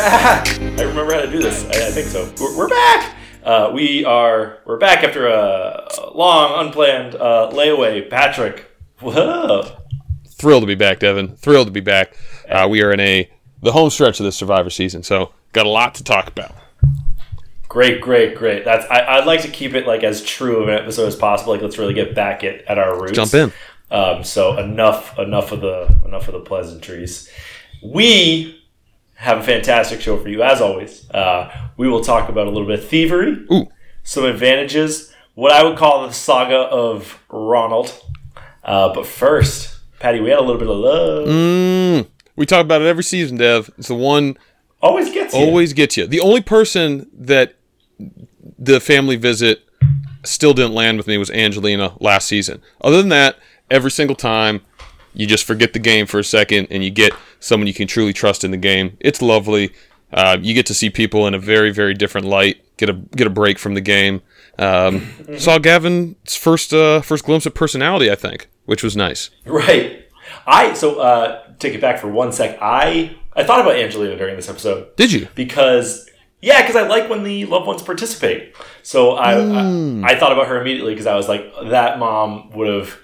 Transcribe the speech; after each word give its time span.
back. 0.00 0.48
I 0.58 0.82
remember 0.82 1.12
how 1.14 1.20
to 1.20 1.30
do 1.30 1.40
this. 1.40 1.64
I, 1.66 1.88
I 1.88 1.90
think 1.90 2.08
so. 2.08 2.32
We're, 2.40 2.56
we're 2.56 2.68
back. 2.68 3.16
Uh, 3.42 3.70
we 3.74 4.04
are 4.04 4.58
we're 4.64 4.78
back 4.78 5.04
after 5.04 5.26
a 5.26 5.88
long 6.14 6.66
unplanned 6.66 7.14
uh, 7.14 7.50
layaway. 7.52 8.08
Patrick, 8.08 8.70
whoa. 9.00 9.76
Thrilled 10.28 10.62
to 10.62 10.66
be 10.66 10.74
back, 10.74 11.00
Devin. 11.00 11.36
Thrilled 11.36 11.66
to 11.66 11.72
be 11.72 11.80
back. 11.80 12.16
Uh, 12.48 12.66
we 12.70 12.82
are 12.82 12.92
in 12.92 13.00
a 13.00 13.30
the 13.62 13.72
home 13.72 13.90
stretch 13.90 14.20
of 14.20 14.24
this 14.24 14.36
Survivor 14.36 14.70
season, 14.70 15.02
so 15.02 15.32
got 15.52 15.66
a 15.66 15.68
lot 15.68 15.94
to 15.96 16.04
talk 16.04 16.28
about. 16.28 16.54
Great, 17.68 18.00
great, 18.00 18.34
great. 18.34 18.64
That's 18.64 18.86
I, 18.90 19.18
I'd 19.18 19.26
like 19.26 19.42
to 19.42 19.48
keep 19.48 19.74
it 19.74 19.86
like 19.86 20.02
as 20.02 20.22
true 20.22 20.62
of 20.62 20.68
an 20.68 20.74
episode 20.74 21.06
as 21.06 21.16
possible. 21.16 21.52
Like 21.52 21.62
let's 21.62 21.78
really 21.78 21.94
get 21.94 22.14
back 22.14 22.42
at, 22.42 22.62
at 22.62 22.78
our 22.78 23.00
roots. 23.00 23.12
Jump 23.12 23.34
in. 23.34 23.52
Um, 23.90 24.24
so 24.24 24.56
enough 24.58 25.18
enough 25.18 25.52
of 25.52 25.60
the 25.60 26.00
enough 26.04 26.26
of 26.28 26.34
the 26.34 26.40
pleasantries. 26.40 27.30
We 27.82 28.59
have 29.20 29.38
a 29.38 29.42
fantastic 29.42 30.00
show 30.00 30.16
for 30.16 30.28
you 30.30 30.42
as 30.42 30.60
always. 30.62 31.08
Uh, 31.10 31.50
we 31.76 31.88
will 31.88 32.00
talk 32.02 32.28
about 32.30 32.46
a 32.46 32.50
little 32.50 32.66
bit 32.66 32.78
of 32.78 32.88
thievery, 32.88 33.44
Ooh. 33.52 33.68
some 34.02 34.24
advantages, 34.24 35.12
what 35.34 35.52
I 35.52 35.62
would 35.62 35.76
call 35.76 36.06
the 36.06 36.12
saga 36.12 36.56
of 36.56 37.22
Ronald. 37.28 37.92
Uh, 38.64 38.94
but 38.94 39.06
first, 39.06 39.76
Patty, 39.98 40.20
we 40.20 40.30
had 40.30 40.38
a 40.38 40.42
little 40.42 40.58
bit 40.58 40.68
of 40.70 40.76
love. 40.76 41.28
Mm, 41.28 42.08
we 42.36 42.46
talk 42.46 42.62
about 42.64 42.80
it 42.80 42.86
every 42.86 43.04
season, 43.04 43.36
Dev. 43.36 43.70
It's 43.76 43.88
the 43.88 43.94
one 43.94 44.38
Always 44.82 45.10
gets 45.12 45.34
you. 45.34 45.40
always 45.40 45.74
gets 45.74 45.96
you. 45.98 46.06
The 46.06 46.20
only 46.20 46.40
person 46.40 47.06
that 47.12 47.56
the 48.58 48.80
family 48.80 49.16
visit 49.16 49.62
still 50.24 50.54
didn't 50.54 50.72
land 50.74 50.96
with 50.96 51.06
me 51.06 51.18
was 51.18 51.30
Angelina 51.30 51.94
last 52.00 52.26
season. 52.26 52.62
Other 52.80 52.96
than 52.98 53.10
that, 53.10 53.38
every 53.70 53.90
single 53.90 54.16
time 54.16 54.62
you 55.14 55.26
just 55.26 55.44
forget 55.44 55.72
the 55.72 55.78
game 55.78 56.06
for 56.06 56.18
a 56.18 56.24
second 56.24 56.68
and 56.70 56.84
you 56.84 56.90
get 56.90 57.12
someone 57.40 57.66
you 57.66 57.74
can 57.74 57.86
truly 57.86 58.12
trust 58.12 58.44
in 58.44 58.50
the 58.50 58.56
game. 58.56 58.96
It's 59.00 59.20
lovely. 59.20 59.72
Uh, 60.12 60.36
you 60.40 60.54
get 60.54 60.66
to 60.66 60.74
see 60.74 60.90
people 60.90 61.26
in 61.26 61.34
a 61.34 61.38
very, 61.38 61.70
very 61.72 61.94
different 61.94 62.26
light. 62.26 62.64
Get 62.76 62.88
a 62.88 62.94
get 62.94 63.26
a 63.26 63.30
break 63.30 63.58
from 63.58 63.74
the 63.74 63.80
game. 63.80 64.22
Um, 64.58 65.06
saw 65.38 65.58
Gavin's 65.58 66.34
first 66.34 66.72
uh, 66.72 67.00
first 67.02 67.24
glimpse 67.24 67.46
of 67.46 67.54
personality, 67.54 68.10
I 68.10 68.14
think, 68.14 68.48
which 68.64 68.82
was 68.82 68.96
nice. 68.96 69.30
Right. 69.44 70.06
I 70.46 70.74
so 70.74 71.00
uh, 71.00 71.42
take 71.58 71.74
it 71.74 71.80
back 71.80 71.98
for 71.98 72.08
one 72.08 72.32
sec. 72.32 72.58
I 72.60 73.16
I 73.34 73.44
thought 73.44 73.60
about 73.60 73.76
Angelina 73.76 74.16
during 74.16 74.36
this 74.36 74.48
episode 74.48 74.94
Did 74.96 75.12
you? 75.12 75.28
because 75.34 76.08
yeah, 76.40 76.62
because 76.62 76.76
I 76.76 76.86
like 76.86 77.08
when 77.10 77.22
the 77.22 77.44
loved 77.46 77.66
ones 77.66 77.82
participate. 77.82 78.54
So 78.82 79.12
I 79.12 79.34
I, 79.34 80.12
I 80.12 80.18
thought 80.18 80.32
about 80.32 80.46
her 80.48 80.60
immediately 80.60 80.94
because 80.94 81.06
I 81.06 81.14
was 81.16 81.28
like 81.28 81.44
that 81.70 81.98
mom 81.98 82.50
would 82.52 82.68
have. 82.68 82.96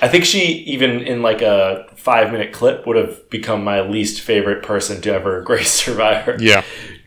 I 0.00 0.08
think 0.08 0.24
she 0.24 0.40
even 0.40 1.00
in 1.02 1.22
like 1.22 1.42
a 1.42 1.86
five 1.96 2.30
minute 2.30 2.52
clip 2.52 2.86
would 2.86 2.96
have 2.96 3.28
become 3.30 3.64
my 3.64 3.80
least 3.80 4.20
favorite 4.20 4.62
person 4.62 5.00
to 5.02 5.12
ever 5.12 5.42
grace 5.46 5.70
Survivor. 5.70 6.36
Yeah. 6.38 6.64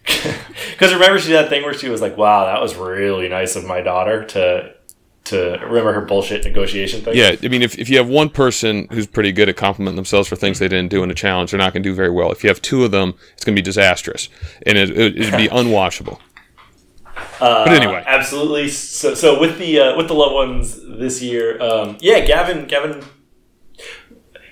Because 0.71 0.93
remember 0.95 1.19
she 1.19 1.27
did 1.27 1.35
that 1.35 1.49
thing 1.49 1.63
where 1.63 1.75
she 1.75 1.87
was 1.87 2.01
like, 2.01 2.17
"Wow, 2.17 2.45
that 2.45 2.59
was 2.59 2.75
really 2.75 3.29
nice 3.29 3.55
of 3.55 3.65
my 3.65 3.81
daughter 3.81 4.25
to 4.25 4.73
to 5.25 5.59
remember 5.61 5.93
her 5.93 6.01
bullshit 6.01 6.43
negotiation 6.43 7.01
thing." 7.01 7.15
Yeah, 7.15 7.35
I 7.43 7.47
mean, 7.49 7.61
if, 7.61 7.77
if 7.77 7.87
you 7.87 7.97
have 7.97 8.09
one 8.09 8.29
person 8.29 8.87
who's 8.89 9.05
pretty 9.05 9.31
good 9.31 9.47
at 9.47 9.57
complimenting 9.57 9.97
themselves 9.97 10.27
for 10.27 10.35
things 10.35 10.57
they 10.57 10.67
didn't 10.67 10.89
do 10.89 11.03
in 11.03 11.11
a 11.11 11.13
challenge, 11.13 11.51
they're 11.51 11.59
not 11.59 11.73
going 11.73 11.83
to 11.83 11.89
do 11.89 11.93
very 11.93 12.09
well. 12.09 12.31
If 12.31 12.43
you 12.43 12.49
have 12.49 12.61
two 12.63 12.83
of 12.83 12.89
them, 12.89 13.13
it's 13.33 13.43
going 13.43 13.55
to 13.55 13.61
be 13.61 13.63
disastrous, 13.63 14.27
and 14.65 14.75
it, 14.75 14.89
it, 14.89 15.17
it'd 15.17 15.37
be 15.37 15.47
unwashable. 15.51 16.19
Uh, 17.39 17.65
But 17.65 17.73
anyway. 17.73 18.03
absolutely. 18.05 18.69
So, 18.69 19.13
so 19.15 19.39
with 19.39 19.57
the 19.57 19.79
uh, 19.79 19.97
with 19.97 20.07
the 20.07 20.13
loved 20.13 20.33
ones 20.33 20.79
this 20.99 21.21
year, 21.21 21.61
um, 21.61 21.97
yeah, 21.99 22.19
Gavin, 22.25 22.65
Gavin, 22.67 23.03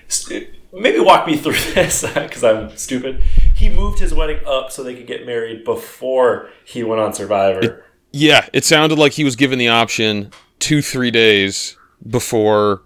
st- 0.08 0.48
maybe 0.72 0.98
walk 1.00 1.26
me 1.26 1.36
through 1.36 1.52
this 1.74 2.02
because 2.14 2.44
I'm 2.44 2.76
stupid. 2.76 3.22
He 3.54 3.68
moved 3.68 3.98
his 4.00 4.12
wedding 4.14 4.40
up 4.46 4.70
so 4.72 4.82
they 4.82 4.94
could 4.94 5.06
get 5.06 5.26
married 5.26 5.64
before 5.64 6.50
he 6.64 6.82
went 6.82 7.00
on 7.00 7.12
Survivor. 7.12 7.84
Yeah, 8.12 8.48
it 8.52 8.64
sounded 8.64 8.98
like 8.98 9.12
he 9.12 9.24
was 9.24 9.36
given 9.36 9.58
the 9.58 9.68
option 9.68 10.32
two, 10.58 10.82
three 10.82 11.10
days 11.12 11.76
before 12.08 12.82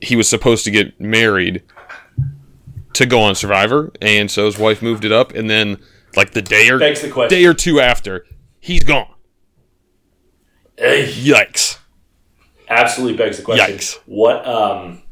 he 0.00 0.14
was 0.14 0.28
supposed 0.28 0.64
to 0.64 0.70
get 0.70 1.00
married 1.00 1.62
to 2.92 3.06
go 3.06 3.20
on 3.20 3.34
Survivor, 3.34 3.92
and 4.00 4.30
so 4.30 4.46
his 4.46 4.56
wife 4.58 4.82
moved 4.82 5.04
it 5.04 5.10
up, 5.12 5.32
and 5.34 5.50
then 5.50 5.78
like 6.16 6.30
the 6.32 6.42
day 6.42 6.68
or 6.70 6.78
the 6.78 7.26
day 7.28 7.44
or 7.44 7.54
two 7.54 7.80
after, 7.80 8.24
he's 8.68 8.84
gone. 8.84 9.08
Yikes! 10.78 11.78
absolutely 12.68 13.16
begs 13.16 13.38
the 13.38 13.42
question. 13.42 13.76
Yikes. 13.76 13.98
What 14.06 14.46
um, 14.46 15.02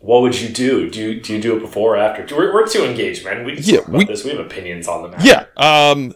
what 0.00 0.22
would 0.22 0.38
you 0.38 0.48
do? 0.48 0.90
Do 0.90 1.00
you, 1.00 1.20
do 1.20 1.34
you 1.34 1.40
do 1.40 1.56
it 1.56 1.60
before 1.60 1.94
or 1.94 1.96
after? 1.96 2.36
We're, 2.36 2.52
we're 2.52 2.66
too 2.66 2.84
engaged, 2.84 3.24
man. 3.24 3.44
We 3.44 3.56
Yeah, 3.58 3.78
talk 3.78 3.88
about 3.88 3.98
we- 3.98 4.04
this. 4.04 4.24
We 4.24 4.30
have 4.30 4.40
opinions 4.40 4.86
on 4.88 5.02
the 5.02 5.08
matter. 5.08 5.24
Yeah, 5.26 5.44
um, 5.56 6.14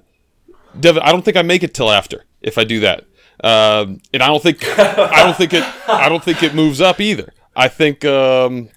Devin, 0.78 1.02
I 1.02 1.12
don't 1.12 1.24
think 1.24 1.36
I 1.36 1.42
make 1.42 1.62
it 1.62 1.72
till 1.72 1.90
after 1.90 2.24
if 2.42 2.58
I 2.58 2.64
do 2.64 2.80
that, 2.80 3.04
um, 3.42 4.00
and 4.12 4.22
I 4.22 4.26
don't 4.26 4.42
think 4.42 4.62
I 4.78 5.24
don't 5.24 5.36
think 5.36 5.54
it 5.54 5.64
I 5.88 6.08
don't 6.08 6.22
think 6.22 6.42
it 6.42 6.54
moves 6.54 6.80
up 6.80 7.00
either. 7.00 7.32
I 7.56 7.68
think 7.68 8.04
um, 8.04 8.68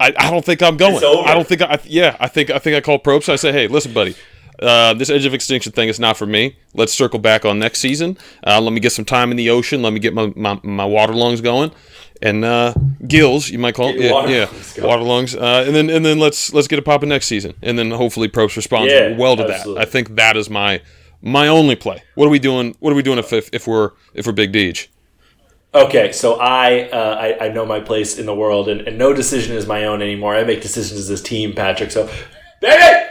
I, 0.00 0.12
I 0.18 0.30
don't 0.30 0.44
think 0.44 0.62
I'm 0.62 0.76
going. 0.76 0.94
It's 0.94 1.02
over. 1.04 1.28
I 1.28 1.34
don't 1.34 1.46
think 1.46 1.62
I 1.62 1.78
yeah 1.84 2.16
I 2.18 2.26
think 2.28 2.50
I 2.50 2.58
think 2.58 2.76
I 2.76 2.80
call 2.80 2.98
Probst. 2.98 3.28
I 3.28 3.36
say 3.36 3.52
hey 3.52 3.68
listen 3.68 3.92
buddy. 3.92 4.16
Uh, 4.60 4.94
this 4.94 5.08
Edge 5.10 5.24
of 5.24 5.34
Extinction 5.34 5.72
thing 5.72 5.88
is 5.88 6.00
not 6.00 6.16
for 6.16 6.26
me. 6.26 6.56
Let's 6.74 6.92
circle 6.92 7.18
back 7.18 7.44
on 7.44 7.58
next 7.58 7.78
season. 7.78 8.18
Uh, 8.46 8.60
let 8.60 8.72
me 8.72 8.80
get 8.80 8.92
some 8.92 9.04
time 9.04 9.30
in 9.30 9.36
the 9.36 9.50
ocean. 9.50 9.82
Let 9.82 9.92
me 9.92 10.00
get 10.00 10.14
my, 10.14 10.32
my, 10.34 10.58
my 10.62 10.84
water 10.84 11.12
lungs 11.12 11.40
going, 11.40 11.70
and 12.20 12.44
uh, 12.44 12.74
gills 13.06 13.48
you 13.50 13.58
might 13.58 13.74
call 13.74 13.90
it. 13.90 14.00
Yeah, 14.00 14.12
water 14.12 14.30
yeah, 14.32 14.44
lungs 14.46 14.78
water 14.78 15.02
lungs. 15.02 15.36
Uh, 15.36 15.64
and 15.66 15.74
then 15.74 15.90
and 15.90 16.04
then 16.04 16.18
let's 16.18 16.52
let's 16.52 16.66
get 16.68 16.78
it 16.78 16.84
popping 16.84 17.08
next 17.08 17.26
season, 17.26 17.54
and 17.62 17.78
then 17.78 17.90
hopefully 17.90 18.28
Probst 18.28 18.56
responds 18.56 18.92
Yeah, 18.92 19.16
well 19.16 19.36
to 19.36 19.44
absolutely. 19.44 19.74
that. 19.80 19.88
I 19.88 19.90
think 19.90 20.16
that 20.16 20.36
is 20.36 20.50
my 20.50 20.82
my 21.22 21.48
only 21.48 21.76
play. 21.76 22.02
What 22.14 22.26
are 22.26 22.30
we 22.30 22.38
doing? 22.38 22.74
What 22.80 22.92
are 22.92 22.96
we 22.96 23.02
doing 23.02 23.18
if 23.18 23.32
if, 23.32 23.48
if 23.52 23.66
we're 23.66 23.92
if 24.14 24.26
we're 24.26 24.32
Big 24.32 24.52
Deej? 24.52 24.88
Okay, 25.74 26.12
so 26.12 26.40
I, 26.40 26.88
uh, 26.88 27.14
I 27.20 27.46
I 27.46 27.48
know 27.50 27.66
my 27.66 27.78
place 27.78 28.18
in 28.18 28.24
the 28.24 28.34
world, 28.34 28.68
and, 28.70 28.80
and 28.80 28.96
no 28.96 29.12
decision 29.12 29.54
is 29.54 29.66
my 29.66 29.84
own 29.84 30.00
anymore. 30.00 30.34
I 30.34 30.42
make 30.42 30.62
decisions 30.62 30.98
as 30.98 31.20
a 31.20 31.22
team, 31.22 31.54
Patrick. 31.54 31.90
So, 31.90 32.08
baby. 32.60 33.04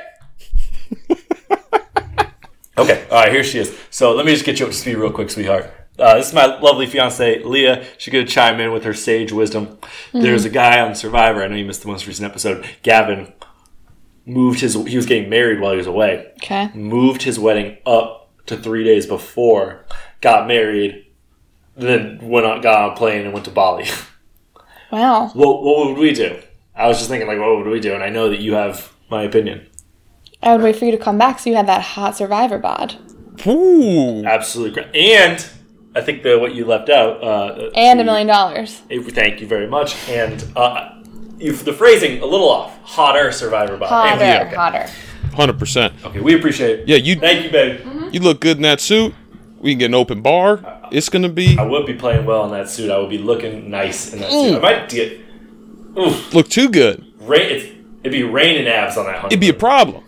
Okay, 2.78 3.06
all 3.12 3.18
right. 3.22 3.32
Here 3.32 3.44
she 3.44 3.60
is. 3.60 3.78
So 3.90 4.14
let 4.14 4.26
me 4.26 4.32
just 4.34 4.46
get 4.46 4.60
you 4.60 4.66
up 4.66 4.72
to 4.72 4.78
speed 4.78 4.96
real 4.96 5.12
quick, 5.12 5.30
sweetheart. 5.30 5.72
Uh, 6.00 6.16
this 6.18 6.28
is 6.28 6.34
my 6.34 6.46
lovely 6.60 6.86
fiance, 6.86 7.42
Leah. 7.44 7.84
She's 7.98 8.12
going 8.14 8.26
to 8.26 8.32
chime 8.32 8.60
in 8.60 8.72
with 8.72 8.84
her 8.84 8.94
sage 8.94 9.32
wisdom. 9.32 9.80
There's 10.14 10.46
a 10.46 10.50
guy 10.50 10.80
on 10.80 10.94
Survivor. 10.94 11.44
I 11.44 11.48
know 11.48 11.56
you 11.56 11.66
missed 11.66 11.82
the 11.82 11.88
most 11.88 12.06
recent 12.06 12.30
episode. 12.30 12.70
Gavin 12.84 13.34
moved 14.26 14.60
his. 14.60 14.76
He 14.76 14.96
was 14.96 15.08
getting 15.08 15.28
married 15.30 15.60
while 15.60 15.72
he 15.72 15.78
was 15.78 15.88
away 15.88 16.32
Okay. 16.44 16.70
moved 16.76 17.24
his 17.24 17.40
wedding 17.40 17.78
up 17.86 18.30
to 18.46 18.56
three 18.58 18.84
days 18.84 19.08
before, 19.08 19.86
got 20.22 20.48
married, 20.48 21.06
then 21.76 22.20
went 22.22 22.46
on, 22.46 22.62
got 22.62 22.82
on 22.84 22.92
a 22.92 22.96
plane 22.96 23.24
and 23.24 23.34
went 23.34 23.46
to 23.46 23.52
Bali. 23.52 23.86
Wow. 24.90 25.28
what, 25.34 25.64
what 25.64 25.88
would 25.88 25.98
we 25.98 26.14
do? 26.14 26.40
I 26.74 26.88
was 26.88 26.98
just 26.98 27.10
thinking, 27.10 27.28
like, 27.28 27.40
what 27.40 27.58
would 27.58 27.68
we 27.68 27.82
do? 27.82 27.94
And 27.94 28.02
I 28.02 28.08
know 28.10 28.30
that 28.30 28.40
you 28.40 28.54
have 28.54 28.94
my 29.12 29.24
opinion. 29.24 29.68
I 30.42 30.54
would 30.56 30.62
wait 30.64 30.76
for 30.76 30.86
you 30.86 30.92
to 30.92 30.98
come 30.98 31.18
back 31.18 31.40
so 31.40 31.50
you 31.50 31.56
had 31.56 31.68
that 31.68 31.82
hot 31.82 32.16
survivor 32.18 32.58
bod. 32.60 32.96
Ooh, 33.46 34.24
Absolutely 34.26 34.74
great. 34.84 34.96
And 34.96 35.46
I 35.96 36.02
think 36.02 36.24
that 36.24 36.40
what 36.40 36.54
you 36.56 36.66
left 36.66 36.90
out. 36.90 37.24
Uh, 37.24 37.70
And 37.76 38.00
a 38.00 38.04
million 38.04 38.28
dollars. 38.28 38.82
Thank 38.90 39.42
you 39.42 39.48
very 39.48 39.68
much. 39.68 39.96
And 40.10 40.44
uh, 40.56 41.02
you, 41.38 41.54
the 41.54 41.74
phrasing 41.74 42.22
a 42.22 42.26
little 42.26 42.50
off. 42.50 42.78
Hotter 42.84 43.32
survivor 43.32 43.78
bod. 43.78 43.90
Hotter, 43.90 44.24
Anyway, 44.24 44.48
okay. 44.48 44.56
hotter. 44.56 44.86
hundred 45.34 45.60
percent. 45.60 45.94
Okay, 46.06 46.20
we 46.20 46.36
appreciate 46.36 46.82
it. 46.82 46.88
Yeah, 46.88 46.98
you 46.98 47.16
Thank 47.20 47.46
you, 47.46 47.52
babe. 47.52 48.14
you 48.14 48.20
look 48.20 48.40
good 48.42 48.58
in 48.58 48.64
that 48.64 48.80
suit. 48.82 49.14
We 49.60 49.72
can 49.72 49.80
get 49.80 49.86
an 49.86 49.96
open 49.96 50.22
bar. 50.22 50.62
It's 50.92 51.10
gonna 51.10 51.30
be 51.30 51.58
I 51.58 51.64
would 51.64 51.86
be 51.86 51.94
playing 51.96 52.26
well 52.26 52.46
in 52.46 52.52
that 52.52 52.70
suit. 52.70 52.92
I 52.92 52.98
would 53.00 53.10
be 53.10 53.18
looking 53.18 53.70
nice 53.70 54.14
in 54.14 54.20
that 54.20 54.32
suit. 54.32 54.58
I 54.58 54.60
might 54.60 54.90
get. 54.90 55.20
Oof. 55.98 56.32
look 56.34 56.48
too 56.48 56.70
good. 56.70 57.04
Rain, 57.22 57.86
it'd 58.04 58.12
be 58.12 58.22
raining 58.24 58.68
abs 58.68 58.98
on 58.98 59.06
that 59.06 59.16
honeymoon. 59.16 59.32
It'd 59.32 59.40
be 59.42 59.50
a 59.50 59.54
problem. 59.54 60.04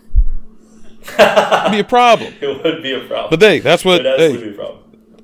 It'd 1.18 1.72
be 1.72 1.80
a 1.80 1.84
problem. 1.84 2.34
It 2.40 2.64
would 2.64 2.82
be 2.82 2.92
a 2.92 3.00
problem. 3.00 3.30
But 3.30 3.42
hey, 3.42 3.60
that's 3.60 3.84
what 3.84 4.04
It'd 4.04 4.40
be 4.40 4.50
a 4.50 4.52
problem. 4.52 4.78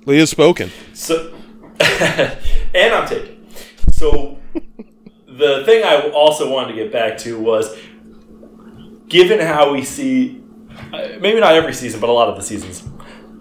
Leah's 0.07 0.31
spoken. 0.31 0.71
So, 0.95 1.35
and 1.81 2.95
I'm 2.95 3.09
taking. 3.09 3.47
So, 3.93 4.39
the 5.27 5.63
thing 5.65 5.85
I 5.85 6.11
also 6.11 6.51
wanted 6.51 6.75
to 6.75 6.83
get 6.83 6.93
back 6.93 7.19
to 7.19 7.39
was, 7.39 7.77
given 9.09 9.41
how 9.41 9.73
we 9.73 9.83
see, 9.83 10.43
uh, 10.93 11.09
maybe 11.21 11.41
not 11.41 11.55
every 11.55 11.73
season, 11.73 12.01
but 12.01 12.09
a 12.09 12.13
lot 12.13 12.29
of 12.29 12.37
the 12.37 12.43
seasons, 12.43 12.85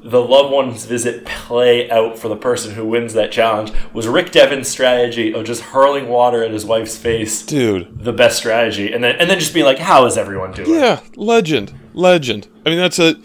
the 0.06 0.22
loved 0.22 0.52
ones 0.52 0.86
visit 0.86 1.26
play 1.26 1.90
out 1.90 2.18
for 2.18 2.30
the 2.30 2.36
person 2.36 2.74
who 2.76 2.86
wins 2.86 3.14
that 3.14 3.32
challenge. 3.32 3.72
Was 3.94 4.08
Rick 4.08 4.32
Devens' 4.32 4.68
strategy 4.68 5.34
of 5.34 5.46
just 5.46 5.62
hurling 5.62 6.08
water 6.08 6.44
at 6.44 6.52
his 6.52 6.64
wife's 6.66 6.96
face 6.96 7.44
Dude. 7.44 8.04
the 8.04 8.14
best 8.14 8.38
strategy, 8.38 8.94
and 8.94 9.04
then 9.04 9.16
and 9.18 9.30
then 9.30 9.40
just 9.40 9.54
being 9.54 9.66
like, 9.66 9.80
"How 9.80 10.06
is 10.06 10.16
everyone 10.18 10.52
doing?" 10.52 10.70
Yeah, 10.70 11.00
legend, 11.16 11.74
legend. 11.96 12.48
I 12.66 12.70
mean, 12.70 12.80
that's 12.80 13.00
a. 13.00 13.16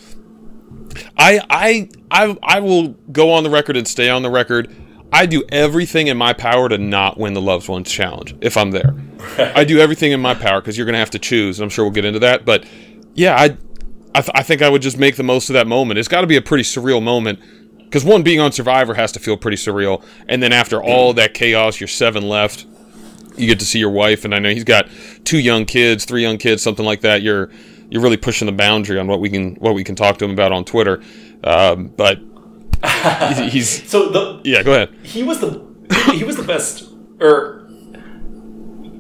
I 1.17 1.40
I 1.50 1.88
I 2.11 2.38
I 2.43 2.61
will 2.61 2.88
go 3.12 3.32
on 3.32 3.44
the 3.44 3.50
record 3.50 3.76
and 3.76 3.87
stay 3.87 4.08
on 4.08 4.22
the 4.22 4.31
record. 4.31 4.75
I 5.12 5.26
do 5.26 5.43
everything 5.49 6.06
in 6.06 6.17
my 6.17 6.32
power 6.32 6.69
to 6.69 6.78
not 6.78 7.19
win 7.19 7.34
the 7.34 7.40
loved 7.40 7.69
ones 7.69 7.90
challenge 7.90 8.34
if 8.40 8.56
I'm 8.56 8.70
there. 8.70 8.94
I 9.38 9.64
do 9.64 9.78
everything 9.78 10.12
in 10.12 10.20
my 10.20 10.34
power 10.34 10.61
because 10.61 10.76
you're 10.76 10.87
going 10.87 10.94
to 10.94 11.00
have 11.00 11.11
to 11.11 11.19
choose, 11.19 11.58
and 11.58 11.64
I'm 11.64 11.70
sure 11.70 11.84
we'll 11.84 11.93
get 11.93 12.05
into 12.05 12.20
that. 12.20 12.44
But 12.44 12.64
yeah, 13.14 13.34
I 13.34 13.56
I, 14.14 14.20
th- 14.22 14.32
I 14.34 14.43
think 14.43 14.62
I 14.62 14.69
would 14.69 14.82
just 14.82 14.99
make 14.99 15.17
the 15.17 15.22
most 15.22 15.50
of 15.50 15.55
that 15.55 15.67
moment. 15.67 15.99
It's 15.99 16.08
got 16.08 16.22
to 16.22 16.26
be 16.26 16.37
a 16.37 16.43
pretty 16.43 16.64
surreal 16.64 17.02
moment 17.02 17.40
because 17.84 18.05
one 18.05 18.22
being 18.22 18.40
on 18.40 18.52
Survivor 18.52 18.94
has 18.94 19.12
to 19.12 19.20
feel 19.20 19.37
pretty 19.37 19.56
surreal, 19.56 20.05
and 20.28 20.43
then 20.43 20.52
after 20.52 20.82
all 20.82 21.12
that 21.14 21.34
chaos, 21.34 21.81
you're 21.81 21.88
seven 21.88 22.28
left. 22.28 22.67
You 23.37 23.46
get 23.46 23.58
to 23.61 23.64
see 23.64 23.78
your 23.78 23.90
wife, 23.90 24.25
and 24.25 24.34
I 24.34 24.38
know 24.38 24.50
he's 24.50 24.64
got 24.64 24.88
two 25.25 25.38
young 25.38 25.64
kids, 25.64 26.05
three 26.05 26.22
young 26.22 26.38
kids, 26.38 26.62
something 26.62 26.84
like 26.84 27.00
that. 27.02 27.22
You're 27.22 27.50
you're 27.91 28.03
really 28.03 28.17
pushing 28.17 28.47
the 28.47 28.53
boundary 28.53 28.99
on 28.99 29.07
what 29.07 29.21
we 29.21 29.29
can 29.29 29.57
what 29.57 29.75
we 29.75 29.85
can 29.85 29.97
talk 29.97 30.19
to 30.19 30.25
him 30.25 30.31
about 30.31 30.53
on 30.53 30.65
Twitter. 30.65 31.03
Um, 31.45 31.89
but 31.89 32.19
he's, 33.29 33.53
he's 33.53 33.89
So 33.91 34.09
the 34.09 34.41
yeah. 34.45 34.63
Go 34.63 34.73
ahead. 34.73 34.95
he 35.03 35.23
was 35.23 35.41
the 35.41 35.65
he 36.15 36.25
was 36.25 36.37
the 36.37 36.43
best 36.45 36.89
or 37.21 37.59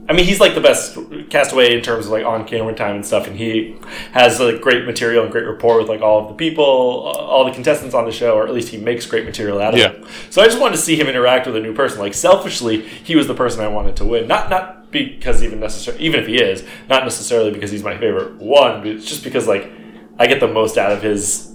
I 0.08 0.12
mean 0.12 0.26
he's 0.26 0.40
like 0.40 0.54
the 0.56 0.60
best 0.60 0.98
castaway 1.30 1.76
in 1.76 1.82
terms 1.82 2.06
of 2.06 2.12
like 2.12 2.24
on 2.26 2.44
camera 2.46 2.74
time 2.74 2.96
and 2.96 3.06
stuff 3.06 3.28
and 3.28 3.36
he 3.36 3.76
has 4.10 4.40
like 4.40 4.60
great 4.60 4.84
material 4.84 5.22
and 5.22 5.30
great 5.30 5.46
rapport 5.46 5.78
with 5.78 5.88
like 5.88 6.00
all 6.00 6.22
of 6.22 6.28
the 6.28 6.34
people 6.34 6.64
uh, 7.06 7.10
all 7.20 7.44
the 7.44 7.52
contestants 7.52 7.94
on 7.94 8.04
the 8.06 8.10
show 8.12 8.34
or 8.36 8.44
at 8.46 8.52
least 8.52 8.70
he 8.70 8.76
makes 8.76 9.06
great 9.06 9.24
material 9.24 9.60
out 9.60 9.72
of 9.74 9.78
Yeah. 9.78 9.92
it 9.92 10.04
so 10.30 10.42
I 10.42 10.46
just 10.46 10.60
wanted 10.60 10.76
to 10.76 10.82
see 10.82 10.96
him 11.00 11.06
interact 11.06 11.46
with 11.46 11.54
a 11.54 11.60
new 11.60 11.72
person 11.74 12.00
like 12.00 12.14
selfishly 12.14 12.80
he 12.82 13.14
was 13.14 13.28
the 13.28 13.34
person 13.34 13.60
I 13.60 13.68
wanted 13.68 13.94
to 13.96 14.04
win 14.04 14.26
not 14.26 14.50
not 14.50 14.79
because 14.90 15.42
even 15.42 15.60
necessarily 15.60 16.02
even 16.04 16.20
if 16.20 16.26
he 16.26 16.36
is 16.40 16.64
not 16.88 17.04
necessarily 17.04 17.50
because 17.50 17.70
he's 17.70 17.84
my 17.84 17.96
favorite 17.98 18.34
one 18.36 18.80
but 18.80 18.88
it's 18.88 19.06
just 19.06 19.22
because 19.24 19.46
like 19.46 19.70
I 20.18 20.26
get 20.26 20.40
the 20.40 20.48
most 20.48 20.76
out 20.76 20.92
of 20.92 21.02
his 21.02 21.50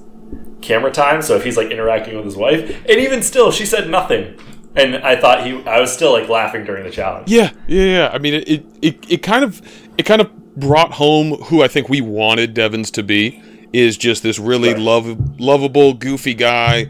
camera 0.62 0.92
time. 0.92 1.22
So 1.22 1.36
if 1.36 1.44
he's 1.44 1.56
like 1.58 1.70
interacting 1.70 2.16
with 2.16 2.26
his 2.26 2.36
wife, 2.36 2.68
and 2.90 3.00
even 3.00 3.22
still, 3.22 3.52
she 3.52 3.66
said 3.66 3.90
nothing, 3.90 4.40
and 4.76 4.96
I 4.98 5.16
thought 5.16 5.46
he, 5.46 5.64
I 5.66 5.80
was 5.80 5.94
still 5.94 6.12
like 6.12 6.28
laughing 6.28 6.66
during 6.66 6.84
the 6.84 6.90
challenge. 6.90 7.30
Yeah, 7.30 7.52
yeah, 7.68 7.84
yeah. 7.84 8.10
I 8.12 8.18
mean, 8.18 8.34
it, 8.34 8.50
it, 8.50 8.66
it, 8.82 9.12
it 9.12 9.18
kind 9.24 9.44
of, 9.44 9.62
it 9.98 10.04
kind 10.04 10.20
of 10.22 10.56
brought 10.56 10.94
home 10.94 11.34
who 11.44 11.62
I 11.62 11.68
think 11.68 11.90
we 11.90 12.02
wanted 12.02 12.54
Devens 12.54 12.90
to 12.92 13.04
be. 13.04 13.42
Is 13.74 13.98
just 13.98 14.24
this 14.24 14.40
really 14.40 14.70
Right. 14.74 14.80
love, 14.82 15.40
lovable, 15.40 15.94
goofy 15.94 16.34
guy. 16.34 16.90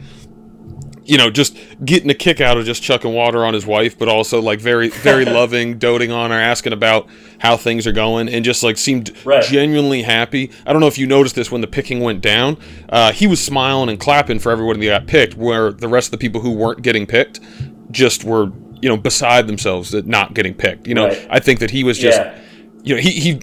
You 1.07 1.17
know, 1.19 1.29
just 1.29 1.55
getting 1.85 2.09
a 2.09 2.15
kick 2.15 2.41
out 2.41 2.57
of 2.57 2.65
just 2.65 2.81
chucking 2.81 3.13
water 3.13 3.45
on 3.45 3.53
his 3.53 3.65
wife, 3.65 3.95
but 3.97 4.07
also 4.09 4.41
like 4.41 4.59
very, 4.59 4.89
very 4.89 5.23
loving, 5.39 5.77
doting 5.77 6.11
on 6.11 6.31
her, 6.31 6.37
asking 6.39 6.73
about 6.73 7.07
how 7.37 7.57
things 7.57 7.85
are 7.85 7.91
going, 7.91 8.27
and 8.27 8.43
just 8.43 8.63
like 8.63 8.75
seemed 8.77 9.11
Right. 9.23 9.43
genuinely 9.43 10.01
happy. 10.01 10.49
I 10.65 10.71
don't 10.73 10.79
know 10.81 10.87
if 10.87 10.97
you 10.97 11.05
noticed 11.05 11.35
this 11.35 11.51
when 11.51 11.61
the 11.61 11.67
picking 11.67 11.99
went 11.99 12.21
down. 12.21 12.57
Uh, 12.89 13.11
he 13.11 13.27
was 13.27 13.39
smiling 13.39 13.87
and 13.89 13.99
clapping 13.99 14.39
for 14.39 14.51
everyone 14.51 14.79
that 14.79 14.85
got 14.87 15.05
picked, 15.07 15.35
where 15.37 15.71
the 15.71 15.87
rest 15.87 16.07
of 16.07 16.11
the 16.11 16.17
people 16.17 16.41
who 16.41 16.51
weren't 16.51 16.81
getting 16.81 17.05
picked 17.05 17.39
just 17.91 18.23
were, 18.23 18.51
you 18.81 18.89
know, 18.89 18.97
beside 18.97 19.45
themselves 19.45 19.93
at 19.93 20.07
not 20.07 20.33
getting 20.33 20.55
picked. 20.55 20.87
You 20.87 20.95
know, 20.95 21.07
Right. 21.09 21.27
I 21.29 21.39
think 21.39 21.59
that 21.59 21.69
he 21.69 21.83
was 21.83 21.99
just, 21.99 22.17
Yeah. 22.19 22.35
you 22.83 22.95
know, 22.95 23.01
he 23.01 23.11
he. 23.11 23.41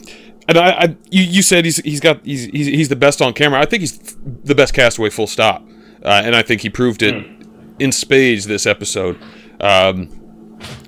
And 0.49 0.59
I, 0.59 0.71
I 0.71 0.97
you, 1.11 1.23
you 1.23 1.43
said 1.43 1.65
he's 1.65 1.77
he's 1.77 2.01
got 2.01 2.25
he's, 2.25 2.47
he's 2.47 2.67
he's 2.67 2.89
the 2.89 2.97
best 2.97 3.23
on 3.23 3.33
camera. 3.35 3.61
I 3.61 3.67
think 3.67 3.83
he's 3.83 4.17
the 4.43 4.57
best 4.57 4.75
castaway, 4.75 5.11
full 5.11 5.29
stop. 5.29 5.65
Uh, 6.05 6.21
and 6.25 6.35
I 6.35 6.43
think 6.43 6.63
he 6.63 6.69
proved 6.69 7.01
it 7.05 7.25
in 7.79 7.93
spades 7.93 8.47
this 8.47 8.67
episode. 8.67 9.19
Um, 9.61 10.09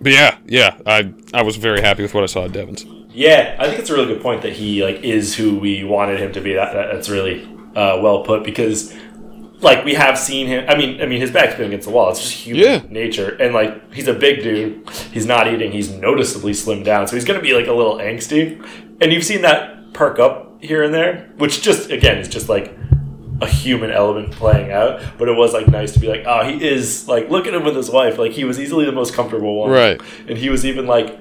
but 0.01 0.13
yeah, 0.13 0.39
yeah, 0.47 0.77
I 0.87 1.13
I 1.33 1.43
was 1.43 1.57
very 1.57 1.81
happy 1.81 2.03
with 2.03 2.15
what 2.15 2.23
I 2.23 2.27
saw 2.27 2.45
at 2.45 2.53
Devens'. 2.53 2.85
Yeah, 3.13 3.57
I 3.59 3.67
think 3.69 3.79
it's 3.79 3.91
a 3.91 3.95
really 3.95 4.13
good 4.13 4.23
point 4.23 4.43
that 4.43 4.53
he 4.53 4.83
like 4.85 4.97
is 5.03 5.35
who 5.37 5.59
we 5.59 5.85
wanted 5.85 6.19
him 6.21 6.33
to 6.33 6.41
be. 6.41 6.55
That, 6.55 6.73
that 6.75 6.93
that's 6.93 7.09
really 7.09 7.45
uh, 7.77 7.99
well 8.03 8.23
put 8.25 8.45
because 8.45 8.95
like 9.61 9.85
we 9.85 9.95
have 9.95 10.19
seen 10.19 10.47
him. 10.47 10.65
I 10.69 10.77
mean, 10.77 11.01
I 11.01 11.07
mean 11.07 11.21
his 11.21 11.31
back's 11.31 11.55
been 11.57 11.67
against 11.69 11.87
the 11.87 11.93
wall. 11.95 12.11
It's 12.11 12.21
just 12.21 12.33
human 12.35 12.63
Yeah. 12.63 12.83
nature, 12.89 13.37
and 13.41 13.55
like 13.55 13.93
he's 13.95 14.09
a 14.09 14.15
big 14.15 14.43
dude. 14.43 14.89
He's 15.13 15.27
not 15.27 15.47
eating. 15.53 15.73
He's 15.73 15.91
noticeably 15.91 16.53
slimmed 16.53 16.85
down, 16.85 17.07
so 17.07 17.15
he's 17.17 17.25
gonna 17.25 17.41
be 17.41 17.55
like 17.55 17.67
a 17.67 17.73
little 17.73 17.97
angsty. 17.99 18.61
And 19.01 19.13
you've 19.13 19.25
seen 19.25 19.43
that 19.43 19.93
perk 19.93 20.19
up 20.19 20.63
here 20.63 20.83
and 20.83 20.93
there, 20.95 21.31
which 21.37 21.63
just 21.63 21.91
again 21.91 22.19
is 22.19 22.29
just 22.29 22.49
like 22.49 22.77
a 23.41 23.47
human 23.47 23.91
element 23.91 24.33
playing 24.33 24.73
out. 24.73 25.01
But 25.19 25.29
it 25.29 25.37
was 25.37 25.53
like 25.53 25.69
nice 25.69 25.93
to 25.93 26.01
be 26.01 26.09
like, 26.09 26.25
oh, 26.27 26.45
he 26.49 26.65
is 26.67 27.09
like 27.09 27.31
look 27.31 27.47
at 27.47 27.55
him 27.55 27.65
with 27.65 27.77
his 27.77 27.91
wife. 27.91 28.19
Like 28.19 28.33
he 28.33 28.45
was 28.45 28.59
easily 28.61 28.85
the 28.85 28.93
most 28.93 29.15
comfortable 29.15 29.55
one, 29.57 29.71
Right. 29.71 30.01
And 30.29 30.39
he 30.39 30.51
was 30.51 30.65
even 30.65 30.87
like 30.87 31.19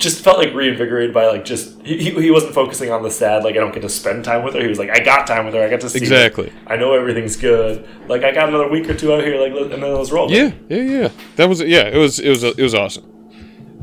just 0.00 0.24
felt 0.24 0.38
like 0.38 0.54
reinvigorated 0.54 1.12
by 1.12 1.26
like 1.26 1.44
just 1.44 1.80
he, 1.82 2.10
he 2.10 2.30
wasn't 2.30 2.54
focusing 2.54 2.90
on 2.90 3.02
the 3.02 3.10
sad 3.10 3.44
like 3.44 3.54
I 3.54 3.58
don't 3.58 3.72
get 3.72 3.82
to 3.82 3.88
spend 3.88 4.24
time 4.24 4.42
with 4.44 4.54
her. 4.54 4.60
He 4.60 4.66
was 4.66 4.78
like 4.78 4.90
I 4.90 5.00
got 5.00 5.26
time 5.26 5.44
with 5.44 5.54
her. 5.54 5.62
I 5.62 5.68
got 5.68 5.80
to 5.82 5.90
see 5.90 5.98
her. 5.98 6.04
Exactly. 6.04 6.52
I 6.66 6.76
know 6.76 6.94
everything's 6.94 7.36
good. 7.36 7.86
Like 8.08 8.24
I 8.24 8.32
got 8.32 8.48
another 8.48 8.68
week 8.68 8.88
or 8.88 8.94
two 8.94 9.12
out 9.12 9.22
here. 9.22 9.38
Like 9.38 9.52
and 9.52 9.82
then 9.82 9.94
let's 9.94 10.10
roll. 10.10 10.30
Yeah, 10.30 10.52
yeah, 10.68 10.78
yeah. 10.78 11.08
That 11.36 11.48
was 11.48 11.60
yeah. 11.60 11.82
It 11.88 11.98
was 11.98 12.18
it 12.18 12.30
was 12.30 12.42
it 12.42 12.58
was 12.58 12.74
awesome. 12.74 13.04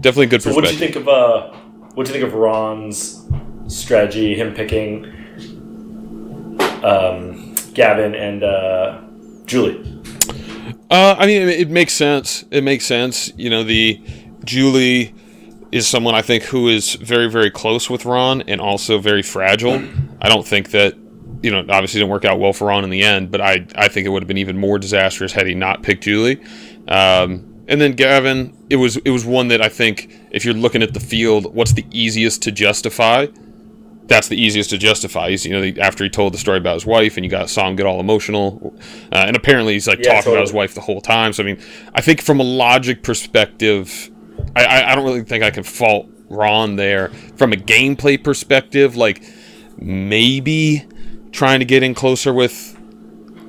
Definitely 0.02 0.28
good 0.28 0.42
So 0.42 0.54
what 0.54 0.66
do 0.66 0.72
you 0.72 0.78
think 0.78 0.96
of 0.96 1.08
uh 1.08 1.52
what 1.94 2.06
do 2.06 2.14
you 2.14 2.20
think 2.20 2.32
of 2.32 2.34
Ron's 2.34 3.26
strategy? 3.68 4.36
Him 4.36 4.54
picking 4.54 5.04
um, 6.84 7.56
Gavin 7.74 8.16
and 8.16 8.44
uh, 8.44 9.02
Julie. 9.46 9.84
Uh, 10.90 11.16
I 11.18 11.26
mean, 11.26 11.42
it, 11.42 11.60
it 11.62 11.70
makes 11.70 11.94
sense. 11.94 12.46
It 12.52 12.64
makes 12.64 12.86
sense. 12.86 13.32
You 13.36 13.50
know, 13.50 13.64
the 13.64 14.02
Julie 14.46 15.14
is 15.72 15.88
someone 15.88 16.16
I 16.16 16.22
think 16.22 16.44
who 16.44 16.70
is 16.70 16.96
very, 16.96 17.30
very 17.30 17.52
close 17.52 17.90
with 17.90 18.06
Ron 18.06 18.42
and 18.44 18.62
also 18.62 19.00
very 19.00 19.22
fragile. 19.22 19.84
I 20.22 20.30
don't 20.30 20.48
think 20.48 20.72
that, 20.72 20.96
you 21.44 21.52
know, 21.52 21.60
obviously 21.60 22.00
didn't 22.00 22.12
work 22.12 22.26
out 22.26 22.40
well 22.40 22.54
for 22.54 22.68
Ron 22.68 22.84
in 22.84 22.90
the 22.90 23.04
end, 23.04 23.32
but 23.32 23.42
I, 23.42 23.68
I 23.76 23.90
think 23.90 24.08
it 24.08 24.10
would 24.10 24.24
have 24.24 24.28
been 24.28 24.38
even 24.38 24.58
more 24.58 24.80
disastrous 24.80 25.34
had 25.34 25.46
he 25.46 25.54
not 25.54 25.84
picked 25.84 26.04
Julie. 26.04 26.42
Um, 26.88 27.64
and 27.68 27.82
then 27.82 27.94
Gavin, 27.94 28.58
it 28.70 28.78
was 28.78 28.96
it 28.98 29.10
was 29.10 29.26
one 29.26 29.50
that 29.50 29.62
I 29.62 29.68
think 29.68 30.10
if 30.32 30.46
you're 30.46 30.54
looking 30.54 30.82
at 30.82 30.94
the 30.94 31.02
field, 31.02 31.54
what's 31.54 31.74
the 31.74 31.86
easiest 31.92 32.42
to 32.44 32.52
justify? 32.52 33.28
That's 34.08 34.28
the 34.30 34.42
easiest 34.42 34.70
to 34.72 34.78
justify. 34.78 35.30
He's, 35.30 35.46
you 35.46 35.52
know, 35.60 35.82
after 35.82 36.04
he 36.04 36.10
told 36.10 36.34
the 36.34 36.38
story 36.38 36.58
about 36.58 36.76
his 36.76 36.86
wife, 36.86 37.18
and 37.18 37.26
you 37.26 37.30
got 37.30 37.50
saw 37.50 37.68
him 37.68 37.76
get 37.76 37.86
all 37.86 38.00
emotional, 38.00 38.74
uh, 39.12 39.26
and 39.28 39.36
apparently 39.36 39.74
he's 39.74 39.88
like 39.88 40.00
Yeah, 40.00 40.14
talking 40.16 40.32
about 40.32 40.42
his 40.42 40.54
wife 40.54 40.74
the 40.74 40.82
whole 40.82 41.02
time. 41.02 41.34
So 41.34 41.44
I 41.44 41.46
mean, 41.46 41.60
I 41.94 42.02
think 42.02 42.22
from 42.22 42.40
a 42.40 42.44
logic 42.44 43.04
perspective, 43.04 44.10
I, 44.56 44.64
I, 44.66 44.92
I 44.92 44.96
don't 44.96 45.04
really 45.06 45.24
think 45.24 45.44
I 45.44 45.52
can 45.52 45.64
fault 45.64 46.10
Ron 46.30 46.76
there. 46.78 47.10
From 47.36 47.54
a 47.54 47.58
gameplay 47.58 48.22
perspective, 48.24 48.96
like 48.96 49.24
maybe 49.78 50.86
trying 51.32 51.60
to 51.60 51.66
get 51.66 51.84
in 51.84 51.94
closer 51.94 52.34
with, 52.34 52.76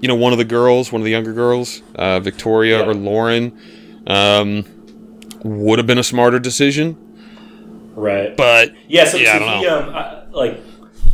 you 0.00 0.08
know, 0.08 0.14
one 0.14 0.32
of 0.32 0.38
the 0.38 0.44
girls, 0.44 0.93
one 0.93 1.00
of 1.00 1.05
the 1.05 1.10
younger 1.10 1.32
girls, 1.32 1.82
uh, 1.94 2.20
Victoria 2.20 2.81
Yeah. 2.81 2.87
or 2.87 2.94
Lauren, 2.94 3.56
um, 4.06 4.64
would 5.44 5.78
have 5.78 5.87
been 5.87 5.99
a 5.99 6.02
smarter 6.05 6.38
decision. 6.38 6.96
Right. 7.94 8.37
But 8.37 8.72
Yeah, 8.88 9.05
so, 9.06 9.16
Yeah, 9.16 9.37
I 9.37 9.38
don't 9.38 9.58
he, 9.58 9.64
know. 9.64 9.79
um, 9.79 9.94
I, 9.94 10.18
like, 10.31 10.61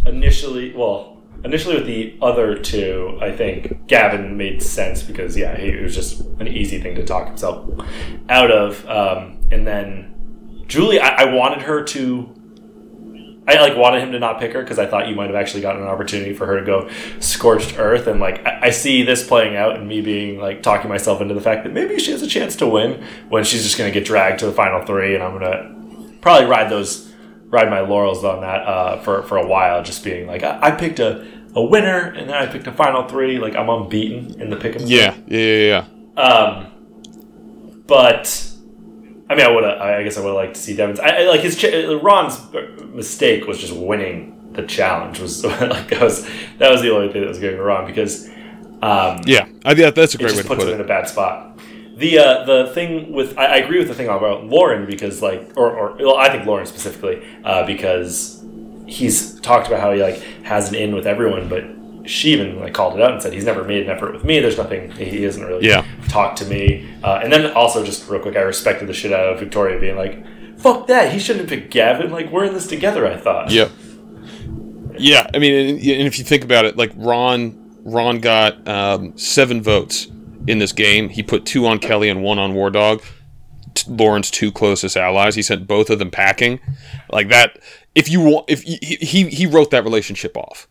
initially, 0.06 0.74
well, 0.74 1.22
initially 1.44 1.76
with 1.76 1.86
the 1.86 2.16
other 2.22 2.56
two, 2.58 3.18
I 3.20 3.30
think 3.30 3.86
Gavin 3.86 4.36
made 4.36 4.62
sense 4.62 5.02
because, 5.02 5.36
yeah, 5.36 5.56
he, 5.56 5.68
it 5.68 5.82
was 5.82 5.94
just 5.94 6.20
an 6.40 6.48
easy 6.48 6.80
thing 6.80 6.94
to 6.96 7.04
talk 7.04 7.26
himself 7.28 7.68
out 8.28 8.50
of. 8.50 8.86
Um, 8.88 9.40
and 9.50 9.66
then 9.66 10.14
Julie, 10.66 11.00
I, 11.00 11.24
I 11.24 11.34
wanted 11.34 11.62
her 11.62 11.82
to. 11.84 12.34
I 13.46 13.60
like 13.60 13.76
wanted 13.76 14.02
him 14.02 14.12
to 14.12 14.18
not 14.18 14.40
pick 14.40 14.54
her 14.54 14.62
because 14.62 14.78
I 14.78 14.86
thought 14.86 15.06
you 15.06 15.14
might 15.14 15.26
have 15.26 15.34
actually 15.34 15.60
gotten 15.60 15.82
an 15.82 15.88
opportunity 15.88 16.32
for 16.32 16.46
her 16.46 16.58
to 16.58 16.64
go 16.64 16.88
scorched 17.20 17.78
earth, 17.78 18.06
and 18.06 18.18
like 18.18 18.44
I, 18.46 18.60
I 18.62 18.70
see 18.70 19.02
this 19.02 19.26
playing 19.26 19.54
out, 19.54 19.76
and 19.76 19.86
me 19.86 20.00
being 20.00 20.38
like 20.38 20.62
talking 20.62 20.88
myself 20.88 21.20
into 21.20 21.34
the 21.34 21.42
fact 21.42 21.64
that 21.64 21.72
maybe 21.72 21.98
she 21.98 22.10
has 22.10 22.22
a 22.22 22.26
chance 22.26 22.56
to 22.56 22.66
win 22.66 23.04
when 23.28 23.44
she's 23.44 23.62
just 23.62 23.76
going 23.76 23.92
to 23.92 23.98
get 23.98 24.06
dragged 24.06 24.38
to 24.38 24.46
the 24.46 24.52
final 24.52 24.84
three, 24.86 25.14
and 25.14 25.22
I'm 25.22 25.38
gonna 25.38 26.18
probably 26.22 26.48
ride 26.48 26.70
those 26.70 27.13
ride 27.54 27.70
my 27.70 27.80
laurels 27.80 28.24
on 28.24 28.40
that 28.40 28.66
uh, 28.66 29.00
for 29.02 29.22
for 29.22 29.36
a 29.38 29.46
while, 29.46 29.82
just 29.82 30.02
being 30.02 30.26
like 30.26 30.42
I, 30.42 30.58
I 30.60 30.70
picked 30.72 30.98
a, 30.98 31.26
a 31.54 31.62
winner 31.62 32.08
and 32.08 32.28
then 32.28 32.36
I 32.36 32.46
picked 32.46 32.66
a 32.66 32.72
final 32.72 33.08
three, 33.08 33.38
like 33.38 33.54
I'm 33.54 33.68
unbeaten 33.68 34.40
in 34.42 34.50
the 34.50 34.56
pick 34.56 34.74
yeah, 34.80 35.14
yeah, 35.26 35.38
yeah, 35.38 35.84
yeah. 36.16 36.20
Um, 36.20 37.84
but 37.86 38.50
I 39.30 39.34
mean, 39.36 39.46
I 39.46 39.50
would 39.50 39.64
I 39.64 40.02
guess 40.02 40.18
I 40.18 40.24
would 40.24 40.34
like 40.34 40.54
to 40.54 40.60
see 40.60 40.76
Devens'. 40.76 40.98
I, 41.00 41.22
I 41.22 41.28
like 41.28 41.40
his 41.40 41.56
ch- 41.56 42.02
Ron's 42.02 42.38
mistake 42.92 43.46
was 43.46 43.58
just 43.58 43.74
winning 43.74 44.52
the 44.52 44.66
challenge. 44.66 45.20
Was 45.20 45.44
like 45.44 45.88
that 45.88 46.02
was 46.02 46.28
that 46.58 46.70
was 46.70 46.82
the 46.82 46.92
only 46.92 47.12
thing 47.12 47.22
that 47.22 47.28
was 47.28 47.38
going 47.38 47.58
wrong 47.58 47.86
because 47.86 48.28
um, 48.82 49.22
Yeah, 49.24 49.46
I, 49.64 49.72
yeah, 49.72 49.90
that's 49.90 50.14
a 50.14 50.18
it 50.18 50.22
great 50.22 50.36
way 50.36 50.42
to 50.42 50.48
puts 50.48 50.64
put 50.64 50.68
him 50.68 50.74
in 50.74 50.80
a 50.80 50.88
bad 50.88 51.08
spot. 51.08 51.58
The 51.96 52.18
uh, 52.18 52.44
the 52.44 52.72
thing 52.74 53.12
with 53.12 53.38
I, 53.38 53.44
I 53.46 53.56
agree 53.56 53.78
with 53.78 53.88
the 53.88 53.94
thing 53.94 54.06
about 54.08 54.44
Lauren 54.46 54.84
because 54.86 55.22
like 55.22 55.52
or, 55.56 55.70
or 55.70 55.96
well, 55.98 56.16
I 56.16 56.28
think 56.30 56.44
Lauren 56.44 56.66
specifically 56.66 57.22
uh, 57.44 57.64
because 57.66 58.44
he's 58.86 59.38
talked 59.40 59.68
about 59.68 59.80
how 59.80 59.92
he 59.92 60.02
like 60.02 60.16
has 60.42 60.68
an 60.68 60.74
in 60.74 60.94
with 60.94 61.06
everyone, 61.06 61.48
but 61.48 61.64
she 62.08 62.32
even 62.32 62.58
like 62.60 62.74
called 62.74 62.96
it 62.98 63.02
out 63.02 63.12
and 63.12 63.22
said 63.22 63.32
he's 63.32 63.44
never 63.44 63.64
made 63.64 63.84
an 63.84 63.90
effort 63.90 64.12
with 64.12 64.24
me. 64.24 64.40
There's 64.40 64.58
nothing 64.58 64.90
he 64.90 65.22
hasn't 65.22 65.46
really 65.46 65.66
Yeah. 65.66 65.84
talked 66.08 66.36
to 66.38 66.44
me. 66.46 66.86
Uh, 67.02 67.20
and 67.22 67.32
then 67.32 67.50
also 67.52 67.84
just 67.84 68.08
real 68.10 68.20
quick, 68.20 68.36
I 68.36 68.40
respected 68.40 68.88
the 68.88 68.92
shit 68.92 69.12
out 69.12 69.28
of 69.32 69.38
Victoria 69.38 69.78
being 69.78 69.96
like, 69.96 70.22
"Fuck 70.58 70.88
that! 70.88 71.12
He 71.12 71.18
shouldn't 71.20 71.48
have 71.48 71.58
picked 71.60 71.72
Gavin. 71.72 72.10
Like 72.10 72.30
we're 72.32 72.44
in 72.44 72.54
this 72.54 72.66
together." 72.66 73.06
I 73.06 73.16
thought. 73.16 73.50
Yeah, 73.52 73.68
yeah. 74.98 75.28
I 75.34 75.38
mean, 75.38 75.52
and, 75.54 75.78
and 75.78 76.06
if 76.08 76.18
you 76.18 76.24
think 76.24 76.44
about 76.44 76.64
it, 76.64 76.76
like 76.76 76.92
Ron, 76.96 77.54
Ron 77.84 78.18
got 78.18 78.66
um, 78.68 79.16
seven 79.16 79.62
votes 79.62 80.08
in 80.46 80.58
this 80.58 80.72
game. 80.72 81.08
He 81.08 81.22
put 81.22 81.44
two 81.44 81.66
on 81.66 81.78
Kelley 81.78 82.08
and 82.08 82.22
one 82.22 82.38
on 82.38 82.54
Wardog. 82.54 83.02
T- 83.74 83.90
Lauren's 83.90 84.30
two 84.30 84.52
closest 84.52 84.96
allies. 84.96 85.34
He 85.34 85.42
sent 85.42 85.66
both 85.66 85.90
of 85.90 85.98
them 85.98 86.10
packing, 86.10 86.60
like 87.10 87.28
that. 87.28 87.58
If 87.94 88.08
you 88.08 88.20
want, 88.20 88.48
if 88.48 88.62
he 88.62 88.76
he, 88.76 89.28
he 89.28 89.46
wrote 89.46 89.70
that 89.70 89.84
relationship 89.84 90.36
off, 90.36 90.68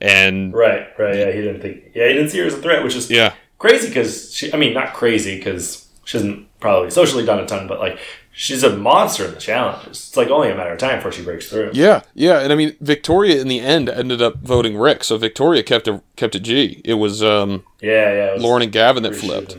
and 0.00 0.52
Right, 0.52 0.86
right. 0.98 1.16
Yeah, 1.16 1.32
he 1.32 1.40
didn't 1.40 1.60
think. 1.60 1.84
Yeah, 1.94 2.08
he 2.08 2.14
didn't 2.14 2.30
see 2.30 2.38
her 2.38 2.46
as 2.46 2.54
a 2.54 2.58
threat, 2.62 2.82
which 2.84 2.94
is 2.94 3.10
yeah, 3.10 3.34
crazy 3.58 3.88
because 3.88 4.34
she. 4.34 4.52
I 4.52 4.56
mean, 4.56 4.74
not 4.74 4.92
crazy 4.94 5.36
because 5.38 5.88
she 6.04 6.18
hasn't 6.18 6.46
probably 6.60 6.90
socially 6.90 7.24
done 7.24 7.40
a 7.40 7.46
ton, 7.46 7.66
but 7.66 7.78
like 7.78 7.98
she's 8.32 8.62
a 8.62 8.76
monster 8.76 9.26
in 9.26 9.34
the 9.34 9.40
challenges. 9.40 9.98
It's 10.08 10.16
like 10.16 10.28
only 10.28 10.50
a 10.50 10.54
matter 10.54 10.72
of 10.72 10.78
time 10.78 10.96
before 10.98 11.12
she 11.12 11.22
breaks 11.22 11.48
through. 11.48 11.70
yeah, 11.74 12.02
yeah. 12.14 12.40
And 12.40 12.52
I 12.52 12.56
mean, 12.56 12.74
Victoria 12.80 13.40
in 13.40 13.48
the 13.48 13.60
end 13.60 13.88
ended 13.88 14.20
up 14.22 14.36
voting 14.38 14.76
Rick, 14.76 15.04
so 15.04 15.16
Victoria 15.18 15.62
kept 15.62 15.86
it 15.88 16.00
kept 16.16 16.34
it 16.34 16.40
G. 16.40 16.80
It 16.84 16.94
was 16.94 17.22
um, 17.22 17.64
yeah. 17.80 17.90
yeah 18.12 18.30
it 18.30 18.34
was 18.34 18.42
Lauren 18.42 18.62
and 18.62 18.72
Gavin 18.72 19.02
that 19.04 19.14
flipped. 19.14 19.56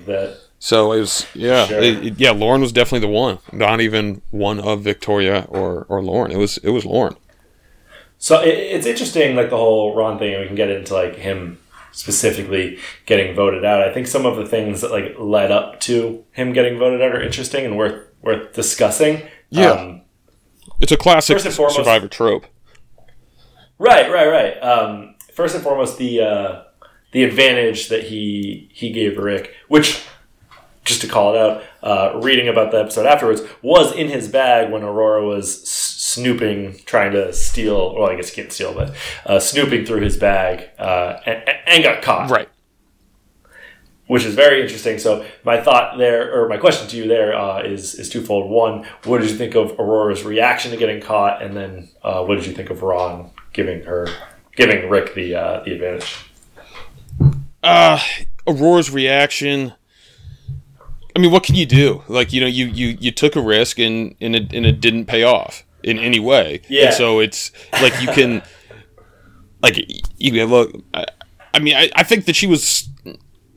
So 0.59 0.93
it 0.93 0.99
was 1.01 1.27
yeah, 1.33 1.65
Sure. 1.67 1.81
it- 1.81 2.05
it- 2.05 2.19
yeah. 2.19 2.31
Lauren 2.31 2.61
was 2.61 2.71
definitely 2.71 3.05
the 3.07 3.13
one, 3.13 3.39
not 3.51 3.81
even 3.81 4.21
one 4.31 4.59
of 4.59 4.81
Victoria 4.81 5.45
or 5.49 5.85
or 5.89 6.01
Lauren. 6.03 6.31
It 6.31 6.37
was 6.37 6.57
it 6.59 6.69
was 6.69 6.85
Lauren. 6.85 7.15
So 8.17 8.41
it, 8.41 8.47
it's 8.57 8.85
interesting, 8.85 9.35
like 9.35 9.49
the 9.49 9.57
whole 9.57 9.93
Ron 9.95 10.17
thing. 10.17 10.31
and 10.33 10.41
We 10.41 10.47
can 10.47 10.55
get 10.55 10.69
into 10.69 10.93
like 10.93 11.15
him 11.15 11.59
specifically 11.91 12.79
getting 13.05 13.35
voted 13.35 13.63
out. 13.65 13.81
I 13.87 13.93
think 13.93 14.07
some 14.07 14.25
of 14.25 14.35
the 14.37 14.45
things 14.45 14.81
that 14.81 14.91
like 14.91 15.15
led 15.19 15.51
up 15.51 15.79
to 15.81 16.23
him 16.31 16.53
getting 16.53 16.79
voted 16.79 17.01
out 17.01 17.13
are 17.13 17.21
interesting 17.21 17.65
and 17.65 17.77
worth 17.77 18.01
worth 18.23 18.53
discussing. 18.53 19.21
Yeah. 19.49 19.71
Um, 19.71 20.01
It's 20.81 20.91
a 20.91 20.97
classic 20.97 21.35
First 21.35 21.45
and 21.45 21.55
foremost- 21.55 21.75
Survivor 21.75 22.07
trope. 22.07 22.47
Right, 23.79 24.09
right, 24.11 24.27
right. 24.27 24.57
Um, 24.63 25.15
first 25.33 25.55
and 25.55 25.63
foremost, 25.63 25.97
the 25.97 26.21
uh, 26.21 26.63
the 27.11 27.23
advantage 27.23 27.89
that 27.89 28.03
he 28.05 28.69
he 28.73 28.91
gave 28.91 29.17
Rick, 29.17 29.53
which 29.67 30.03
just 30.85 31.01
to 31.01 31.07
call 31.07 31.33
it 31.33 31.39
out, 31.39 31.63
uh, 31.81 32.19
reading 32.21 32.47
about 32.49 32.71
the 32.71 32.79
episode 32.79 33.05
afterwards, 33.05 33.41
was 33.61 33.93
in 33.93 34.09
his 34.09 34.27
bag 34.27 34.69
when 34.71 34.83
Aurora 34.83 35.25
was 35.25 35.67
snooping, 35.67 36.79
trying 36.85 37.11
to 37.13 37.31
steal. 37.33 37.95
Well, 37.95 38.09
I 38.09 38.15
guess 38.15 38.29
he 38.29 38.35
can't 38.41 38.51
steal, 38.51 38.73
but 38.73 38.93
uh, 39.25 39.39
snooping 39.39 39.85
through 39.85 40.01
his 40.01 40.17
bag 40.17 40.69
uh, 40.77 41.19
and, 41.25 41.43
and 41.67 41.83
got 41.83 42.01
caught. 42.01 42.29
Right. 42.29 42.49
Which 44.13 44.25
is 44.25 44.35
very 44.35 44.61
interesting. 44.61 44.99
So 44.99 45.25
my 45.43 45.59
thought 45.59 45.97
there, 45.97 46.31
or 46.39 46.47
my 46.47 46.57
question 46.57 46.87
to 46.89 46.95
you 46.95 47.07
there, 47.07 47.35
uh, 47.35 47.63
is 47.63 47.95
is 47.95 48.09
twofold. 48.09 48.47
One, 48.47 48.85
what 49.05 49.21
did 49.21 49.31
you 49.31 49.35
think 49.35 49.55
of 49.55 49.71
Aurora's 49.79 50.23
reaction 50.23 50.69
to 50.69 50.77
getting 50.77 51.01
caught, 51.01 51.41
and 51.41 51.57
then 51.57 51.89
uh, 52.03 52.23
what 52.23 52.35
did 52.35 52.45
you 52.45 52.53
think 52.53 52.69
of 52.69 52.83
Ron 52.83 53.31
giving 53.53 53.81
her, 53.85 54.07
giving 54.55 54.87
Rick 54.87 55.15
the 55.15 55.33
uh, 55.33 55.63
the 55.63 55.73
advantage? 55.73 56.15
uh 57.63 57.97
aurora's 58.45 58.91
reaction 58.91 59.71
i 61.15 61.19
mean 61.19 61.31
what 61.31 61.43
can 61.43 61.55
you 61.55 61.65
do 61.65 62.03
like 62.09 62.33
you 62.33 62.41
know 62.41 62.47
you 62.59 62.65
you 62.65 62.87
you 62.99 63.09
took 63.09 63.37
a 63.37 63.41
risk 63.41 63.79
and 63.79 64.15
and 64.19 64.35
it, 64.35 64.53
and 64.53 64.65
it 64.65 64.81
didn't 64.81 65.05
pay 65.05 65.23
off 65.23 65.63
in 65.81 65.97
any 65.97 66.19
way 66.19 66.59
Yeah. 66.67 66.87
and 66.87 66.93
so 66.93 67.21
it's 67.21 67.53
like 67.81 67.93
you 68.01 68.09
can 68.09 68.43
like 69.61 69.77
you 70.17 70.45
look 70.45 70.75
I, 70.93 71.05
I 71.53 71.59
mean 71.59 71.75
I, 71.75 71.89
I 71.95 72.03
think 72.03 72.25
that 72.25 72.35
she 72.35 72.47
was 72.47 72.89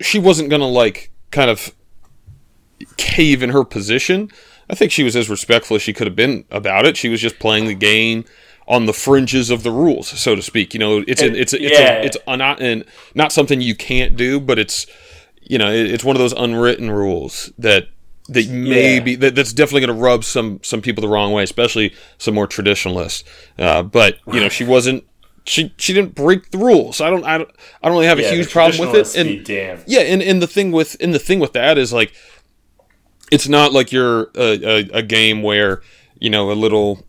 she 0.00 0.18
wasn't 0.18 0.50
gonna 0.50 0.68
like 0.68 1.10
kind 1.30 1.50
of 1.50 1.74
cave 2.96 3.42
in 3.42 3.50
her 3.50 3.64
position. 3.64 4.30
I 4.68 4.74
think 4.74 4.90
she 4.92 5.02
was 5.04 5.14
as 5.16 5.30
respectful 5.30 5.76
as 5.76 5.82
she 5.82 5.92
could 5.92 6.06
have 6.06 6.16
been 6.16 6.44
about 6.50 6.86
it. 6.86 6.96
She 6.96 7.08
was 7.08 7.20
just 7.20 7.38
playing 7.38 7.66
the 7.66 7.74
game 7.74 8.24
on 8.68 8.86
the 8.86 8.92
fringes 8.92 9.48
of 9.48 9.62
the 9.62 9.70
rules 9.70 10.08
so 10.08 10.34
to 10.34 10.42
speak. 10.42 10.74
You 10.74 10.80
know 10.80 11.04
it's 11.06 11.22
an, 11.22 11.36
it's 11.36 11.52
it's 11.52 11.78
Yeah. 11.78 11.98
a, 11.98 12.02
it's 12.04 12.16
a, 12.26 12.36
not 12.36 12.60
and 12.60 12.84
not 13.14 13.30
something 13.32 13.60
you 13.60 13.76
can't 13.76 14.16
do 14.16 14.40
but 14.40 14.58
it's 14.58 14.86
you 15.40 15.56
know 15.56 15.70
it's 15.70 16.02
one 16.02 16.16
of 16.16 16.20
those 16.20 16.32
unwritten 16.32 16.90
rules 16.90 17.52
that 17.58 17.88
that 18.28 18.48
maybe 18.50 19.14
that, 19.14 19.36
that's 19.36 19.52
definitely 19.52 19.82
going 19.86 19.96
to 19.96 20.02
rub 20.02 20.24
some 20.24 20.58
some 20.64 20.82
people 20.82 21.00
the 21.00 21.06
wrong 21.08 21.30
way 21.32 21.44
especially 21.44 21.94
some 22.18 22.34
more 22.34 22.48
traditionalists. 22.48 23.22
Uh, 23.56 23.84
but 23.84 24.18
you 24.26 24.40
know 24.40 24.48
she 24.48 24.64
wasn't 24.64 25.04
she 25.46 25.72
she 25.78 25.92
didn't 25.92 26.14
break 26.14 26.50
the 26.50 26.58
rules 26.58 27.00
i 27.00 27.08
don't 27.08 27.24
i 27.24 27.38
don't, 27.38 27.50
I 27.82 27.88
don't 27.88 27.96
really 27.96 28.06
have 28.06 28.18
a 28.18 28.22
huge 28.34 28.50
problem 28.52 28.78
with 28.80 28.94
it 29.14 29.16
and 29.20 29.28
be 29.28 29.42
damned. 29.44 29.84
yeah, 29.86 30.00
and, 30.00 30.22
and 30.22 30.42
the 30.42 30.46
thing 30.46 30.72
with 30.72 30.96
and 31.00 31.14
the 31.14 31.18
thing 31.18 31.38
with 31.40 31.52
that 31.52 31.78
is 31.78 31.92
like, 31.92 32.12
it's 33.32 33.48
not 33.48 33.72
like 33.72 33.92
you're 33.92 34.30
a, 34.34 34.64
a, 34.64 34.78
a 34.98 35.02
game 35.02 35.42
where 35.42 35.82
you 36.18 36.30
know 36.30 36.50
a 36.50 36.54
little 36.54 37.04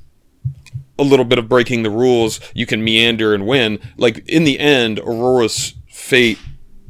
a 1.00 1.04
little 1.04 1.26
bit 1.26 1.38
of 1.38 1.48
breaking 1.48 1.84
the 1.84 1.90
rules 1.92 2.40
you 2.54 2.66
can 2.66 2.84
meander 2.84 3.34
and 3.34 3.46
win. 3.46 3.80
Like 3.98 4.28
in 4.28 4.44
the 4.44 4.60
end, 4.60 5.00
Aurora's 5.00 5.76
fate 5.88 6.40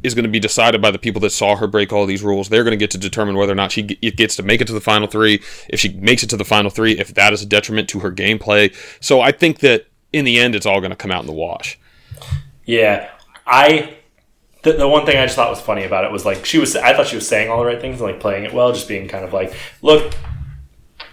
is 0.03 0.13
going 0.13 0.23
to 0.23 0.29
be 0.29 0.39
decided 0.39 0.81
by 0.81 0.91
the 0.91 0.99
people 0.99 1.19
that 1.21 1.31
saw 1.31 1.55
her 1.57 1.67
break 1.67 1.91
all 1.91 2.05
these 2.05 2.23
rules. 2.23 2.47
They're 2.49 2.63
going 2.63 2.71
to 2.71 2.77
get 2.77 2.91
to 2.91 2.97
determine 2.97 3.35
whether 3.35 3.51
or 3.51 3.55
not 3.55 3.71
she 3.71 3.83
g- 3.83 4.11
gets 4.11 4.35
to 4.37 4.43
make 4.43 4.61
it 4.61 4.67
to 4.67 4.73
the 4.73 4.79
final 4.79 5.07
three. 5.07 5.41
If 5.69 5.79
she 5.79 5.89
makes 5.89 6.23
it 6.23 6.29
to 6.29 6.37
the 6.37 6.45
final 6.45 6.69
three, 6.69 6.97
if 6.97 7.13
that 7.15 7.33
is 7.33 7.41
a 7.41 7.45
detriment 7.45 7.89
to 7.89 7.99
her 7.99 8.11
gameplay. 8.11 8.73
So 9.03 9.19
I 9.19 9.31
think 9.31 9.59
that 9.59 9.87
in 10.13 10.25
the 10.25 10.39
end, 10.39 10.55
it's 10.55 10.65
all 10.65 10.79
going 10.79 10.91
to 10.91 10.97
come 10.97 11.11
out 11.11 11.21
in 11.21 11.27
the 11.27 11.33
wash. 11.33 11.79
Yeah, 12.65 13.09
I. 13.45 13.95
The, 14.63 14.73
the 14.73 14.87
one 14.87 15.05
thing 15.05 15.17
I 15.17 15.25
just 15.25 15.35
thought 15.35 15.49
was 15.49 15.61
funny 15.61 15.83
about 15.83 16.03
it 16.03 16.11
was 16.11 16.25
like 16.25 16.45
she 16.45 16.57
was. 16.57 16.75
I 16.75 16.93
thought 16.93 17.07
she 17.07 17.15
was 17.15 17.27
saying 17.27 17.49
all 17.49 17.59
the 17.59 17.65
right 17.65 17.79
things 17.79 18.01
and 18.01 18.11
like 18.11 18.19
playing 18.19 18.43
it 18.43 18.53
well, 18.53 18.73
just 18.73 18.87
being 18.87 19.07
kind 19.07 19.23
of 19.23 19.31
like, 19.31 19.53
look, 19.81 20.13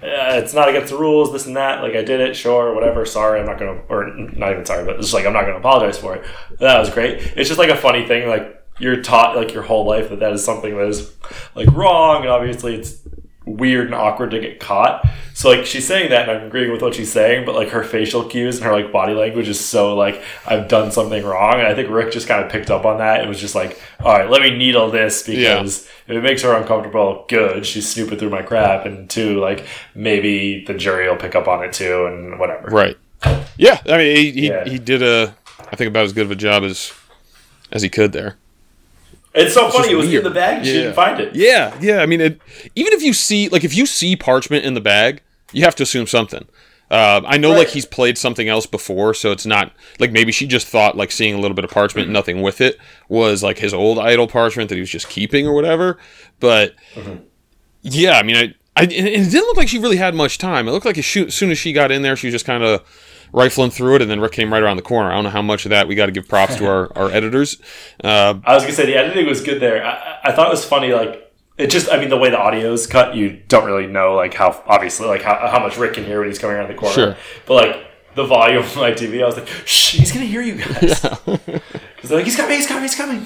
uh, 0.03 0.41
it's 0.43 0.53
not 0.53 0.69
against 0.69 0.91
the 0.93 0.99
rules, 0.99 1.33
this 1.33 1.47
and 1.47 1.57
that. 1.57 1.83
Like 1.83 1.95
I 1.95 2.03
did 2.03 2.21
it, 2.21 2.35
sure, 2.35 2.75
whatever. 2.75 3.07
Sorry, 3.07 3.41
I'm 3.41 3.47
not 3.47 3.59
gonna, 3.59 3.81
or 3.89 4.13
not 4.15 4.53
even 4.53 4.65
sorry, 4.67 4.85
but 4.85 5.01
just 5.01 5.15
like 5.15 5.25
I'm 5.25 5.33
not 5.33 5.43
gonna 5.45 5.59
apologize 5.59 5.99
for 5.99 6.17
it. 6.17 6.25
That 6.59 6.79
was 6.79 6.91
great. 6.91 7.21
It's 7.37 7.49
just 7.49 7.59
like 7.59 7.71
a 7.71 7.77
funny 7.77 8.07
thing, 8.07 8.29
like 8.29 8.63
you're 8.79 9.03
taught 9.03 9.37
like 9.37 9.55
your 9.55 9.63
whole 9.63 9.87
life 9.87 10.11
that 10.11 10.21
that 10.21 10.33
is 10.33 10.45
something 10.45 10.77
that 10.77 10.89
is 10.89 11.15
like 11.55 11.71
wrong, 11.73 12.23
and 12.23 12.31
obviously 12.31 12.75
it's 12.75 12.99
weird 13.47 13.87
and 13.87 13.95
awkward 13.95 14.31
to 14.31 14.41
get 14.41 14.59
caught. 14.59 15.07
So 15.35 15.51
like 15.51 15.67
she's 15.67 15.87
saying 15.87 16.11
that, 16.11 16.29
and 16.29 16.39
I'm 16.39 16.47
agreeing 16.47 16.71
with 16.73 16.81
what 16.81 16.95
she's 16.95 17.13
saying, 17.13 17.45
but 17.45 17.55
like 17.55 17.69
her 17.71 17.83
facial 17.85 18.25
cues 18.25 18.57
and 18.57 18.65
her 18.65 18.73
like 18.73 18.91
body 18.93 19.15
language 19.15 19.49
is 19.49 19.61
so 19.61 19.95
like 19.97 20.23
I've 20.47 20.69
done 20.69 20.93
something 20.93 21.25
wrong, 21.25 21.55
and 21.55 21.67
I 21.67 21.75
think 21.75 21.91
Rick 21.91 22.13
just 22.13 22.27
kind 22.29 22.45
of 22.45 22.51
picked 22.51 22.71
up 22.71 22.85
on 22.87 22.99
that. 22.99 23.23
It 23.25 23.29
was 23.29 23.41
just 23.41 23.55
like, 23.55 23.81
all 24.01 24.13
right, 24.13 24.31
let 24.31 24.41
me 24.43 24.57
needle 24.57 24.91
this 24.91 25.23
because 25.25 25.87
if 26.07 26.17
it 26.17 26.23
makes 26.23 26.43
her 26.43 26.55
uncomfortable, 26.55 27.25
good. 27.29 27.67
She's 27.67 27.89
snooping 27.89 28.19
through 28.19 28.31
my 28.31 28.43
crap, 28.43 28.87
and 28.87 29.11
two, 29.11 29.41
like 29.41 29.67
maybe 29.95 30.65
the 30.65 30.75
jury 30.75 31.09
will 31.09 31.17
pick 31.17 31.35
up 31.35 31.49
on 31.49 31.65
it 31.65 31.73
too, 31.73 32.07
and 32.07 32.39
whatever. 32.39 32.69
Right. 32.69 32.97
Yeah. 33.57 33.81
I 33.87 33.97
mean, 33.99 34.17
he 34.17 34.31
he, 34.33 34.49
Yeah. 34.49 34.65
he 34.65 34.79
did 34.79 35.03
a 35.03 35.35
I 35.71 35.77
think 35.77 35.89
about 35.89 36.05
as 36.05 36.13
good 36.13 36.27
of 36.27 36.31
a 36.31 36.37
job 36.37 36.63
as 36.63 36.93
as 37.73 37.83
he 37.83 37.89
could 37.89 38.13
there. 38.13 38.37
It's 39.35 39.55
so 39.55 39.69
funny. 39.71 39.85
just 39.85 39.91
It 39.91 39.97
was 39.97 40.07
weird. 40.09 40.25
in 40.27 40.33
the 40.33 40.39
bag. 40.39 40.57
and 40.59 40.67
She 40.67 40.73
didn't 40.73 40.95
find 40.95 41.21
it. 41.21 41.35
Yeah, 41.35 41.77
yeah. 41.81 41.99
I 41.99 42.07
mean, 42.07 42.21
it, 42.21 42.41
even 42.75 42.93
if 42.93 43.03
you 43.03 43.13
see 43.13 43.49
like 43.49 43.65
if 43.65 43.75
you 43.77 43.87
see 43.87 44.17
parchment 44.17 44.65
in 44.65 44.75
the 44.75 44.81
bag, 44.81 45.23
you 45.53 45.65
have 45.65 45.75
to 45.77 45.83
assume 45.83 46.07
something. 46.07 46.47
Uh, 46.91 47.23
I 47.27 47.39
know 47.39 47.51
like 47.51 47.69
he's 47.69 47.87
played 47.87 48.17
something 48.19 48.49
else 48.49 48.67
before, 48.67 49.15
so 49.15 49.33
it's 49.33 49.47
not 49.47 49.73
like 49.99 50.13
maybe 50.13 50.31
she 50.31 50.47
just 50.47 50.69
thought 50.69 50.97
like 50.97 51.11
seeing 51.11 51.35
a 51.35 51.39
little 51.41 51.55
bit 51.55 51.65
of 51.65 51.71
parchment 51.71 52.07
and 52.07 52.13
nothing 52.13 52.43
with 52.43 52.61
it 52.61 52.79
was 53.09 53.43
like 53.43 53.59
his 53.59 53.75
old 53.75 53.99
idol 53.99 54.29
parchment 54.29 54.69
that 54.69 54.77
he 54.77 54.81
was 54.81 54.91
just 54.91 55.09
keeping 55.09 55.47
or 55.47 55.55
whatever. 55.55 55.99
But 56.39 56.75
yeah, 57.83 58.19
I 58.19 58.23
mean, 58.23 58.37
I, 58.37 58.55
I 58.77 58.83
it 58.85 58.89
didn't 58.91 59.33
look 59.47 59.57
like 59.57 59.69
she 59.69 59.79
really 59.79 59.97
had 59.97 60.15
much 60.15 60.39
time. 60.39 60.69
It 60.69 60.73
looked 60.73 60.87
like 60.87 60.99
as 60.99 61.07
soon 61.07 61.51
as 61.51 61.59
she 61.59 61.73
got 61.73 61.91
in 61.91 62.03
there, 62.03 62.17
she 62.17 62.29
was 62.29 62.35
just 62.35 62.47
kind 62.47 62.63
of 62.63 62.83
rifling 63.35 63.71
through 63.71 63.97
it, 63.97 64.03
and 64.03 64.11
then 64.11 64.21
Rick 64.21 64.33
came 64.33 64.53
right 64.53 64.63
around 64.63 64.77
the 64.77 64.83
corner. 64.83 65.11
I 65.11 65.15
don't 65.17 65.25
know 65.25 65.31
how 65.31 65.43
much 65.43 65.67
of 65.67 65.71
that 65.71 65.89
we 65.89 65.95
got 65.95 66.07
to 66.07 66.13
give 66.13 66.29
props 66.29 66.57
to 66.57 66.67
our, 66.67 66.91
our 66.97 67.11
editors. 67.11 67.61
Uh, 68.03 68.35
I 68.45 68.55
was 68.55 68.63
gonna 68.63 68.75
say 68.75 68.87
the 68.87 68.97
editing 68.97 69.27
was 69.27 69.41
good 69.43 69.61
there. 69.61 69.85
I, 69.85 69.91
I- 69.91 70.19
I 70.27 70.33
thought 70.33 70.47
it 70.47 70.51
was 70.51 70.65
funny, 70.65 70.93
like 70.95 71.31
it 71.59 71.67
just. 71.67 71.91
I 71.93 71.99
mean, 71.99 72.09
the 72.09 72.17
way 72.17 72.31
the 72.31 72.39
audio 72.39 72.73
is 72.73 72.87
cut, 72.87 73.15
you 73.15 73.43
don't 73.49 73.67
really 73.67 73.87
know 73.87 74.15
like 74.15 74.33
how 74.35 74.63
obviously 74.67 75.07
like 75.07 75.21
how, 75.23 75.35
how 75.49 75.61
much 75.61 75.77
Rick 75.77 75.95
can 75.95 76.05
hear 76.05 76.21
when 76.21 76.29
he's 76.29 76.39
coming 76.39 76.57
around 76.57 76.69
the 76.69 76.75
corner. 76.75 76.95
Sure. 76.95 77.17
But 77.47 77.55
like 77.55 77.87
the 78.15 78.25
volume 78.25 78.63
of 78.63 78.75
my 78.77 78.93
TV, 78.93 79.23
I 79.23 79.27
was 79.27 79.37
like, 79.37 79.49
Shh, 79.67 79.97
he's 79.99 80.13
gonna 80.13 80.25
hear 80.25 80.41
you 80.43 80.57
guys. 80.65 81.01
Because 81.27 81.61
they're 82.11 82.19
like, 82.19 82.25
he's 82.27 82.37
coming, 82.37 82.57
he's 82.57 82.67
coming, 82.67 82.83
he's 82.85 82.95
coming. 82.95 83.25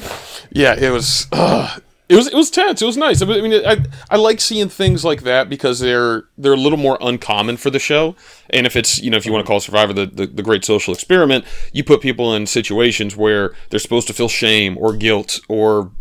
Yeah, 0.51 0.75
it 0.79 0.91
was. 0.91 1.27
Uh, 1.33 1.79
it 2.09 2.17
was. 2.17 2.27
It 2.27 2.35
was 2.35 2.51
tense. 2.51 2.81
It 2.81 2.87
was 2.87 2.97
nice. 2.97 3.21
I 3.21 3.27
mean, 3.27 3.53
I 3.67 3.85
I 4.11 4.17
like 4.17 4.41
seeing 4.41 4.69
things 4.69 5.05
like 5.05 5.23
that 5.23 5.49
because 5.49 5.81
they're 5.81 6.25
they're 6.39 6.55
a 6.55 6.57
little 6.57 6.79
more 6.79 6.97
uncommon 7.01 7.59
for 7.59 7.71
the 7.71 7.79
show. 7.79 8.17
And 8.51 8.67
if 8.67 8.77
it's 8.77 8.99
you 8.99 9.11
know 9.11 9.17
if 9.17 9.27
you 9.27 9.33
want 9.33 9.45
to 9.45 9.45
mm-hmm. 9.45 9.53
call 9.53 9.61
Survivor 9.61 9.93
the, 9.93 10.07
the 10.07 10.27
the 10.27 10.43
great 10.43 10.65
social 10.65 10.95
experiment, 10.95 11.45
you 11.73 11.85
put 11.85 12.01
people 12.01 12.35
in 12.35 12.47
situations 12.47 13.17
where 13.17 13.55
they're 13.71 13.81
supposed 13.81 14.07
to 14.07 14.15
feel 14.15 14.29
shame 14.29 14.79
or 14.79 14.95
guilt 14.97 15.41
or 15.49 15.93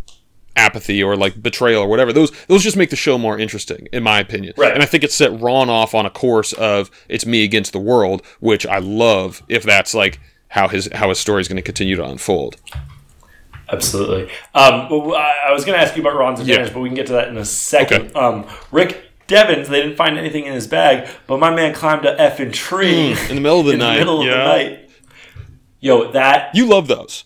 apathy 0.56 1.02
or 1.02 1.16
like 1.16 1.42
betrayal 1.42 1.82
or 1.82 1.88
whatever. 1.88 2.12
Those 2.12 2.32
those 2.46 2.62
just 2.62 2.76
make 2.76 2.90
the 2.90 2.96
show 2.96 3.18
more 3.18 3.38
interesting, 3.38 3.86
in 3.92 4.02
my 4.02 4.18
opinion. 4.18 4.54
Right. 4.56 4.72
And 4.72 4.82
I 4.82 4.86
think 4.86 5.04
it 5.04 5.12
set 5.12 5.38
Ron 5.40 5.70
off 5.70 5.94
on 5.94 6.06
a 6.06 6.10
course 6.10 6.52
of 6.54 6.90
it's 7.08 7.26
me 7.26 7.44
against 7.44 7.72
the 7.72 7.80
world, 7.80 8.22
which 8.40 8.66
I 8.66 8.78
love. 8.78 9.42
If 9.48 9.62
that's 9.62 9.94
like 9.94 10.20
how 10.48 10.68
his 10.68 10.88
how 10.92 11.08
his 11.08 11.18
story 11.18 11.40
is 11.40 11.48
going 11.48 11.56
to 11.56 11.62
continue 11.62 11.96
to 11.96 12.04
unfold. 12.04 12.56
Absolutely. 13.70 14.30
Um, 14.54 14.88
well, 14.90 15.14
I 15.14 15.34
I 15.48 15.52
was 15.52 15.64
going 15.64 15.78
to 15.78 15.84
ask 15.84 15.94
you 15.96 16.02
about 16.02 16.16
Ron's 16.18 16.40
advantage, 16.40 16.68
Yeah. 16.68 16.72
but 16.74 16.80
we 16.80 16.88
can 16.88 16.96
get 16.96 17.06
to 17.08 17.12
that 17.14 17.28
in 17.28 17.36
a 17.36 17.44
second. 17.44 18.10
Okay. 18.10 18.18
Um, 18.18 18.46
Rick 18.72 19.02
Devens, 19.26 19.68
they 19.68 19.82
didn't 19.82 19.96
find 19.96 20.16
anything 20.18 20.46
in 20.46 20.54
his 20.54 20.66
bag, 20.66 21.08
but 21.26 21.38
my 21.38 21.54
man 21.54 21.74
climbed 21.74 22.06
a 22.06 22.16
effing 22.16 22.52
tree 22.52 23.12
In 23.28 23.34
the 23.36 23.40
middle 23.42 23.60
of 23.60 23.66
the 23.66 23.76
night. 23.76 23.76
in 23.76 23.78
night. 23.78 23.92
the 23.92 23.98
middle 23.98 24.20
of 24.22 24.26
the 24.26 24.34
night. 24.34 24.90
Yo, 25.80 26.10
that 26.12 26.54
You 26.54 26.66
love 26.66 26.88
those. 26.88 27.24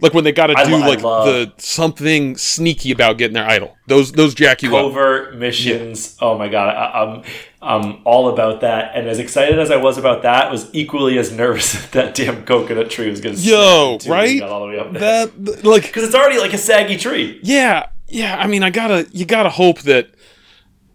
Like 0.00 0.14
when 0.14 0.22
they 0.22 0.30
got 0.30 0.46
to 0.46 0.54
do 0.64 0.70
lo- 0.76 0.78
like 0.86 1.00
the 1.00 1.52
something 1.58 2.36
sneaky 2.36 2.92
about 2.92 3.18
getting 3.18 3.34
their 3.34 3.48
idol. 3.48 3.76
Those 3.88 4.12
those 4.12 4.32
jack 4.32 4.62
you 4.62 4.76
up. 4.76 4.86
covert 4.92 5.36
missions. 5.36 6.16
Oh 6.20 6.38
my 6.38 6.48
god, 6.48 6.68
I, 6.68 7.02
I'm 7.02 7.22
I'm 7.60 8.02
all 8.04 8.28
about 8.28 8.60
that. 8.60 8.92
And 8.94 9.08
as 9.08 9.18
excited 9.18 9.58
as 9.58 9.72
I 9.72 9.76
was 9.76 9.98
about 9.98 10.22
that, 10.22 10.52
was 10.52 10.72
equally 10.72 11.18
as 11.18 11.32
nervous 11.32 11.72
that 11.90 11.92
that 11.92 12.14
damn 12.14 12.44
coconut 12.44 12.90
tree 12.90 13.10
was 13.10 13.20
going 13.20 13.34
to 13.34 13.40
Yo, 13.40 13.98
right? 14.06 14.40
All 14.40 14.60
the 14.60 14.66
way 14.68 14.78
up 14.78 14.92
there 14.92 15.26
That 15.26 15.64
like 15.64 15.82
because 15.86 16.04
it's 16.04 16.14
already 16.14 16.38
like 16.38 16.52
a 16.52 16.58
saggy 16.58 16.96
tree. 16.96 17.40
yeah 17.42 17.88
yeah. 18.08 18.38
I 18.38 18.46
mean, 18.46 18.62
I 18.62 18.70
gotta 18.70 19.06
you 19.12 19.26
gotta 19.26 19.50
hope 19.50 19.80
that 19.80 20.10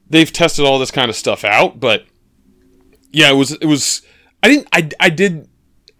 they've 0.09 0.31
tested 0.31 0.65
all 0.65 0.79
this 0.79 0.91
kind 0.91 1.09
of 1.09 1.15
stuff 1.15 1.43
out. 1.43 1.79
But 1.79 2.05
yeah, 3.11 3.29
it 3.31 3.35
was 3.35 3.51
it 3.51 3.65
was. 3.65 4.01
I 4.41 4.47
didn't 4.47 4.67
I 4.71 4.89
I 4.99 5.09
did. 5.09 5.49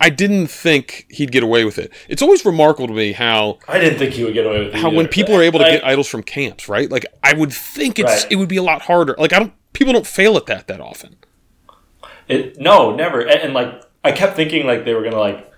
I 0.04 0.10
didn't 0.10 0.48
think 0.48 1.06
he'd 1.10 1.32
get 1.32 1.44
away 1.44 1.64
with 1.66 1.78
it. 1.80 1.92
It's 2.10 2.22
always 2.22 2.46
remarkable 2.46 2.88
to 2.88 2.94
me 2.94 3.14
how 3.14 3.60
I 3.68 3.80
didn't 3.80 4.00
think 4.00 4.14
he 4.14 4.24
would 4.24 4.34
get 4.34 4.46
away 4.46 4.60
with 4.66 4.68
it. 4.70 4.76
how 4.76 4.88
either. 4.90 4.98
when 4.98 5.08
people 5.08 5.34
are 5.36 5.42
able 5.42 5.60
to 5.60 5.66
Like, 5.66 5.82
get 5.82 5.86
idols 5.86 6.08
from 6.08 6.24
camps, 6.24 6.68
right? 6.70 6.90
Like 6.92 7.06
I 7.24 7.34
would 7.34 7.54
think 7.54 8.00
it's 8.00 8.24
Right. 8.24 8.32
it 8.32 8.36
would 8.36 8.50
be 8.50 8.58
a 8.58 8.64
lot 8.64 8.82
harder. 8.84 9.16
Like 9.18 9.34
I 9.34 9.40
don't 9.40 9.54
people 9.74 9.94
don't 9.94 10.06
fail 10.08 10.36
at 10.38 10.46
that 10.48 10.68
that 10.68 10.80
often. 10.82 11.16
It, 12.28 12.60
no, 12.60 12.96
never. 12.96 13.22
And, 13.22 13.40
and 13.42 13.54
like 13.54 13.82
I 14.04 14.12
kept 14.12 14.36
thinking 14.36 14.66
like 14.66 14.86
they 14.86 14.94
were 14.94 15.04
gonna 15.04 15.20
like 15.20 15.50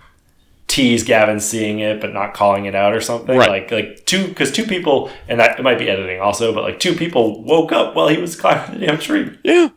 tease 0.68 1.04
Gavin 1.04 1.40
seeing 1.40 1.80
it 1.80 2.02
but 2.02 2.12
not 2.14 2.34
calling 2.34 2.66
it 2.66 2.75
out 2.75 2.94
or 2.94 3.02
something. 3.02 3.38
Right. 3.38 3.50
Like 3.50 3.72
like 3.72 4.06
two 4.06 4.28
because 4.28 4.52
two 4.52 4.66
people 4.66 5.10
and 5.28 5.40
that 5.40 5.60
it 5.60 5.64
might 5.64 5.80
be 5.80 5.90
editing 5.90 6.20
also, 6.22 6.54
but 6.54 6.64
like 6.64 6.80
two 6.80 6.94
people 6.94 7.44
woke 7.44 7.72
up 7.72 7.96
while 7.96 8.08
he 8.08 8.18
was 8.18 8.36
climbing 8.36 8.80
the 8.80 8.86
damn 8.88 8.98
tree. 9.00 9.38
Yeah, 9.44 9.70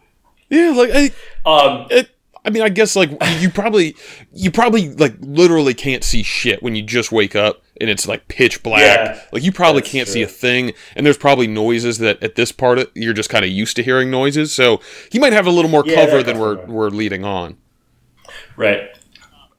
yeah. 0.51 0.71
Like 0.71 0.91
I, 0.93 1.11
Um, 1.45 1.87
it, 1.91 2.11
I 2.49 2.51
mean, 2.51 2.63
I 2.63 2.71
guess 2.71 2.97
like 2.97 3.11
you 3.41 3.51
probably 3.51 3.95
you 4.33 4.51
probably 4.51 4.89
like 4.95 5.15
literally 5.21 5.75
can't 5.75 6.03
see 6.03 6.23
shit 6.23 6.63
when 6.63 6.75
you 6.75 6.83
just 6.83 7.13
wake 7.13 7.37
up 7.37 7.63
and 7.81 7.91
it's 7.91 8.09
like 8.09 8.27
pitch 8.29 8.63
black. 8.63 8.81
Yeah, 8.81 9.21
like 9.33 9.43
you 9.43 9.53
probably 9.53 9.83
can't 9.83 10.07
true. 10.07 10.15
see 10.15 10.23
a 10.23 10.27
thing, 10.27 10.73
and 10.97 11.05
there's 11.05 11.19
probably 11.19 11.47
noises 11.47 11.99
that 11.99 12.23
at 12.23 12.35
this 12.37 12.51
part 12.51 12.79
of, 12.79 12.91
you're 12.95 13.13
just 13.13 13.29
kind 13.31 13.45
of 13.45 13.51
used 13.51 13.77
to 13.77 13.83
hearing 13.83 14.11
noises. 14.11 14.53
So 14.55 14.81
he 15.13 15.19
might 15.19 15.33
have 15.35 15.47
a 15.47 15.51
little 15.51 15.71
more 15.71 15.85
Yeah, 15.87 15.95
cover 16.07 16.23
than 16.23 16.39
we're 16.39 16.55
definitely. 16.55 16.75
we're 16.75 16.89
leading 16.91 17.25
on. 17.25 17.57
right. 18.57 18.89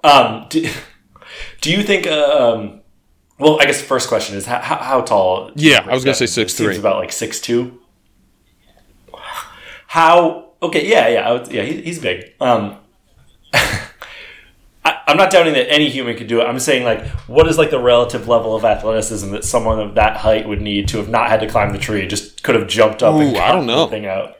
Um, 0.03 0.47
do, 0.49 0.67
do 1.61 1.71
you 1.71 1.83
think? 1.83 2.07
uh, 2.07 2.53
Um, 2.55 2.81
well, 3.37 3.61
I 3.61 3.65
guess 3.65 3.79
the 3.79 3.87
first 3.87 4.09
question 4.09 4.35
is 4.35 4.45
how, 4.45 4.59
how, 4.59 5.01
tall? 5.01 5.51
Yeah, 5.55 5.85
I 5.87 5.93
was 5.93 6.03
gonna 6.03 6.15
say 6.15 6.25
It 6.25 6.47
6'3". 6.47 6.49
seems 6.49 6.77
about 6.79 6.97
like 6.97 7.11
six 7.13 7.39
two. 7.39 7.79
How? 9.87 10.49
Okay, 10.61 10.87
yeah, 10.89 11.07
yeah, 11.07 11.29
I 11.29 11.31
would, 11.31 11.47
yeah. 11.51 11.63
He, 11.63 11.81
he's 11.81 11.99
big. 11.99 12.33
Um, 12.41 12.77
I, 13.53 14.97
I'm 15.07 15.17
not 15.17 15.29
doubting 15.31 15.53
that 15.53 15.71
any 15.71 15.89
human 15.89 16.15
could 16.15 16.27
do 16.27 16.39
it. 16.41 16.45
I'm 16.45 16.59
saying 16.59 16.83
like, 16.83 17.05
what 17.27 17.47
is 17.47 17.57
like 17.57 17.69
the 17.71 17.79
relative 17.79 18.27
level 18.27 18.55
of 18.55 18.63
athleticism 18.63 19.31
that 19.31 19.43
someone 19.43 19.79
of 19.79 19.95
that 19.95 20.17
height 20.17 20.47
would 20.47 20.61
need 20.61 20.87
to 20.89 20.97
have 20.97 21.09
not 21.09 21.29
had 21.29 21.39
to 21.41 21.47
climb 21.47 21.71
the 21.73 21.79
tree, 21.79 22.07
just 22.07 22.43
could 22.43 22.55
have 22.55 22.67
jumped 22.67 23.03
up 23.03 23.15
and 23.15 23.35
Ooh, 23.35 23.39
I 23.39 23.47
cut 23.47 23.51
don't 23.53 23.65
know. 23.65 23.87
thing 23.87 24.05
out. 24.05 24.35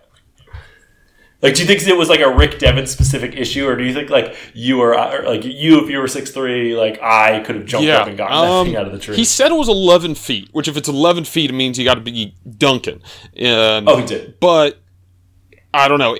Like, 1.42 1.54
do 1.56 1.62
you 1.62 1.68
think 1.68 1.82
it 1.82 1.96
was 1.98 2.10
like 2.10 2.20
a 2.20 2.30
Rick 2.36 2.60
Devens 2.60 2.92
specific 2.92 3.34
issue, 3.38 3.66
or 3.66 3.78
do 3.78 3.86
you 3.86 3.94
think 3.94 4.10
like 4.10 4.36
you 4.54 4.82
or, 4.82 4.94
I, 4.94 5.16
or 5.16 5.24
like 5.24 5.46
you, 5.46 5.82
if 5.82 5.90
you 5.90 5.98
were 5.98 6.08
six 6.10 6.32
three, 6.32 6.76
like 6.76 7.02
I 7.02 7.40
could 7.40 7.56
have 7.56 7.66
jumped 7.66 7.88
Yeah, 7.88 8.00
up 8.00 8.08
and 8.10 8.18
gotten 8.18 8.42
that 8.42 8.52
um, 8.52 8.66
thing 8.68 8.76
out 8.76 8.86
of 8.88 8.92
the 8.92 9.00
tree? 9.00 9.16
he 9.16 9.24
said 9.24 9.50
it 9.50 9.56
was 9.56 9.70
11 9.70 10.16
feet, 10.16 10.50
which 10.52 10.68
if 10.68 10.76
it's 10.76 10.90
11 10.90 11.24
feet, 11.24 11.50
it 11.50 11.54
means 11.54 11.80
you 11.80 11.86
got 11.86 11.94
to 11.96 12.02
be 12.02 12.36
dunking. 12.58 12.96
Um, 13.42 13.88
oh, 13.88 13.96
he 14.02 14.06
did. 14.06 14.38
but 14.42 14.82
I 15.74 15.88
don't 15.88 16.00
know. 16.00 16.18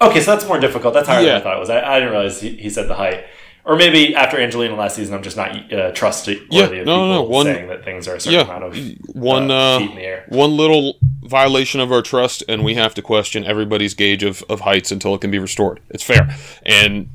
Okay, 0.00 0.20
so 0.20 0.30
that's 0.32 0.46
more 0.46 0.58
difficult. 0.60 0.94
That's 0.94 1.08
higher 1.08 1.20
Yeah. 1.20 1.26
than 1.32 1.40
I 1.40 1.40
thought 1.44 1.56
it 1.56 1.60
was. 1.60 1.70
I, 1.70 1.80
I 1.82 1.98
didn't 1.98 2.12
realize 2.14 2.40
he, 2.40 2.50
he 2.56 2.70
said 2.70 2.88
the 2.88 2.94
height. 2.94 3.24
Or 3.64 3.76
maybe 3.76 4.14
after 4.14 4.38
Angelina 4.40 4.74
last 4.76 4.96
season, 4.96 5.14
I'm 5.14 5.22
just 5.22 5.36
not 5.36 5.70
uh, 5.72 5.90
trustworthy 5.92 6.40
Yeah, 6.50 6.62
of 6.64 6.70
no, 6.70 6.76
people 6.76 6.86
no, 6.86 7.14
no, 7.16 7.22
one- 7.22 7.44
saying 7.46 7.68
that 7.68 7.84
things 7.84 8.08
are 8.08 8.14
a 8.14 8.20
certain 8.20 8.38
Yeah, 8.38 8.44
amount 8.56 8.64
of 8.64 9.14
one 9.14 9.50
uh, 9.50 9.54
uh, 9.54 9.78
feet 9.80 9.90
in 9.90 9.96
the 9.96 10.02
air. 10.02 10.24
one 10.28 10.56
little 10.56 10.96
violation 11.22 11.80
of 11.80 11.92
our 11.92 12.00
trust, 12.00 12.42
and 12.48 12.64
we 12.64 12.74
have 12.76 12.94
to 12.94 13.02
question 13.02 13.44
everybody's 13.44 13.92
gauge 13.92 14.22
of, 14.22 14.42
of 14.48 14.60
heights 14.60 14.90
until 14.90 15.14
it 15.14 15.20
can 15.20 15.30
be 15.30 15.38
restored. 15.38 15.80
It's 15.90 16.02
fair, 16.02 16.34
and 16.64 17.10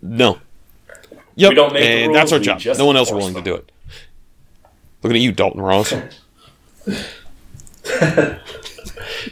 no, 0.00 0.38
yep, 1.34 1.48
We 1.48 1.54
don't 1.56 1.72
make 1.72 1.82
and 1.82 2.08
rules, 2.12 2.30
that's 2.30 2.32
our 2.32 2.38
job. 2.38 2.60
No 2.78 2.86
one 2.86 2.96
else 2.96 3.08
is 3.08 3.14
willing 3.14 3.34
to 3.34 3.42
do 3.42 3.54
it. 3.56 3.72
Looking 5.02 5.16
at 5.16 5.22
you, 5.22 5.32
Dalton 5.32 5.60
Ross. 5.62 5.92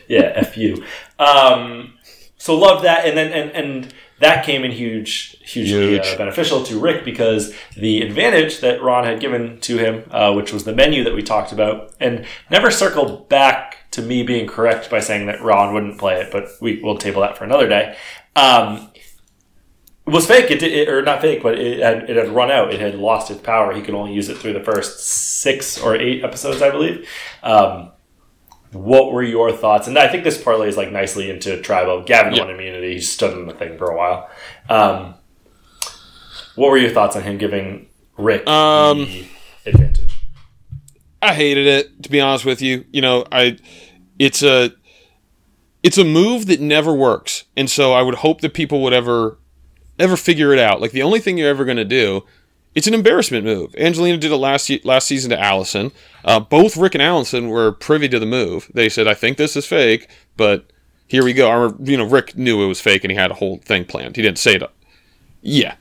Yeah, 0.09 0.33
f 0.35 0.57
you. 0.57 0.85
Um, 1.19 1.95
so 2.41 2.57
love 2.57 2.83
that, 2.83 3.05
and 3.05 3.19
then 3.19 3.33
and 3.33 3.51
and 3.51 3.95
that 4.19 4.47
came 4.47 4.65
in 4.65 4.71
huge, 4.71 5.37
hugely 5.43 5.91
Huge. 5.91 6.07
Uh, 6.07 6.17
beneficial 6.17 6.65
to 6.65 6.81
Rick 6.81 7.05
because 7.05 7.55
the 7.77 8.01
advantage 8.01 8.61
that 8.61 8.83
Ron 8.83 9.05
had 9.05 9.21
given 9.21 9.61
to 9.61 9.77
him, 9.77 10.05
uh, 10.11 10.33
which 10.33 10.51
was 10.51 10.65
the 10.65 10.75
menu 10.75 11.05
that 11.05 11.15
we 11.15 11.23
talked 11.23 11.53
about, 11.53 11.95
and 12.01 12.25
never 12.51 12.71
circled 12.71 13.29
back 13.29 13.91
to 13.91 14.01
me 14.01 14.23
being 14.23 14.47
correct 14.47 14.89
by 14.89 15.01
saying 15.01 15.27
that 15.27 15.43
Ron 15.43 15.75
wouldn't 15.75 15.99
play 15.99 16.19
it, 16.19 16.33
but 16.33 16.49
we 16.63 16.83
will 16.83 16.97
table 16.97 17.21
that 17.21 17.37
for 17.37 17.45
another 17.45 17.69
day. 17.69 17.95
Um, 18.35 18.91
was 20.07 20.27
fake, 20.27 20.51
it, 20.51 20.63
it 20.63 20.89
or 20.89 21.03
not 21.03 21.21
fake, 21.21 21.43
but 21.43 21.59
it 21.59 21.81
had, 21.81 22.09
it 22.09 22.17
had 22.17 22.31
run 22.31 22.51
out. 22.51 22.73
It 22.73 22.81
had 22.81 22.95
lost 22.95 23.31
its 23.31 23.43
power. 23.43 23.75
He 23.75 23.83
could 23.83 23.95
only 23.95 24.15
use 24.15 24.31
it 24.31 24.39
through 24.39 24.55
the 24.55 24.65
first 24.65 25.01
six 25.01 25.79
or 25.79 25.95
eight 25.95 26.25
episodes, 26.25 26.63
I 26.63 26.71
believe. 26.71 27.07
Um, 27.43 27.93
what 28.73 29.13
were 29.13 29.23
your 29.23 29.53
thoughts? 29.53 29.87
And 29.89 29.99
I 29.99 30.09
think 30.09 30.25
this 30.25 30.41
parlays 30.43 30.77
like 30.77 30.93
nicely 30.93 31.31
into 31.31 31.61
tribal. 31.61 32.03
Gavin 32.03 32.35
Yeah. 32.35 32.45
won 32.45 32.51
immunity. 32.55 32.95
He 32.95 33.01
stood 33.01 33.37
in 33.37 33.47
the 33.47 33.55
thing 33.55 33.77
for 33.79 33.87
a 33.91 33.97
while. 33.97 34.31
Um, 34.69 35.15
what 36.55 36.71
were 36.71 36.79
your 36.79 36.91
thoughts 36.91 37.17
on 37.17 37.23
him 37.23 37.39
giving 37.39 37.87
Rick 38.17 38.47
Um, 38.49 38.99
the 39.07 39.25
advantage? 39.67 40.11
I 41.23 41.35
hated 41.35 41.67
it 41.67 42.03
to 42.05 42.11
be 42.11 42.21
honest 42.21 42.45
with 42.45 42.63
you. 42.63 42.85
You 42.93 43.03
know, 43.03 43.25
I 43.31 43.59
it's 44.19 44.43
a 44.43 44.73
it's 45.83 45.99
a 45.99 46.05
move 46.05 46.47
that 46.47 46.61
never 46.61 46.93
works, 46.95 47.45
and 47.57 47.71
so 47.71 47.93
I 47.93 48.03
would 48.03 48.17
hope 48.17 48.41
that 48.43 48.55
people 48.55 48.83
would 48.83 48.93
ever 48.93 49.39
ever 49.99 50.17
figure 50.17 50.53
it 50.53 50.59
out. 50.59 50.81
Like 50.81 50.93
the 50.93 51.03
only 51.03 51.21
thing 51.21 51.37
you're 51.39 51.51
ever 51.51 51.65
going 51.65 51.77
to 51.77 51.85
do, 51.85 52.25
it's 52.75 52.87
an 52.87 52.95
embarrassment 52.95 53.45
move. 53.45 53.75
Angelina 53.77 54.17
did 54.19 54.31
it 54.31 54.37
last 54.37 54.71
last 54.85 55.07
season 55.09 55.31
to 55.31 55.41
Alison. 55.41 55.91
Uh, 56.25 56.39
both 56.41 56.77
Rick 56.77 56.95
and 56.95 57.03
Alison 57.03 57.49
were 57.49 57.73
privy 57.73 58.09
to 58.09 58.19
the 58.19 58.27
move. 58.27 58.71
They 58.73 58.89
said, 58.89 59.09
"I 59.09 59.15
think 59.15 59.37
this 59.37 59.57
is 59.57 59.67
fake," 59.67 60.09
but 60.37 60.71
here 61.09 61.25
we 61.25 61.33
go. 61.33 61.51
Or, 61.51 61.75
you 61.83 61.97
know, 61.97 62.05
Rick 62.07 62.37
knew 62.37 62.63
it 62.63 62.67
was 62.69 62.81
fake, 62.81 63.03
and 63.03 63.11
he 63.11 63.17
had 63.17 63.31
a 63.33 63.35
whole 63.35 63.59
thing 63.59 63.85
planned. 63.85 64.15
He 64.17 64.23
didn't 64.23 64.39
say 64.39 64.55
it. 64.55 64.63
Yeah, 65.43 65.75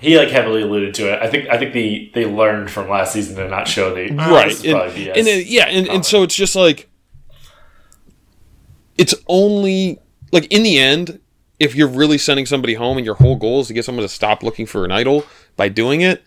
He 0.00 0.16
like 0.18 0.30
heavily 0.30 0.62
alluded 0.62 0.94
to 0.94 1.12
it. 1.12 1.22
I 1.22 1.28
think 1.28 1.48
I 1.48 1.58
think 1.58 1.72
the 1.74 2.10
they 2.14 2.24
learned 2.26 2.70
from 2.70 2.88
last 2.88 3.12
season 3.12 3.36
to 3.36 3.48
not 3.48 3.68
show 3.68 3.94
the 3.94 4.14
"Ah, 4.18 4.30
right 4.34 4.64
and, 4.64 4.74
and 5.18 5.26
then- 5.26 5.44
yeah 5.46 5.66
and, 5.66 5.86
and 5.86 6.04
so 6.04 6.22
it's 6.22 6.34
just 6.34 6.56
like 6.56 6.88
it's 8.98 9.14
only 9.28 9.98
like 10.32 10.46
in 10.52 10.62
the 10.62 10.78
end 10.78 11.20
if 11.58 11.74
you're 11.74 11.88
really 11.88 12.18
sending 12.18 12.46
somebody 12.46 12.74
home 12.74 12.96
and 12.96 13.06
your 13.06 13.14
whole 13.16 13.36
goal 13.36 13.60
is 13.60 13.68
to 13.68 13.74
get 13.74 13.84
someone 13.84 14.02
to 14.02 14.08
stop 14.08 14.42
looking 14.42 14.66
for 14.66 14.84
an 14.84 14.92
idol 14.92 15.24
by 15.56 15.68
doing 15.68 16.00
it 16.00 16.22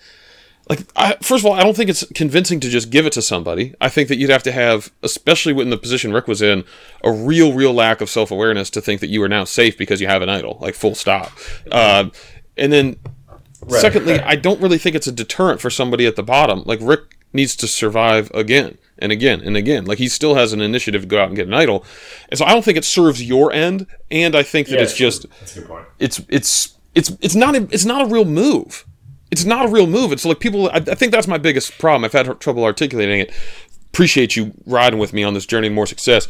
like 0.69 0.85
I, 0.95 1.15
first 1.21 1.43
of 1.43 1.45
all 1.45 1.53
i 1.53 1.63
don't 1.63 1.75
think 1.75 1.89
it's 1.89 2.05
convincing 2.13 2.59
to 2.59 2.69
just 2.69 2.89
give 2.89 3.05
it 3.05 3.13
to 3.13 3.21
somebody 3.21 3.73
i 3.81 3.89
think 3.89 4.09
that 4.09 4.17
you'd 4.17 4.29
have 4.29 4.43
to 4.43 4.51
have 4.51 4.91
especially 5.03 5.59
in 5.61 5.69
the 5.69 5.77
position 5.77 6.13
rick 6.13 6.27
was 6.27 6.41
in 6.41 6.63
a 7.03 7.11
real 7.11 7.53
real 7.53 7.73
lack 7.73 8.01
of 8.01 8.09
self-awareness 8.09 8.69
to 8.71 8.81
think 8.81 9.01
that 9.01 9.09
you 9.09 9.21
are 9.23 9.29
now 9.29 9.43
safe 9.43 9.77
because 9.77 10.01
you 10.01 10.07
have 10.07 10.21
an 10.21 10.29
idol 10.29 10.57
like 10.61 10.75
full 10.75 10.95
stop 10.95 11.31
uh, 11.71 12.09
and 12.57 12.73
then 12.73 12.97
Right, 13.61 13.81
Secondly, 13.81 14.13
right. 14.13 14.23
I 14.23 14.35
don't 14.35 14.61
really 14.61 14.77
think 14.77 14.95
it's 14.95 15.07
a 15.07 15.11
deterrent 15.11 15.59
for 15.59 15.69
somebody 15.69 16.05
at 16.05 16.15
the 16.15 16.23
bottom. 16.23 16.63
Like 16.65 16.79
Rick 16.81 17.17
needs 17.33 17.55
to 17.57 17.67
survive 17.67 18.31
again 18.33 18.77
and 18.97 19.11
again 19.11 19.41
and 19.41 19.57
again. 19.57 19.85
Like 19.85 19.97
he 19.97 20.07
still 20.07 20.35
has 20.35 20.53
an 20.53 20.61
initiative 20.61 21.01
to 21.01 21.07
go 21.07 21.21
out 21.21 21.27
and 21.27 21.35
get 21.35 21.47
an 21.47 21.53
idol, 21.53 21.83
and 22.29 22.37
so 22.37 22.45
I 22.45 22.53
don't 22.53 22.63
think 22.63 22.77
it 22.77 22.85
serves 22.85 23.21
your 23.21 23.51
end. 23.51 23.85
And 24.09 24.35
I 24.35 24.43
think 24.43 24.69
that 24.69 24.75
Yeah, 24.75 24.83
it's 24.83 24.95
just 24.95 25.25
that's 25.39 25.57
a 25.57 25.59
good 25.59 25.67
point. 25.67 25.85
it's 25.99 26.21
it's 26.29 26.77
it's 26.95 27.11
it's 27.19 27.35
not 27.35 27.55
a, 27.55 27.63
it's 27.63 27.85
not 27.85 28.01
a 28.01 28.05
real 28.05 28.25
move. 28.25 28.85
It's 29.31 29.45
not 29.45 29.65
a 29.65 29.69
real 29.69 29.87
move. 29.87 30.11
It's 30.11 30.25
like 30.25 30.39
people. 30.39 30.69
I, 30.69 30.77
I 30.77 30.95
think 30.95 31.11
that's 31.11 31.27
my 31.27 31.37
biggest 31.37 31.77
problem. 31.77 32.05
I've 32.05 32.13
had 32.13 32.39
trouble 32.39 32.63
articulating 32.63 33.19
it. 33.19 33.31
Appreciate 33.91 34.35
you 34.35 34.53
riding 34.65 34.99
with 34.99 35.13
me 35.13 35.23
on 35.23 35.33
this 35.33 35.45
journey 35.45 35.69
to 35.69 35.73
more 35.73 35.85
success. 35.85 36.27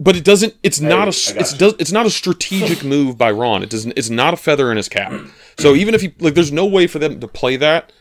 But 0.00 0.16
it 0.16 0.24
doesn't. 0.24 0.54
It's 0.62 0.80
not 0.80 1.02
I 1.02 1.04
a. 1.04 1.40
It's 1.40 1.52
does. 1.52 1.74
It's 1.78 1.92
not 1.92 2.04
a 2.04 2.10
strategic 2.10 2.82
move 2.84 3.16
by 3.16 3.30
Ron. 3.30 3.62
It 3.62 3.70
doesn't. 3.70 3.96
It's 3.96 4.10
not 4.10 4.34
a 4.34 4.36
feather 4.36 4.70
in 4.70 4.76
his 4.76 4.88
cap. 4.88 5.12
So 5.58 5.74
even 5.74 5.94
if 5.94 6.00
he 6.00 6.14
like, 6.18 6.34
there's 6.34 6.52
no 6.52 6.66
way 6.66 6.86
for 6.86 6.98
them 6.98 7.20
to 7.20 7.28
play 7.28 7.56
that 7.56 7.92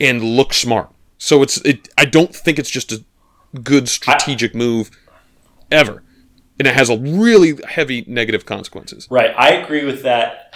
and 0.00 0.22
look 0.22 0.54
smart. 0.54 0.90
So 1.18 1.42
it's. 1.42 1.58
It. 1.58 1.88
I 1.98 2.06
don't 2.06 2.34
think 2.34 2.58
it's 2.58 2.70
just 2.70 2.92
a 2.92 3.04
good 3.62 3.88
strategic 3.88 4.54
move 4.54 4.90
ever, 5.70 6.02
and 6.58 6.66
it 6.66 6.74
has 6.74 6.88
a 6.88 6.96
really 6.96 7.58
heavy 7.68 8.04
negative 8.08 8.46
consequences. 8.46 9.06
Right. 9.10 9.34
I 9.36 9.50
agree 9.52 9.84
with 9.84 10.02
that. 10.02 10.54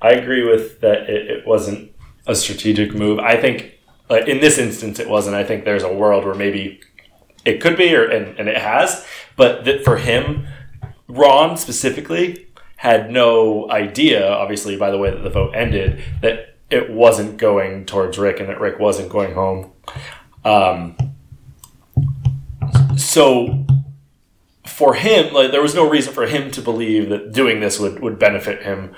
I 0.00 0.10
agree 0.10 0.44
with 0.44 0.80
that. 0.80 1.08
It, 1.08 1.30
it 1.30 1.46
wasn't 1.46 1.92
a 2.26 2.34
strategic 2.34 2.94
move. 2.94 3.18
I 3.18 3.40
think, 3.40 3.78
like 4.10 4.28
in 4.28 4.40
this 4.40 4.58
instance, 4.58 4.98
it 4.98 5.08
wasn't. 5.08 5.36
I 5.36 5.44
think 5.44 5.64
there's 5.64 5.82
a 5.82 5.92
world 5.92 6.24
where 6.24 6.34
maybe 6.34 6.80
it 7.44 7.60
could 7.60 7.76
be, 7.76 7.94
or 7.94 8.04
and, 8.04 8.38
and 8.38 8.48
it 8.48 8.58
has, 8.58 9.06
but 9.36 9.64
that 9.64 9.84
for 9.84 9.96
him, 9.96 10.46
Ron 11.08 11.56
specifically 11.56 12.46
had 12.76 13.10
no 13.10 13.70
idea. 13.70 14.30
Obviously, 14.30 14.76
by 14.76 14.90
the 14.90 14.98
way 14.98 15.10
that 15.10 15.22
the 15.22 15.30
vote 15.30 15.54
ended, 15.54 16.02
that 16.20 16.56
it 16.70 16.90
wasn't 16.90 17.36
going 17.36 17.86
towards 17.86 18.18
Rick 18.18 18.40
and 18.40 18.48
that 18.48 18.60
Rick 18.60 18.78
wasn't 18.78 19.08
going 19.08 19.34
home. 19.34 19.72
Um, 20.44 20.96
so 22.96 23.64
for 24.64 24.94
him, 24.94 25.32
like 25.32 25.52
there 25.52 25.62
was 25.62 25.74
no 25.74 25.88
reason 25.88 26.12
for 26.12 26.26
him 26.26 26.50
to 26.52 26.60
believe 26.60 27.08
that 27.08 27.32
doing 27.32 27.60
this 27.60 27.78
would, 27.78 28.00
would 28.00 28.18
benefit 28.18 28.62
him 28.62 28.94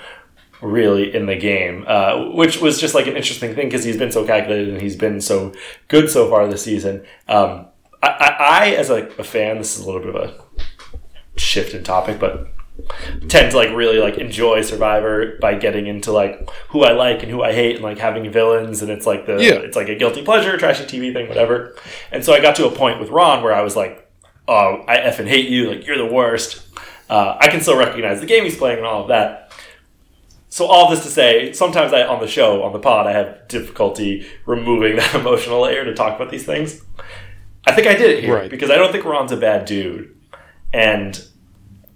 really 0.61 1.13
in 1.15 1.25
the 1.25 1.35
game, 1.35 1.85
uh, 1.87 2.29
which 2.31 2.59
was 2.59 2.79
just 2.79 2.93
like 2.93 3.07
an 3.07 3.15
interesting 3.15 3.55
thing 3.55 3.67
because 3.67 3.83
he's 3.83 3.97
been 3.97 4.11
so 4.11 4.25
calculated 4.25 4.69
and 4.69 4.81
he's 4.81 4.95
been 4.95 5.21
so 5.21 5.53
good 5.87 6.09
so 6.09 6.29
far 6.29 6.47
this 6.47 6.63
season. 6.63 7.05
Um, 7.27 7.67
I, 8.03 8.07
I, 8.07 8.35
I, 8.39 8.65
as 8.71 8.89
a, 8.89 9.07
a 9.17 9.23
fan, 9.23 9.57
this 9.57 9.77
is 9.77 9.83
a 9.83 9.85
little 9.85 10.01
bit 10.01 10.15
of 10.15 10.29
a 10.29 11.39
shift 11.39 11.73
in 11.73 11.83
topic, 11.83 12.19
but 12.19 12.47
tend 13.27 13.51
to 13.51 13.57
like 13.57 13.71
really 13.75 13.99
like 13.99 14.17
enjoy 14.17 14.61
Survivor 14.61 15.37
by 15.41 15.53
getting 15.55 15.85
into 15.87 16.11
like 16.13 16.49
who 16.69 16.83
I 16.83 16.93
like 16.93 17.23
and 17.23 17.31
who 17.31 17.41
I 17.43 17.51
hate 17.53 17.75
and 17.75 17.83
like 17.83 17.97
having 17.97 18.29
villains 18.31 18.81
and 18.81 18.89
it's 18.89 19.05
like 19.05 19.25
the 19.25 19.33
Yeah. 19.33 19.55
it's 19.55 19.75
like 19.75 19.89
a 19.89 19.95
guilty 19.95 20.23
pleasure, 20.23 20.57
trashy 20.57 20.85
TV 20.85 21.13
thing, 21.13 21.27
whatever. 21.27 21.75
And 22.11 22.23
so 22.23 22.33
I 22.33 22.39
got 22.39 22.55
to 22.57 22.67
a 22.67 22.71
point 22.71 22.99
with 23.01 23.09
Ron 23.09 23.43
where 23.43 23.53
I 23.53 23.61
was 23.61 23.75
like, 23.75 24.09
oh, 24.47 24.83
I 24.87 24.97
effing 24.97 25.27
hate 25.27 25.49
you, 25.49 25.69
like 25.71 25.85
you're 25.85 25.97
the 25.97 26.05
worst. 26.13 26.65
Uh, 27.09 27.37
I 27.39 27.47
can 27.49 27.59
still 27.59 27.77
recognize 27.77 28.19
the 28.21 28.27
game 28.27 28.43
he's 28.45 28.55
playing 28.57 28.77
and 28.77 28.85
all 28.87 29.01
of 29.01 29.07
that. 29.09 29.48
So 30.49 30.65
all 30.65 30.89
this 30.89 31.03
to 31.03 31.09
say, 31.09 31.53
sometimes 31.53 31.93
I 31.93 32.03
on 32.03 32.19
the 32.19 32.27
show 32.27 32.63
on 32.63 32.73
the 32.73 32.79
pod 32.79 33.05
I 33.07 33.11
have 33.13 33.47
difficulty 33.47 34.25
removing 34.45 34.95
that 34.97 35.15
emotional 35.15 35.61
layer 35.61 35.85
to 35.85 35.93
talk 35.93 36.15
about 36.15 36.31
these 36.31 36.45
things. 36.45 36.81
I 37.65 37.73
think 37.73 37.87
I 37.87 37.93
did 37.93 38.09
it 38.17 38.23
here 38.23 38.35
Right. 38.35 38.49
because 38.49 38.71
I 38.71 38.75
don't 38.75 38.91
think 38.91 39.05
Ron's 39.05 39.31
a 39.31 39.37
bad 39.37 39.65
dude, 39.65 40.15
and 40.73 41.23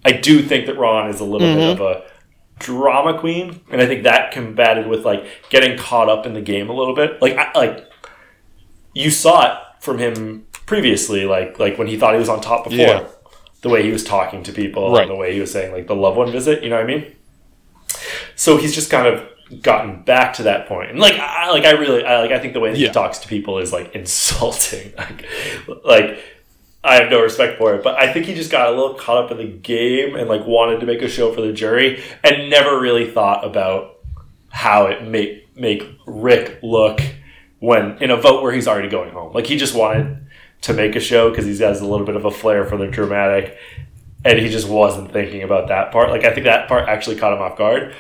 I 0.05 0.11
do 0.11 0.41
think 0.43 0.67
that 0.67 0.77
Ron 0.77 1.09
is 1.09 1.19
a 1.19 1.23
little 1.23 1.47
bit 1.47 1.57
mm-hmm. 1.57 1.81
of 1.81 1.87
a 1.97 2.03
drama 2.59 3.17
queen, 3.19 3.61
and 3.71 3.81
I 3.81 3.87
think 3.87 4.03
that 4.03 4.31
combated 4.31 4.87
with 4.87 5.03
like 5.05 5.25
getting 5.49 5.77
caught 5.77 6.09
up 6.09 6.25
in 6.25 6.33
the 6.33 6.41
game 6.41 6.69
a 6.69 6.73
little 6.73 6.95
bit. 6.95 7.21
Like, 7.21 7.35
I, 7.37 7.51
like 7.57 7.89
you 8.93 9.09
saw 9.09 9.51
it 9.51 9.57
from 9.81 9.97
him 9.97 10.45
previously, 10.67 11.25
like 11.25 11.57
like 11.57 11.77
when 11.79 11.87
he 11.87 11.97
thought 11.97 12.13
he 12.13 12.19
was 12.19 12.29
on 12.29 12.39
top 12.39 12.65
before, 12.65 12.77
Yeah. 12.85 13.07
the 13.61 13.69
way 13.69 13.81
he 13.81 13.91
was 13.91 14.03
talking 14.03 14.43
to 14.43 14.51
people, 14.51 14.91
Right. 14.91 15.03
and 15.03 15.11
the 15.11 15.15
way 15.15 15.33
he 15.33 15.39
was 15.39 15.51
saying 15.51 15.71
like 15.73 15.87
the 15.87 15.95
loved 15.95 16.17
one 16.17 16.31
visit. 16.31 16.61
You 16.61 16.69
know 16.69 16.75
what 16.75 16.83
I 16.83 16.87
mean? 16.87 17.15
So 18.36 18.58
he's 18.58 18.74
just 18.76 18.89
kind 18.91 19.08
of 19.08 19.28
gotten 19.62 20.02
back 20.04 20.34
to 20.36 20.43
that 20.43 20.67
point, 20.67 20.89
and 20.89 21.00
like 21.00 21.13
I 21.15 21.50
like 21.52 21.65
I 21.65 21.72
really 21.72 22.04
I 22.04 22.19
like 22.22 22.32
I 22.32 22.39
think 22.39 22.54
the 22.54 22.60
way 22.60 22.72
that 22.72 22.80
Yeah. 22.80 22.88
he 22.88 22.93
talks 22.93 23.19
to 23.19 23.28
people 23.28 23.60
is 23.60 23.72
like 23.72 23.93
insulting. 23.96 24.93
like, 24.98 25.26
like 25.86 26.19
I 26.84 26.96
have 26.96 27.10
no 27.10 27.22
respect 27.22 27.58
for 27.58 27.76
it, 27.76 27.84
but 27.84 27.96
I 27.98 28.12
think 28.12 28.26
he 28.26 28.34
just 28.34 28.52
got 28.52 28.67
a 28.67 28.72
little 28.72 28.96
caught 28.96 29.24
up 29.26 29.32
in 29.32 29.38
the 29.38 29.46
game 29.46 30.15
and 30.15 30.28
like 30.28 30.46
wanted 30.46 30.80
to 30.82 30.86
make 30.86 31.02
a 31.02 31.08
show 31.08 31.34
for 31.34 31.41
the 31.41 31.54
jury 31.54 32.04
and 32.24 32.50
never 32.50 32.80
really 32.80 33.10
thought 33.10 33.46
about 33.46 34.00
how 34.50 34.88
it 34.88 35.04
make 35.08 35.56
make 35.56 35.84
Rick 36.06 36.60
look 36.63 37.00
when 37.60 37.98
in 38.02 38.12
a 38.12 38.17
vote 38.17 38.41
where 38.43 38.52
he's 38.52 38.67
already 38.67 38.89
going 38.89 39.12
home. 39.12 39.34
Like 39.34 39.46
he 39.48 39.56
just 39.58 39.76
wanted 39.76 40.26
to 40.62 40.74
make 40.74 40.96
a 40.96 41.00
show 41.00 41.30
because 41.30 41.46
he 41.46 41.58
has 41.63 41.80
a 41.82 41.86
little 41.86 42.06
bit 42.06 42.15
of 42.15 42.26
a 42.26 42.32
flair 42.32 42.65
for 42.65 42.78
the 42.78 42.88
dramatic, 42.88 43.58
and 44.26 44.39
he 44.39 44.50
just 44.50 44.67
wasn't 44.67 45.12
thinking 45.13 45.43
about 45.43 45.67
that 45.69 45.91
part. 45.91 46.10
Like 46.10 46.26
I 46.26 46.34
think 46.34 46.46
that 46.46 46.67
part 46.67 46.89
actually 46.89 47.15
caught 47.17 47.34
him 47.34 47.41
off 47.41 47.58
guard. 47.58 47.93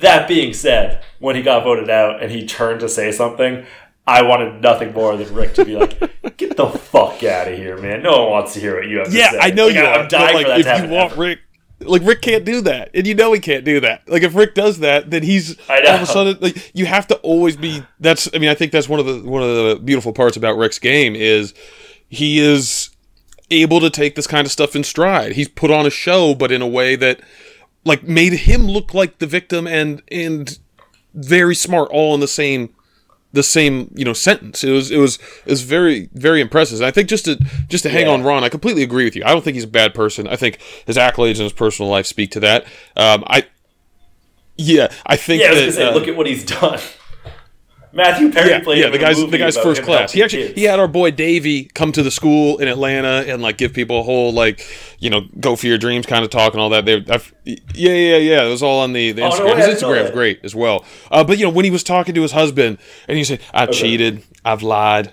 That 0.00 0.28
being 0.28 0.52
said, 0.52 1.02
when 1.18 1.36
he 1.36 1.42
got 1.42 1.64
voted 1.64 1.90
out 1.90 2.22
and 2.22 2.30
he 2.30 2.46
turned 2.46 2.80
to 2.80 2.88
say 2.88 3.12
something, 3.12 3.64
I 4.06 4.22
wanted 4.22 4.60
nothing 4.62 4.92
more 4.92 5.16
than 5.16 5.32
Rick 5.34 5.54
to 5.54 5.64
be 5.64 5.76
like, 5.76 5.98
"Get 6.36 6.56
the 6.56 6.68
fuck 6.68 7.22
out 7.22 7.48
of 7.48 7.56
here, 7.56 7.76
man! 7.78 8.02
No 8.02 8.22
one 8.22 8.30
wants 8.30 8.54
to 8.54 8.60
hear 8.60 8.76
what 8.76 8.86
you 8.88 8.98
have 8.98 9.12
Yeah, 9.12 9.26
to 9.26 9.30
say." 9.32 9.36
Yeah, 9.38 9.44
I 9.44 9.50
know 9.50 9.66
Like, 9.66 9.74
you 9.74 9.80
are. 9.82 9.94
I'm 10.00 10.08
dying 10.08 10.34
like, 10.34 10.46
for 10.46 10.62
that 10.62 10.78
if 10.78 10.82
you 10.84 10.88
want 10.90 11.12
ever. 11.12 11.20
Rick, 11.20 11.38
like 11.80 12.02
Rick 12.04 12.22
can't 12.22 12.44
do 12.44 12.60
that, 12.62 12.90
and 12.94 13.06
you 13.06 13.14
know 13.14 13.32
he 13.32 13.40
can't 13.40 13.64
do 13.64 13.80
that. 13.80 14.08
Like 14.08 14.22
if 14.22 14.34
Rick 14.34 14.54
does 14.54 14.80
that, 14.80 15.10
then 15.10 15.22
he's 15.22 15.56
I 15.68 15.80
know. 15.80 15.88
all 15.90 15.94
of 15.96 16.02
a 16.02 16.06
sudden 16.06 16.38
like 16.40 16.70
you 16.74 16.86
have 16.86 17.06
to 17.08 17.16
always 17.16 17.56
be. 17.56 17.82
That's 18.00 18.28
I 18.34 18.38
mean 18.38 18.48
I 18.50 18.54
think 18.54 18.72
that's 18.72 18.88
one 18.88 19.00
of 19.00 19.06
the 19.06 19.20
one 19.28 19.42
of 19.42 19.48
the 19.48 19.76
beautiful 19.82 20.12
parts 20.12 20.36
about 20.36 20.56
Rick's 20.56 20.78
game 20.78 21.14
is 21.14 21.54
he 22.08 22.38
is 22.40 22.90
able 23.50 23.80
to 23.80 23.90
take 23.90 24.14
this 24.14 24.26
kind 24.26 24.44
of 24.46 24.50
stuff 24.52 24.74
in 24.76 24.84
stride. 24.84 25.32
He's 25.32 25.48
put 25.48 25.70
on 25.70 25.86
a 25.86 25.90
show, 25.90 26.34
but 26.34 26.52
in 26.52 26.62
a 26.62 26.68
way 26.68 26.96
that 26.96 27.20
like 27.84 28.02
made 28.02 28.32
him 28.32 28.62
look 28.66 28.94
like 28.94 29.18
the 29.18 29.26
victim 29.26 29.66
and 29.66 30.02
and 30.10 30.58
very 31.14 31.54
smart 31.54 31.88
all 31.90 32.14
in 32.14 32.20
the 32.20 32.28
same 32.28 32.74
the 33.32 33.42
same 33.42 33.92
you 33.96 34.04
know 34.04 34.12
sentence. 34.12 34.64
It 34.64 34.70
was 34.70 34.90
it 34.90 34.98
was 34.98 35.18
it 35.46 35.50
was 35.50 35.62
very 35.62 36.08
very 36.14 36.40
impressive. 36.40 36.78
And 36.80 36.86
I 36.86 36.90
think 36.90 37.08
just 37.08 37.24
to 37.26 37.36
just 37.68 37.82
to 37.84 37.90
hang 37.90 38.06
Yeah. 38.06 38.12
on 38.12 38.22
Ron, 38.22 38.44
I 38.44 38.48
completely 38.48 38.82
agree 38.82 39.04
with 39.04 39.14
you. 39.16 39.22
I 39.24 39.28
don't 39.32 39.42
think 39.42 39.54
he's 39.54 39.64
a 39.64 39.68
bad 39.68 39.94
person. 39.94 40.26
I 40.28 40.36
think 40.36 40.58
his 40.86 40.96
accolades 40.96 41.36
and 41.36 41.40
his 41.44 41.52
personal 41.52 41.90
life 41.90 42.06
speak 42.06 42.30
to 42.32 42.40
that. 42.40 42.64
Um, 42.96 43.24
I 43.26 43.46
yeah, 44.56 44.92
I 45.06 45.16
think 45.16 45.42
Yeah, 45.42 45.48
I 45.50 45.54
that 45.54 45.60
gonna 45.60 45.72
say, 45.72 45.84
uh, 45.88 45.94
look 45.94 46.08
at 46.08 46.16
what 46.16 46.26
he's 46.26 46.44
done. 46.44 46.80
Matthew 47.92 48.30
Perry 48.30 48.50
yeah, 48.50 48.60
played 48.62 48.78
yeah, 48.78 48.88
the 48.90 48.98
guy's 48.98 49.16
the 49.18 49.38
guy's 49.38 49.56
first 49.56 49.82
class. 49.82 50.12
He 50.12 50.22
actually 50.22 50.48
kids. 50.48 50.54
he 50.54 50.64
had 50.64 50.78
our 50.78 50.86
boy 50.86 51.10
Davey 51.10 51.64
come 51.64 51.90
to 51.92 52.02
the 52.02 52.10
school 52.10 52.58
in 52.58 52.68
Atlanta 52.68 53.24
and 53.26 53.42
like 53.42 53.58
give 53.58 53.72
people 53.72 54.00
a 54.00 54.02
whole 54.02 54.32
like 54.32 54.64
you 55.00 55.10
know 55.10 55.22
go 55.40 55.56
for 55.56 55.66
your 55.66 55.78
dreams 55.78 56.06
kind 56.06 56.24
of 56.24 56.30
talk 56.30 56.52
and 56.52 56.60
all 56.62 56.70
that. 56.70 56.84
They, 56.84 57.04
I've, 57.08 57.34
yeah, 57.44 57.56
yeah, 57.92 58.16
yeah. 58.16 58.44
It 58.44 58.48
was 58.50 58.62
all 58.62 58.80
on 58.80 58.92
the, 58.92 59.12
the 59.12 59.22
Oh, 59.22 59.28
no 59.30 59.34
Instagram. 59.34 59.54
way, 59.56 59.70
His 59.70 59.82
Instagram's 59.82 60.10
great 60.12 60.40
as 60.44 60.54
well. 60.54 60.84
Uh, 61.10 61.24
but 61.24 61.38
you 61.38 61.44
know 61.44 61.50
when 61.50 61.64
he 61.64 61.70
was 61.70 61.82
talking 61.82 62.14
to 62.14 62.22
his 62.22 62.32
husband 62.32 62.78
and 63.08 63.18
he 63.18 63.24
said, 63.24 63.40
"I 63.52 63.66
cheated, 63.66 64.22
I've 64.44 64.62
lied." 64.62 65.12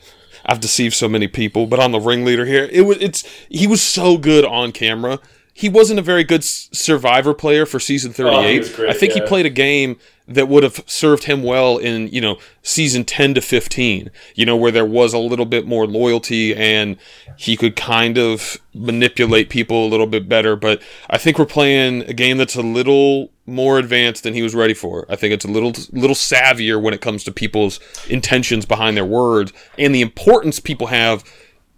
I've 0.49 0.61
deceived 0.61 0.93
so 0.95 1.09
many 1.09 1.27
people, 1.27 1.65
but 1.65 1.77
I'm 1.77 1.91
the 1.91 1.99
ringleader 1.99 2.45
here. 2.45 2.69
It 2.71 2.83
was 2.83 2.97
it's 3.01 3.23
he 3.49 3.67
was 3.67 3.81
so 3.81 4.17
good 4.17 4.45
on 4.45 4.71
camera. 4.71 5.19
He 5.57 5.69
wasn't 5.69 5.97
a 5.97 6.03
very 6.03 6.23
good 6.23 6.43
survivor 6.43 7.33
player 7.33 7.65
for 7.65 7.79
season 7.79 8.13
38. 8.13 8.59
was 8.59 8.75
great, 8.75 8.89
I 8.91 8.93
think 8.93 9.13
he 9.13 9.21
played 9.21 9.47
a 9.47 9.49
game 9.49 9.97
that 10.27 10.47
would 10.47 10.61
have 10.61 10.83
served 10.85 11.23
him 11.23 11.41
well 11.41 11.79
in, 11.79 12.09
you 12.09 12.21
know, 12.21 12.37
season 12.61 13.03
10 13.03 13.33
to 13.33 13.41
15, 13.41 14.11
you 14.35 14.45
know, 14.45 14.55
where 14.55 14.69
there 14.69 14.85
was 14.85 15.13
a 15.13 15.17
little 15.17 15.47
bit 15.47 15.65
more 15.65 15.87
loyalty 15.87 16.55
and 16.55 16.95
he 17.37 17.57
could 17.57 17.75
kind 17.75 18.19
of 18.19 18.57
manipulate 18.75 19.49
people 19.49 19.87
a 19.87 19.89
little 19.89 20.05
bit 20.05 20.29
better. 20.29 20.55
But 20.55 20.79
I 21.09 21.17
think 21.17 21.39
we're 21.39 21.45
playing 21.47 22.03
a 22.03 22.13
game 22.13 22.37
that's 22.37 22.55
a 22.55 22.61
little 22.61 23.31
more 23.47 23.79
advanced 23.79 24.21
than 24.21 24.35
he 24.35 24.43
was 24.43 24.53
ready 24.53 24.75
for. 24.75 25.07
I 25.09 25.15
think 25.15 25.33
it's 25.33 25.45
a 25.45 25.49
little 25.49 25.73
little 25.91 26.15
savvier 26.15 26.79
when 26.79 26.93
it 26.93 27.01
comes 27.01 27.23
to 27.23 27.31
people's 27.31 27.79
intentions 28.07 28.67
behind 28.67 28.95
their 28.95 29.05
words 29.05 29.53
and 29.79 29.95
the 29.95 30.01
importance 30.01 30.59
people 30.59 30.87
have 30.87 31.23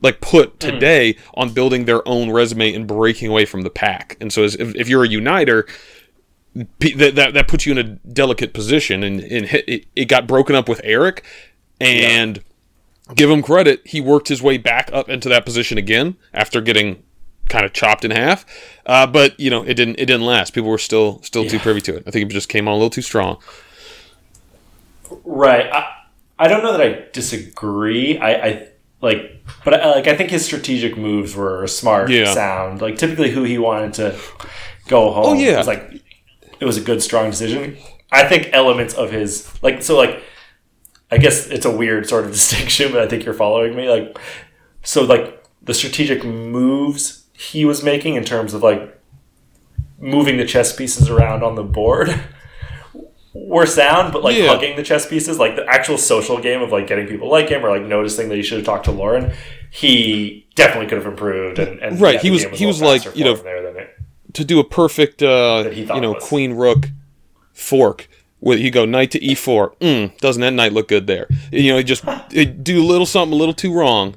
like 0.01 0.21
put 0.21 0.59
today 0.59 1.17
on 1.33 1.53
building 1.53 1.85
their 1.85 2.07
own 2.07 2.31
resume 2.31 2.73
and 2.73 2.88
breaking 2.88 3.29
away 3.29 3.45
from 3.45 3.62
the 3.62 3.69
pack. 3.69 4.17
And 4.21 4.31
so 4.31 4.43
as, 4.43 4.55
if, 4.55 4.75
if 4.75 4.88
you're 4.88 5.03
a 5.03 5.07
uniter, 5.07 5.67
that, 6.55 7.13
that 7.15 7.33
that 7.33 7.47
puts 7.47 7.65
you 7.65 7.71
in 7.73 7.77
a 7.77 7.83
delicate 7.83 8.53
position. 8.53 9.03
And, 9.03 9.19
and 9.19 9.45
hit, 9.45 9.67
it, 9.67 9.85
it 9.95 10.05
got 10.05 10.27
broken 10.27 10.55
up 10.55 10.69
with 10.69 10.81
Eric 10.83 11.25
and 11.79 12.41
give 13.15 13.29
him 13.29 13.41
credit 13.41 13.81
he 13.85 13.99
worked 13.99 14.27
his 14.27 14.41
way 14.41 14.57
back 14.57 14.89
up 14.93 15.09
into 15.09 15.29
that 15.29 15.45
position 15.45 15.77
again 15.77 16.15
after 16.33 16.62
getting 16.62 17.03
kind 17.47 17.65
of 17.65 17.73
chopped 17.73 18.05
in 18.05 18.12
half. 18.12 18.45
Uh, 18.85 19.07
but 19.07 19.39
you 19.39 19.49
know 19.49 19.63
it 19.63 19.73
didn't 19.73 19.95
it 19.95 20.05
didn't 20.05 20.25
last. 20.25 20.53
People 20.53 20.69
were 20.69 20.77
still 20.77 21.21
still 21.23 21.45
too 21.45 21.59
privy 21.59 21.81
to 21.81 21.97
it. 21.97 22.03
I 22.07 22.12
think 22.12 22.29
it 22.29 22.33
just 22.33 22.49
came 22.49 22.67
on 22.67 22.73
a 22.73 22.77
little 22.77 22.89
too 22.89 23.01
strong. 23.01 23.38
Right. 25.23 25.69
I, 25.71 25.95
I 26.38 26.47
don't 26.47 26.63
know 26.63 26.71
that 26.71 26.81
I 26.81 27.05
disagree. 27.12 28.17
I, 28.17 28.47
I 28.47 28.67
like, 29.01 29.43
but 29.63 29.73
I, 29.73 29.91
like 29.91 30.07
I 30.07 30.15
think 30.15 30.29
his 30.29 30.45
strategic 30.45 30.97
moves 30.97 31.35
were 31.35 31.65
smart, 31.67 32.09
Yeah. 32.09 32.33
sound. 32.33 32.81
Like 32.81 32.97
typically, 32.97 33.31
who 33.31 33.43
he 33.43 33.57
wanted 33.57 33.93
to 33.95 34.19
go 34.88 35.09
oh, 35.09 35.13
home. 35.13 35.25
Oh, 35.25 35.33
yeah. 35.33 35.57
was 35.57 35.67
like 35.67 36.01
it 36.59 36.65
was 36.65 36.77
a 36.77 36.81
good, 36.81 37.01
strong 37.01 37.29
decision. 37.29 37.77
I 38.12 38.27
think 38.27 38.49
elements 38.53 38.93
of 38.93 39.12
his 39.12 39.51
like 39.63 39.83
so 39.83 39.97
like 39.97 40.21
I 41.12 41.17
guess 41.17 41.47
it's 41.47 41.65
a 41.65 41.71
weird 41.71 42.07
sort 42.07 42.25
of 42.25 42.31
distinction, 42.39 42.91
but 42.91 43.01
I 43.01 43.07
think 43.07 43.25
you're 43.25 43.33
following 43.33 43.75
me. 43.75 43.89
Like 43.89 44.17
so 44.83 45.03
like 45.03 45.43
the 45.62 45.73
strategic 45.73 46.23
moves 46.23 47.25
he 47.33 47.63
was 47.63 47.83
making 47.83 48.15
in 48.15 48.23
terms 48.25 48.53
of 48.53 48.62
like 48.63 48.99
moving 49.99 50.38
the 50.38 50.45
chess 50.45 50.75
pieces 50.75 51.09
around 51.09 51.43
on 51.43 51.55
the 51.55 51.63
board 51.63 52.09
were 53.34 53.65
sound, 53.65 54.12
but 54.13 54.24
like 54.24 54.36
Yeah. 54.38 54.48
hugging 54.48 54.76
the 54.76 54.84
chess 54.84 55.06
pieces, 55.08 55.38
like 55.39 55.56
the 55.56 55.65
actual 55.68 55.98
social 55.98 56.39
game 56.39 56.62
of 56.62 56.72
like 56.72 56.88
getting 56.88 57.08
people 57.08 57.30
like 57.30 57.50
him 57.50 57.63
or 57.65 57.70
like 57.70 57.84
noticing 57.88 58.28
that 58.30 58.36
he 58.36 58.42
should 58.44 58.58
have 58.58 58.65
talked 58.65 58.86
to 58.86 58.92
Lauren, 58.92 59.32
he 59.72 60.48
definitely 60.56 60.88
could 60.88 60.98
have 60.98 61.08
improved. 61.08 61.60
And, 61.60 61.80
and 61.80 62.02
Right, 62.02 62.15
yeah, 62.15 62.20
he 62.22 62.30
the 62.30 62.48
was- 62.50 62.60
he 62.60 62.65
was 62.65 62.82
like, 62.82 63.15
you 63.15 63.24
know, 63.26 63.34
it. 63.36 63.96
to 64.34 64.44
do 64.44 64.60
a 64.60 64.63
perfect 64.63 65.22
uh, 65.24 65.63
That 65.63 65.74
he 65.74 65.86
thought 65.86 65.96
you 65.96 66.02
know 66.02 66.13
was. 66.13 66.24
queen 66.24 66.54
rook 66.54 66.88
fork 67.54 68.08
where 68.39 68.58
you 68.58 68.72
go 68.72 68.86
knight 68.86 69.12
to 69.12 69.20
e4 69.20 69.76
mm, 69.80 70.18
doesn't 70.20 70.42
that 70.42 70.54
knight 70.54 70.72
look 70.72 70.88
good 70.88 71.08
there 71.08 71.28
you 71.52 71.72
know 71.72 71.78
you 71.78 71.84
just 71.84 72.04
you 72.32 72.46
do 72.46 72.82
a 72.82 72.86
little 72.86 73.06
something 73.06 73.34
a 73.34 73.38
little 73.38 73.54
too 73.54 73.74
wrong 73.74 74.15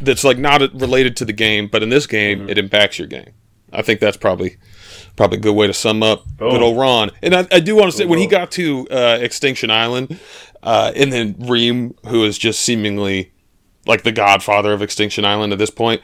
that's 0.00 0.24
like 0.24 0.36
not 0.38 0.60
related 0.74 1.16
to 1.16 1.24
the 1.24 1.32
game 1.32 1.68
but 1.68 1.82
in 1.82 1.88
this 1.88 2.06
game 2.06 2.40
Mm-hmm. 2.40 2.48
it 2.50 2.58
impacts 2.58 2.98
your 2.98 3.06
game 3.08 3.30
i 3.72 3.82
think 3.82 4.00
that's 4.00 4.16
probably 4.16 4.56
probably 5.16 5.38
a 5.38 5.40
good 5.40 5.54
way 5.54 5.66
to 5.66 5.74
sum 5.74 6.02
up 6.02 6.24
Boom. 6.36 6.50
good 6.50 6.62
old 6.62 6.76
ron 6.78 7.10
and 7.22 7.34
i, 7.34 7.46
I 7.50 7.60
do 7.60 7.74
want 7.74 7.90
to 7.90 7.96
say 7.96 8.04
when 8.04 8.18
he 8.18 8.26
got 8.26 8.50
to 8.52 8.86
uh, 8.90 9.18
extinction 9.20 9.70
island 9.70 10.18
uh, 10.62 10.92
and 10.94 11.12
then 11.12 11.36
reem 11.40 11.94
who 12.08 12.24
is 12.24 12.36
just 12.38 12.60
seemingly 12.60 13.32
like 13.86 14.02
the 14.02 14.12
godfather 14.12 14.72
of 14.72 14.82
extinction 14.82 15.24
island 15.24 15.52
at 15.52 15.58
this 15.58 15.70
point 15.70 16.02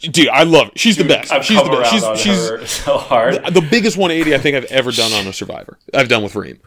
dude 0.00 0.28
i 0.28 0.44
love 0.44 0.68
it 0.68 0.78
she's 0.78 0.96
the 0.96 1.04
best 1.04 1.32
I've 1.32 1.44
she's 1.44 1.58
come 1.58 1.70
the 1.70 1.76
best 1.78 1.92
she's, 1.92 2.04
on 2.04 2.16
she's 2.16 2.48
her 2.48 2.66
so 2.66 2.98
hard. 2.98 3.34
the 3.52 3.60
biggest 3.68 3.96
180 3.96 4.34
I 4.34 4.38
think 4.38 4.56
I've 4.56 4.70
ever 4.70 4.92
done 4.92 5.12
on 5.12 5.26
a 5.26 5.32
Survivor. 5.32 5.76
I've 5.92 6.08
done 6.08 6.22
with 6.22 6.36
Reem. 6.36 6.60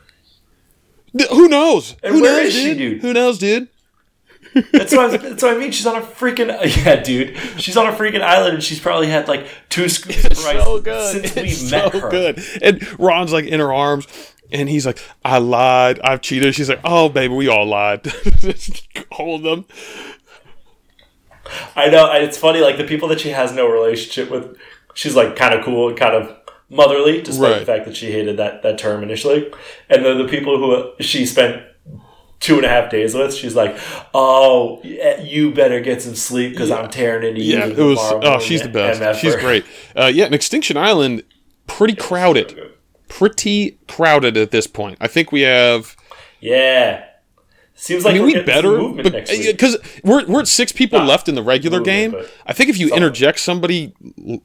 Who 1.29 1.47
knows? 1.47 1.95
And 2.03 2.15
Who 2.15 2.21
knows, 2.21 2.47
is 2.47 2.53
she, 2.53 2.65
dude? 2.73 2.77
dude? 2.77 3.01
Who 3.01 3.13
knows, 3.13 3.37
dude? 3.37 3.67
That's 4.53 4.93
what, 4.93 5.11
I, 5.13 5.17
that's 5.17 5.43
what 5.43 5.55
I 5.55 5.57
mean. 5.57 5.71
She's 5.71 5.85
on 5.85 5.95
a 5.95 6.01
freaking 6.01 6.47
yeah, 6.85 7.01
dude. 7.01 7.37
She's 7.57 7.77
on 7.77 7.87
a 7.87 7.91
freaking 7.93 8.21
island, 8.21 8.55
and 8.55 8.63
she's 8.63 8.79
probably 8.79 9.07
had 9.07 9.27
like 9.27 9.47
two 9.69 9.87
scoops 9.87 10.25
of 10.25 10.43
rice 10.43 10.63
so 10.63 10.81
good. 10.81 11.11
since 11.23 11.35
we 11.35 11.41
It's 11.43 11.71
met 11.71 11.93
her. 11.93 12.09
good. 12.09 12.43
And 12.61 12.99
Ron's 12.99 13.31
like 13.31 13.45
in 13.45 13.59
her 13.61 13.71
arms, 13.73 14.07
and 14.51 14.67
he's 14.67 14.85
like, 14.85 15.01
"I 15.23 15.37
lied. 15.37 15.99
I've 16.03 16.21
cheated." 16.21 16.53
She's 16.55 16.67
like, 16.69 16.81
"Oh, 16.83 17.07
baby, 17.07 17.33
we 17.33 17.47
all 17.47 17.65
lied." 17.65 18.05
Hold 19.13 19.43
them. 19.43 19.65
I 21.75 21.89
know. 21.89 22.11
It's 22.13 22.37
funny, 22.37 22.59
like 22.59 22.77
the 22.77 22.83
people 22.83 23.07
that 23.09 23.19
she 23.19 23.29
has 23.29 23.51
no 23.53 23.67
relationship 23.67 24.29
with. 24.29 24.57
She's 24.93 25.15
like 25.15 25.35
kind 25.35 25.53
of 25.53 25.63
cool 25.63 25.89
and 25.89 25.97
kind 25.97 26.15
of 26.15 26.37
motherly, 26.69 27.21
despite 27.21 27.51
Right. 27.51 27.59
the 27.59 27.65
fact 27.65 27.85
that 27.85 27.95
she 27.95 28.11
hated 28.11 28.37
that 28.37 28.63
that 28.63 28.77
term 28.77 29.03
initially. 29.03 29.51
And 29.89 30.03
then 30.05 30.17
the 30.17 30.27
people 30.27 30.57
who 30.57 30.91
she 31.03 31.25
spent 31.25 31.63
two 32.41 32.57
and 32.57 32.65
a 32.65 32.69
half 32.69 32.91
days 32.91 33.13
with, 33.15 33.33
she's 33.33 33.55
like, 33.55 33.77
"Oh, 34.13 34.81
you 35.23 35.53
better 35.53 35.79
get 35.79 36.01
some 36.01 36.15
sleep 36.15 36.51
because 36.51 36.69
I'm 36.69 36.89
tearing 36.89 37.25
into 37.25 37.41
you." 37.41 37.57
Yeah, 37.57 37.67
it 37.67 37.77
was. 37.77 37.97
Oh, 38.01 38.39
she's 38.39 38.61
the 38.61 38.67
best. 38.69 38.99
MF 38.99 39.15
She's 39.15 39.35
great. 39.37 39.63
Uh, 39.95 40.11
yeah, 40.13 40.25
and 40.25 40.35
Extinction 40.35 40.75
Island, 40.75 41.23
pretty 41.67 41.95
crowded. 41.95 42.59
Pretty 43.07 43.77
crowded 43.87 44.35
at 44.35 44.51
this 44.51 44.67
point. 44.67 44.97
I 44.99 45.07
think 45.07 45.31
we 45.31 45.41
have. 45.41 45.95
Yeah. 46.41 47.05
Seems 47.75 48.05
like 48.05 48.11
I 48.15 48.17
mean, 48.19 48.27
we're 48.27 48.39
we 48.39 48.43
better 48.43 48.69
some 48.69 48.77
movement 48.77 49.11
next 49.13 49.31
week. 49.31 49.47
because 49.47 49.77
we're 50.03 50.25
we're 50.27 50.41
at 50.41 50.47
six 50.47 50.71
people 50.71 50.99
Not 50.99 51.07
left 51.07 51.29
in 51.29 51.35
the 51.35 51.41
regular 51.41 51.79
movement, 51.79 52.13
game. 52.13 52.25
I 52.45 52.53
think 52.53 52.69
if 52.69 52.77
you 52.77 52.89
something. 52.89 53.03
interject 53.03 53.39
somebody 53.39 53.93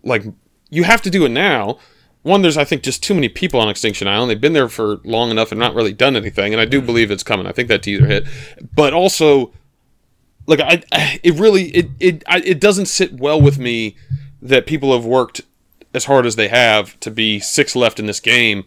like 0.02 0.24
you 0.70 0.84
have 0.84 1.02
to 1.02 1.10
do 1.10 1.26
it 1.26 1.30
now. 1.30 1.78
One, 2.26 2.42
there's 2.42 2.56
I 2.56 2.64
think 2.64 2.82
just 2.82 3.02
too 3.04 3.14
many 3.14 3.28
people 3.28 3.60
on 3.60 3.68
Extinction 3.68 4.08
Island. 4.08 4.28
They've 4.30 4.40
been 4.40 4.52
there 4.52 4.68
for 4.68 4.96
long 5.04 5.30
enough 5.30 5.52
and 5.52 5.60
not 5.60 5.74
really 5.74 5.92
done 5.92 6.16
anything. 6.16 6.52
And 6.52 6.60
I 6.60 6.64
do 6.64 6.82
believe 6.82 7.10
it's 7.12 7.22
coming. 7.22 7.46
I 7.46 7.52
think 7.52 7.68
that 7.68 7.84
teaser 7.84 8.06
hit, 8.06 8.26
but 8.74 8.92
also, 8.92 9.52
like 10.46 10.58
I, 10.60 10.82
I 10.90 11.20
it 11.22 11.34
really 11.34 11.68
it 11.68 11.88
it 12.00 12.24
I, 12.26 12.38
it 12.38 12.60
doesn't 12.60 12.86
sit 12.86 13.12
well 13.12 13.40
with 13.40 13.58
me 13.58 13.94
that 14.42 14.66
people 14.66 14.92
have 14.92 15.04
worked 15.04 15.42
as 15.94 16.06
hard 16.06 16.26
as 16.26 16.34
they 16.34 16.48
have 16.48 16.98
to 17.00 17.10
be 17.12 17.38
six 17.38 17.76
left 17.76 18.00
in 18.00 18.06
this 18.06 18.18
game, 18.18 18.64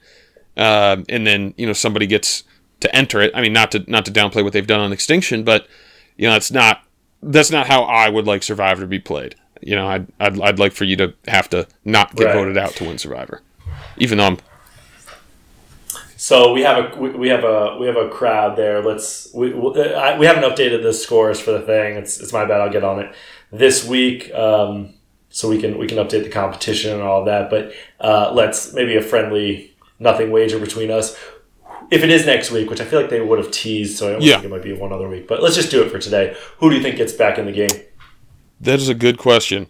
um, 0.56 1.04
and 1.10 1.28
then 1.28 1.54
you 1.58 1.68
know 1.68 1.74
somebody 1.74 2.08
gets 2.08 2.44
to 2.80 2.96
enter 2.96 3.20
it. 3.20 3.32
I 3.36 3.42
mean, 3.42 3.52
not 3.52 3.74
to 3.74 3.84
not 3.92 4.06
to 4.06 4.12
downplay 4.12 4.42
what 4.42 4.54
they've 4.54 4.66
done 4.66 4.80
on 4.80 4.94
Extinction, 4.94 5.44
but 5.44 5.68
you 6.16 6.28
know 6.28 6.32
that's 6.34 6.50
not 6.52 6.84
that's 7.22 7.52
not 7.52 7.68
how 7.68 7.84
I 7.84 8.08
would 8.08 8.26
like 8.26 8.42
Survivor 8.42 8.80
to 8.82 8.88
be 8.88 9.00
played. 9.00 9.36
You 9.62 9.76
know, 9.76 9.86
I'd 9.90 10.08
I'd, 10.18 10.40
I'd 10.40 10.60
like 10.60 10.72
for 10.72 10.86
you 10.86 10.96
to 10.96 11.14
have 11.28 11.50
to 11.50 11.68
not 11.84 12.16
get 12.16 12.28
Right. 12.28 12.36
voted 12.36 12.58
out 12.58 12.72
to 12.78 12.86
win 12.86 12.98
Survivor, 12.98 13.42
even 13.98 14.18
though 14.18 14.26
I'm 14.28 14.38
So 16.18 16.52
we 16.54 16.62
have 16.62 16.94
a 16.94 16.98
we 17.00 17.30
have 17.30 17.44
a 17.44 17.78
we 17.80 17.88
have 17.88 17.96
a 17.98 18.10
crowd 18.10 18.58
there. 18.58 18.82
Let's 18.84 19.30
we 19.34 19.54
we 19.54 19.82
I- 19.94 20.18
we 20.18 20.26
haven't 20.26 20.44
updated 20.44 20.84
the 20.84 20.94
scores 20.94 21.40
for 21.40 21.52
the 21.52 21.62
thing. 21.62 21.96
It's 21.96 22.20
it's 22.20 22.34
my 22.34 22.46
bad. 22.46 22.62
I'll 22.62 22.70
get 22.72 22.84
on 22.84 23.00
it 23.00 23.14
this 23.52 23.86
week. 23.88 24.34
Um, 24.34 24.94
so 25.30 25.48
we 25.48 25.60
can 25.62 25.78
we 25.78 25.88
can 25.88 25.98
update 25.98 26.24
the 26.24 26.30
competition 26.30 26.92
and 26.94 27.02
all 27.02 27.20
of 27.22 27.26
that. 27.28 27.50
But 27.50 27.72
uh, 28.00 28.32
let's 28.34 28.74
maybe 28.74 28.96
a 28.98 29.02
friendly 29.02 29.74
nothing 30.00 30.32
wager 30.32 30.60
between 30.60 30.92
us. 30.92 31.16
If 31.92 32.04
it 32.04 32.10
is 32.12 32.26
next 32.26 32.52
week, 32.52 32.70
which 32.70 32.82
I 32.82 32.86
feel 32.86 33.02
like 33.02 33.10
they 33.10 33.22
would 33.22 33.40
have 33.40 33.50
teased, 33.52 33.98
so 33.98 34.16
I 34.16 34.20
Yeah. 34.20 34.34
think 34.36 34.46
it 34.46 34.50
might 34.50 34.62
be 34.64 34.74
one 34.74 34.92
other 34.94 35.10
week. 35.10 35.28
But 35.28 35.42
let's 35.42 35.56
just 35.56 35.72
do 35.72 35.82
it 35.82 35.90
for 35.92 35.98
today. 36.00 36.36
Who 36.60 36.70
do 36.70 36.76
you 36.76 36.84
think 36.84 36.98
gets 36.98 37.14
back 37.14 37.38
in 37.40 37.46
the 37.46 37.52
game? 37.52 37.70
That 38.62 38.80
is 38.80 38.90
a 38.90 38.94
good 38.94 39.18
question. 39.18 39.68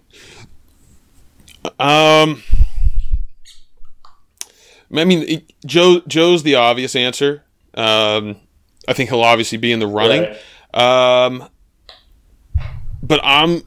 Um, 1.79 2.43
I 4.93 5.05
mean, 5.05 5.23
it- 5.23 5.53
Joe 5.65 6.01
Joe's 6.07 6.43
the 6.43 6.55
obvious 6.55 6.95
answer. 6.95 7.43
Um, 7.73 8.37
I 8.87 8.93
think 8.93 9.09
he'll 9.09 9.21
obviously 9.23 9.57
be 9.57 9.71
in 9.71 9.79
the 9.79 9.87
running. 9.87 10.23
Right. 10.73 11.25
Um, 11.25 11.49
but 13.03 13.19
I'm 13.23 13.63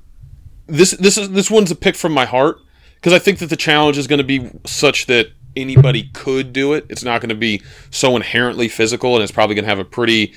this 0.66 0.92
this 0.92 1.16
is 1.18 1.30
this 1.30 1.50
one's 1.50 1.70
a 1.70 1.76
pick 1.76 1.96
from 1.96 2.12
my 2.12 2.24
heart 2.24 2.58
because 2.96 3.12
I 3.12 3.18
think 3.18 3.38
that 3.38 3.50
the 3.50 3.56
challenge 3.56 3.98
is 3.98 4.06
going 4.06 4.18
to 4.18 4.24
be 4.24 4.50
such 4.64 5.06
that 5.06 5.28
anybody 5.56 6.04
could 6.12 6.52
do 6.52 6.72
it. 6.72 6.86
It's 6.88 7.04
not 7.04 7.20
going 7.20 7.28
to 7.28 7.34
be 7.34 7.62
so 7.90 8.16
inherently 8.16 8.68
physical, 8.68 9.14
and 9.14 9.22
it's 9.22 9.32
probably 9.32 9.54
going 9.54 9.64
to 9.64 9.68
have 9.70 9.78
a 9.78 9.84
pretty 9.84 10.32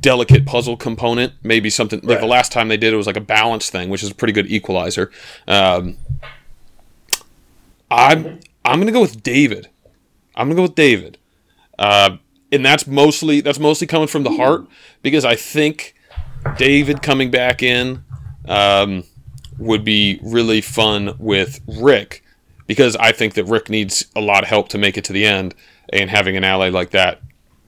delicate 0.00 0.46
puzzle 0.46 0.76
component. 0.76 1.32
Maybe 1.42 1.70
something 1.70 2.00
like 2.02 2.20
the 2.20 2.26
last 2.26 2.52
time 2.52 2.68
they 2.68 2.76
did 2.76 2.92
it 2.92 2.96
was 2.96 3.06
like 3.06 3.16
a 3.16 3.20
balance 3.22 3.68
thing, 3.70 3.88
which 3.88 4.02
is 4.02 4.10
a 4.10 4.14
pretty 4.14 4.32
good 4.32 4.46
equalizer. 4.50 5.10
Um, 5.46 5.96
I'm 7.90 8.40
I'm 8.64 8.78
gonna 8.80 8.92
go 8.92 9.00
with 9.00 9.22
David. 9.22 9.68
I'm 10.38 10.46
gonna 10.46 10.54
go 10.56 10.62
with 10.62 10.76
David, 10.76 11.18
uh, 11.78 12.16
and 12.52 12.64
that's 12.64 12.86
mostly 12.86 13.40
that's 13.40 13.58
mostly 13.58 13.86
coming 13.86 14.08
from 14.08 14.22
the 14.22 14.30
heart 14.30 14.66
because 15.02 15.24
I 15.24 15.34
think 15.34 15.94
David 16.56 17.02
coming 17.02 17.30
back 17.30 17.62
in 17.62 18.04
um, 18.46 19.04
would 19.58 19.84
be 19.84 20.20
really 20.22 20.60
fun 20.60 21.16
with 21.18 21.60
Rick 21.66 22.24
because 22.68 22.94
I 22.96 23.10
think 23.10 23.34
that 23.34 23.44
Rick 23.44 23.68
needs 23.68 24.06
a 24.14 24.20
lot 24.20 24.44
of 24.44 24.48
help 24.48 24.68
to 24.68 24.78
make 24.78 24.96
it 24.96 25.04
to 25.06 25.12
the 25.12 25.26
end, 25.26 25.56
and 25.92 26.08
having 26.08 26.36
an 26.36 26.44
ally 26.44 26.68
like 26.68 26.90
that 26.90 27.20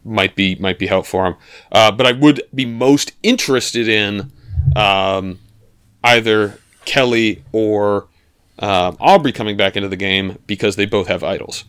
might 0.04 0.36
be 0.36 0.54
might 0.54 0.78
be 0.78 0.86
help 0.86 1.06
for 1.06 1.26
him. 1.26 1.36
Uh, 1.72 1.90
but 1.90 2.06
I 2.06 2.12
would 2.12 2.42
be 2.54 2.64
most 2.64 3.12
interested 3.24 3.88
in 3.88 4.30
um, 4.76 5.40
either 6.04 6.60
Kelley 6.84 7.42
or 7.52 8.06
um, 8.60 8.96
Aubry 8.98 9.34
coming 9.34 9.56
back 9.56 9.76
into 9.76 9.88
the 9.88 9.96
game 9.96 10.38
because 10.46 10.76
they 10.76 10.86
both 10.86 11.08
have 11.08 11.24
idols. 11.24 11.64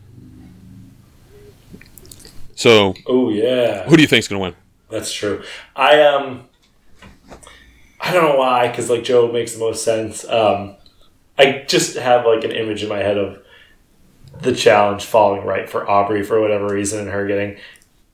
So, 2.61 2.93
Oh 3.07 3.29
yeah. 3.31 3.85
who 3.89 3.95
do 3.95 4.03
you 4.03 4.07
think's 4.07 4.27
going 4.27 4.39
to 4.39 4.43
win? 4.43 4.55
That's 4.91 5.11
true. 5.11 5.41
I 5.75 6.03
um, 6.03 6.47
I 7.99 8.11
don't 8.13 8.23
know 8.23 8.37
why, 8.37 8.67
because 8.67 8.87
like 8.87 9.03
Joe 9.03 9.31
makes 9.31 9.53
the 9.53 9.59
most 9.59 9.83
sense. 9.83 10.23
Um, 10.27 10.75
I 11.39 11.65
just 11.67 11.95
have 11.97 12.25
like 12.25 12.43
an 12.43 12.51
image 12.51 12.83
in 12.83 12.89
my 12.89 12.99
head 12.99 13.17
of 13.17 13.41
the 14.41 14.53
challenge 14.53 15.05
falling 15.05 15.43
right 15.43 15.67
for 15.67 15.85
Aubry 15.85 16.23
for 16.23 16.39
whatever 16.39 16.67
reason, 16.67 16.99
and 16.99 17.09
her 17.09 17.25
getting 17.25 17.57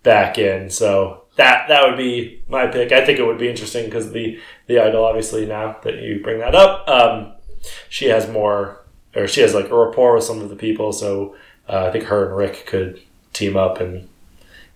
back 0.03 0.37
in. 0.37 0.69
So 0.69 1.23
that 1.35 1.67
that 1.67 1.83
would 1.85 1.97
be 1.97 2.41
my 2.47 2.67
pick. 2.67 2.93
I 2.93 3.05
think 3.05 3.19
it 3.19 3.25
would 3.25 3.37
be 3.37 3.49
interesting 3.49 3.83
because 3.83 4.13
the 4.13 4.39
the 4.67 4.79
idol, 4.79 5.03
obviously, 5.03 5.45
now 5.45 5.77
that 5.83 6.01
you 6.01 6.21
bring 6.23 6.39
that 6.39 6.55
up, 6.55 6.87
um, 6.87 7.33
she 7.89 8.05
has 8.05 8.29
more, 8.29 8.81
or 9.13 9.27
she 9.27 9.41
has 9.41 9.53
like 9.53 9.69
a 9.69 9.75
rapport 9.75 10.15
with 10.15 10.23
some 10.23 10.39
of 10.39 10.47
the 10.47 10.55
people. 10.55 10.93
So 10.93 11.35
uh, 11.67 11.87
I 11.87 11.91
think 11.91 12.05
her 12.05 12.27
and 12.27 12.37
Rick 12.37 12.65
could 12.65 13.01
team 13.33 13.57
up 13.57 13.81
and 13.81 14.07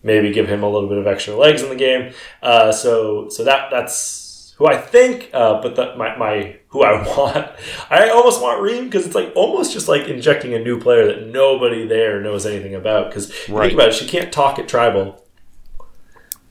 maybe 0.04 0.32
give 0.32 0.48
him 0.48 0.64
a 0.64 0.70
little 0.70 0.90
bit 0.90 0.98
of 0.98 1.08
extra 1.08 1.36
legs 1.36 1.62
in 1.62 1.70
the 1.70 1.76
game. 1.76 2.14
Uh, 2.42 2.72
so 2.72 3.30
so 3.30 3.44
that 3.44 3.70
that's 3.72 4.54
who 4.58 4.68
I 4.68 4.78
think. 4.78 5.30
Uh, 5.34 5.62
but 5.62 5.76
the, 5.76 5.96
my 5.96 6.16
my 6.18 6.58
who 6.70 6.84
I 6.84 7.02
want, 7.18 7.48
I 7.90 8.10
almost 8.10 8.42
want 8.42 8.62
Reem 8.62 8.86
because 8.86 9.06
it's 9.06 9.16
like 9.16 9.32
almost 9.36 9.74
just 9.74 9.88
like 9.88 10.08
injecting 10.08 10.54
a 10.54 10.60
new 10.60 10.80
player 10.80 11.06
that 11.08 11.28
nobody 11.28 11.88
there 11.88 12.22
knows 12.22 12.46
anything 12.46 12.76
about. 12.76 13.10
Because 13.10 13.30
Right. 13.50 13.70
think 13.70 13.74
about 13.74 13.90
it, 13.90 13.94
she 13.96 14.08
can't 14.08 14.32
talk 14.32 14.58
at 14.60 14.68
tribal. 14.68 15.24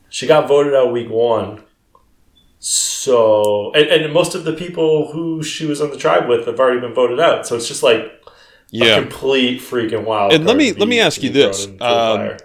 She 0.08 0.26
got 0.26 0.48
voted 0.48 0.74
out 0.74 0.92
week 0.92 1.08
one. 1.08 1.62
So 2.58 3.72
and, 3.72 3.86
and 3.86 4.12
most 4.12 4.34
of 4.34 4.44
the 4.44 4.52
people 4.52 5.12
who 5.12 5.42
she 5.42 5.64
was 5.66 5.80
on 5.80 5.90
the 5.90 5.96
tribe 5.96 6.28
with 6.28 6.46
have 6.46 6.60
already 6.60 6.80
been 6.80 6.94
voted 6.94 7.18
out. 7.18 7.46
So 7.46 7.56
it's 7.56 7.66
just 7.68 7.82
like 7.82 8.00
a 8.02 8.10
Yeah. 8.70 9.00
complete 9.00 9.60
freaking 9.60 10.04
wild. 10.04 10.32
And 10.32 10.44
let 10.44 10.56
me- 10.56 10.72
let 10.72 10.88
me 10.88 11.00
ask 11.00 11.22
you 11.22 11.30
this. 11.30 11.64
thrown 11.64 11.72
into 11.74 11.84
the 11.84 11.90
Um. 11.90 12.36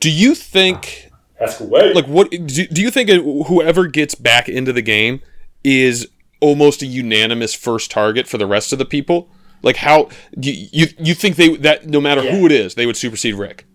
Do 0.00 0.10
you 0.10 0.34
think 0.34 1.10
Ask 1.40 1.60
away. 1.60 1.92
like 1.94 2.06
what 2.06 2.30
do, 2.30 2.38
do 2.66 2.82
you 2.82 2.90
think 2.90 3.08
whoever 3.10 3.86
gets 3.86 4.14
back 4.14 4.48
into 4.48 4.72
the 4.72 4.82
game 4.82 5.20
is 5.62 6.08
almost 6.40 6.82
a 6.82 6.86
unanimous 6.86 7.54
first 7.54 7.90
target 7.90 8.26
for 8.26 8.38
the 8.38 8.46
rest 8.46 8.72
of 8.72 8.78
the 8.78 8.84
people? 8.84 9.28
Like 9.62 9.76
how 9.76 10.08
do 10.38 10.50
you 10.50 10.68
you, 10.72 10.86
you 10.98 11.14
think 11.14 11.36
they 11.36 11.56
that 11.58 11.86
no 11.86 12.00
matter 12.00 12.22
who 12.22 12.46
it 12.46 12.52
is, 12.52 12.74
they 12.74 12.86
would 12.86 12.96
supersede 12.96 13.34
Rick? 13.34 13.66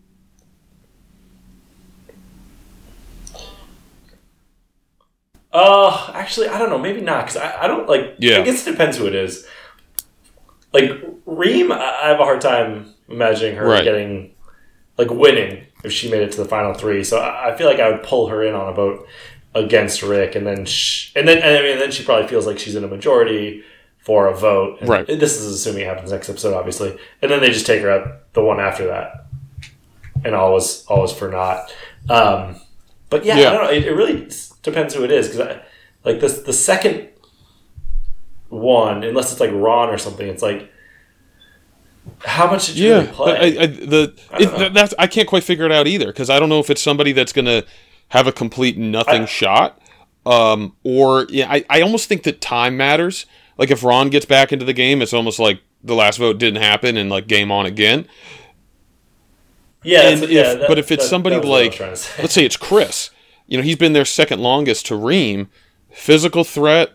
Uh, 5.54 6.12
actually, 6.14 6.50
I 6.50 6.58
don't 6.60 6.70
know. 6.70 6.78
Maybe 6.78 7.02
not 7.02 7.26
because 7.26 7.38
I, 7.38 7.64
I 7.64 7.68
don't 7.68 7.88
like. 7.88 8.16
Yeah. 8.20 8.40
I 8.40 8.42
guess 8.42 8.66
it 8.68 8.72
depends 8.72 8.98
who 8.98 9.08
it 9.08 9.16
is. 9.16 9.48
Like 10.74 10.92
Reem, 11.26 11.72
I 11.72 11.78
I 12.04 12.08
have 12.10 12.20
a 12.20 12.24
hard 12.24 12.42
time 12.42 12.94
imagining 13.08 13.56
her 13.56 13.66
Right. 13.66 13.84
getting 13.84 14.35
like 14.98 15.10
winning 15.10 15.66
if 15.84 15.92
she 15.92 16.10
made 16.10 16.22
it 16.22 16.32
to 16.34 16.38
the 16.38 16.46
final 16.48 16.74
three. 16.74 17.04
So 17.04 17.18
I, 17.20 17.52
I 17.54 17.58
feel 17.58 17.68
like 17.68 17.80
I 17.80 17.90
would 17.92 18.04
pull 18.04 18.28
her 18.28 18.44
in 18.44 18.54
on 18.56 18.70
a 18.70 18.74
vote 18.74 19.08
against 19.54 20.02
Rick, 20.04 20.36
and 20.36 20.46
then 20.46 20.66
sh- 20.66 21.12
and 21.16 21.28
then 21.28 21.38
and 21.38 21.58
I 21.58 21.62
mean 21.62 21.80
then 21.80 21.92
she 21.92 22.04
probably 22.04 22.28
feels 22.28 22.46
like 22.46 22.60
she's 22.60 22.76
in 22.76 22.84
a 22.84 22.88
majority 22.88 23.64
for 24.00 24.28
a 24.28 24.36
vote. 24.36 24.80
And 24.82 24.90
Right. 24.90 25.08
This 25.08 25.40
is 25.40 25.46
assuming 25.54 25.82
it 25.82 25.88
happens 25.88 26.12
next 26.12 26.30
episode, 26.30 26.54
obviously, 26.54 26.98
and 27.22 27.32
then 27.32 27.40
they 27.42 27.50
just 27.50 27.66
take 27.66 27.82
her 27.82 27.90
out 27.92 28.34
the 28.34 28.44
one 28.44 28.60
after 28.60 28.88
that, 28.88 29.26
and 30.24 30.36
all 30.36 30.54
was 30.54 30.86
all 30.88 31.02
was 31.02 31.14
for 31.14 31.30
naught. 31.30 31.72
Um, 32.10 32.60
but 33.10 33.24
yeah, 33.26 33.38
Yeah. 33.38 33.50
I 33.50 33.54
don't 33.54 33.64
know. 33.64 33.72
It, 33.72 33.84
it 33.86 33.94
really 33.94 34.30
depends 34.64 34.94
who 34.94 35.04
it 35.04 35.12
is 35.12 35.30
because 35.30 35.58
like 36.04 36.20
this 36.20 36.40
the 36.40 36.54
second 36.54 37.10
one, 38.50 39.04
unless 39.04 39.32
it's 39.32 39.40
like 39.42 39.52
Ron 39.54 39.90
or 39.90 39.98
something, 39.98 40.28
it's 40.28 40.42
like 40.44 40.72
How 42.24 42.50
much 42.50 42.68
did 42.68 42.78
you 42.78 42.90
Yeah, 42.90 42.96
really 42.98 43.08
play? 43.08 43.58
I, 43.60 43.64
I, 43.64 43.66
the 43.68 44.14
it, 44.40 44.74
that's 44.74 44.94
I 45.00 45.08
can't 45.08 45.28
quite 45.28 45.44
figure 45.44 45.66
it 45.66 45.72
out 45.72 45.88
either 45.88 46.08
because 46.08 46.30
I 46.30 46.40
don't 46.40 46.50
know 46.50 46.60
if 46.60 46.70
it's 46.70 46.82
somebody 46.82 47.12
that's 47.12 47.34
gonna 47.34 47.64
have 48.10 48.28
a 48.28 48.32
complete 48.32 48.78
nothing 48.78 49.24
I- 49.24 49.26
shot, 49.26 49.80
um, 50.26 50.76
or 50.84 51.26
yeah, 51.30 51.52
I, 51.52 51.66
I 51.70 51.82
almost 51.82 52.08
think 52.08 52.24
that 52.24 52.42
time 52.42 52.78
matters. 52.78 53.26
Like 53.58 53.72
if 53.72 53.84
Ron 53.84 54.10
gets 54.10 54.26
back 54.26 54.52
into 54.52 54.66
the 54.66 54.74
game, 54.74 55.02
it's 55.02 55.14
almost 55.14 55.40
like 55.40 55.62
the 55.84 55.96
last 55.96 56.18
vote 56.18 56.38
didn't 56.40 56.62
happen 56.62 56.98
and 56.98 57.10
like 57.10 57.28
game 57.28 57.52
on 57.52 57.66
again. 57.66 58.08
yeah, 59.84 60.10
if, 60.10 60.30
yeah, 60.30 60.56
that- 60.56 60.68
but 60.68 60.78
if 60.80 60.92
it's 60.92 61.04
that- 61.04 61.10
somebody 61.10 61.36
that 61.36 61.42
was 61.44 61.50
what 61.50 61.62
I 61.62 61.68
was 61.68 61.80
like, 61.80 61.98
say. 61.98 62.22
let's 62.22 62.34
say 62.34 62.46
it's 62.46 62.58
Chris, 62.58 63.12
you 63.48 63.58
know, 63.58 63.64
he's 63.64 63.76
been 63.78 63.94
there 63.94 64.06
second 64.06 64.40
longest 64.42 64.86
to 64.88 64.96
Reem, 64.96 65.50
physical 65.92 66.44
threat. 66.44 66.92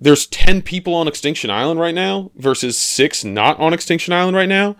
There's 0.00 0.26
ten 0.26 0.62
people 0.62 0.94
on 0.94 1.08
Extinction 1.08 1.50
Island 1.50 1.80
right 1.80 1.94
now 1.94 2.30
versus 2.36 2.78
six 2.78 3.24
not 3.24 3.58
on 3.58 3.72
Extinction 3.72 4.12
Island 4.12 4.36
right 4.36 4.48
now. 4.48 4.76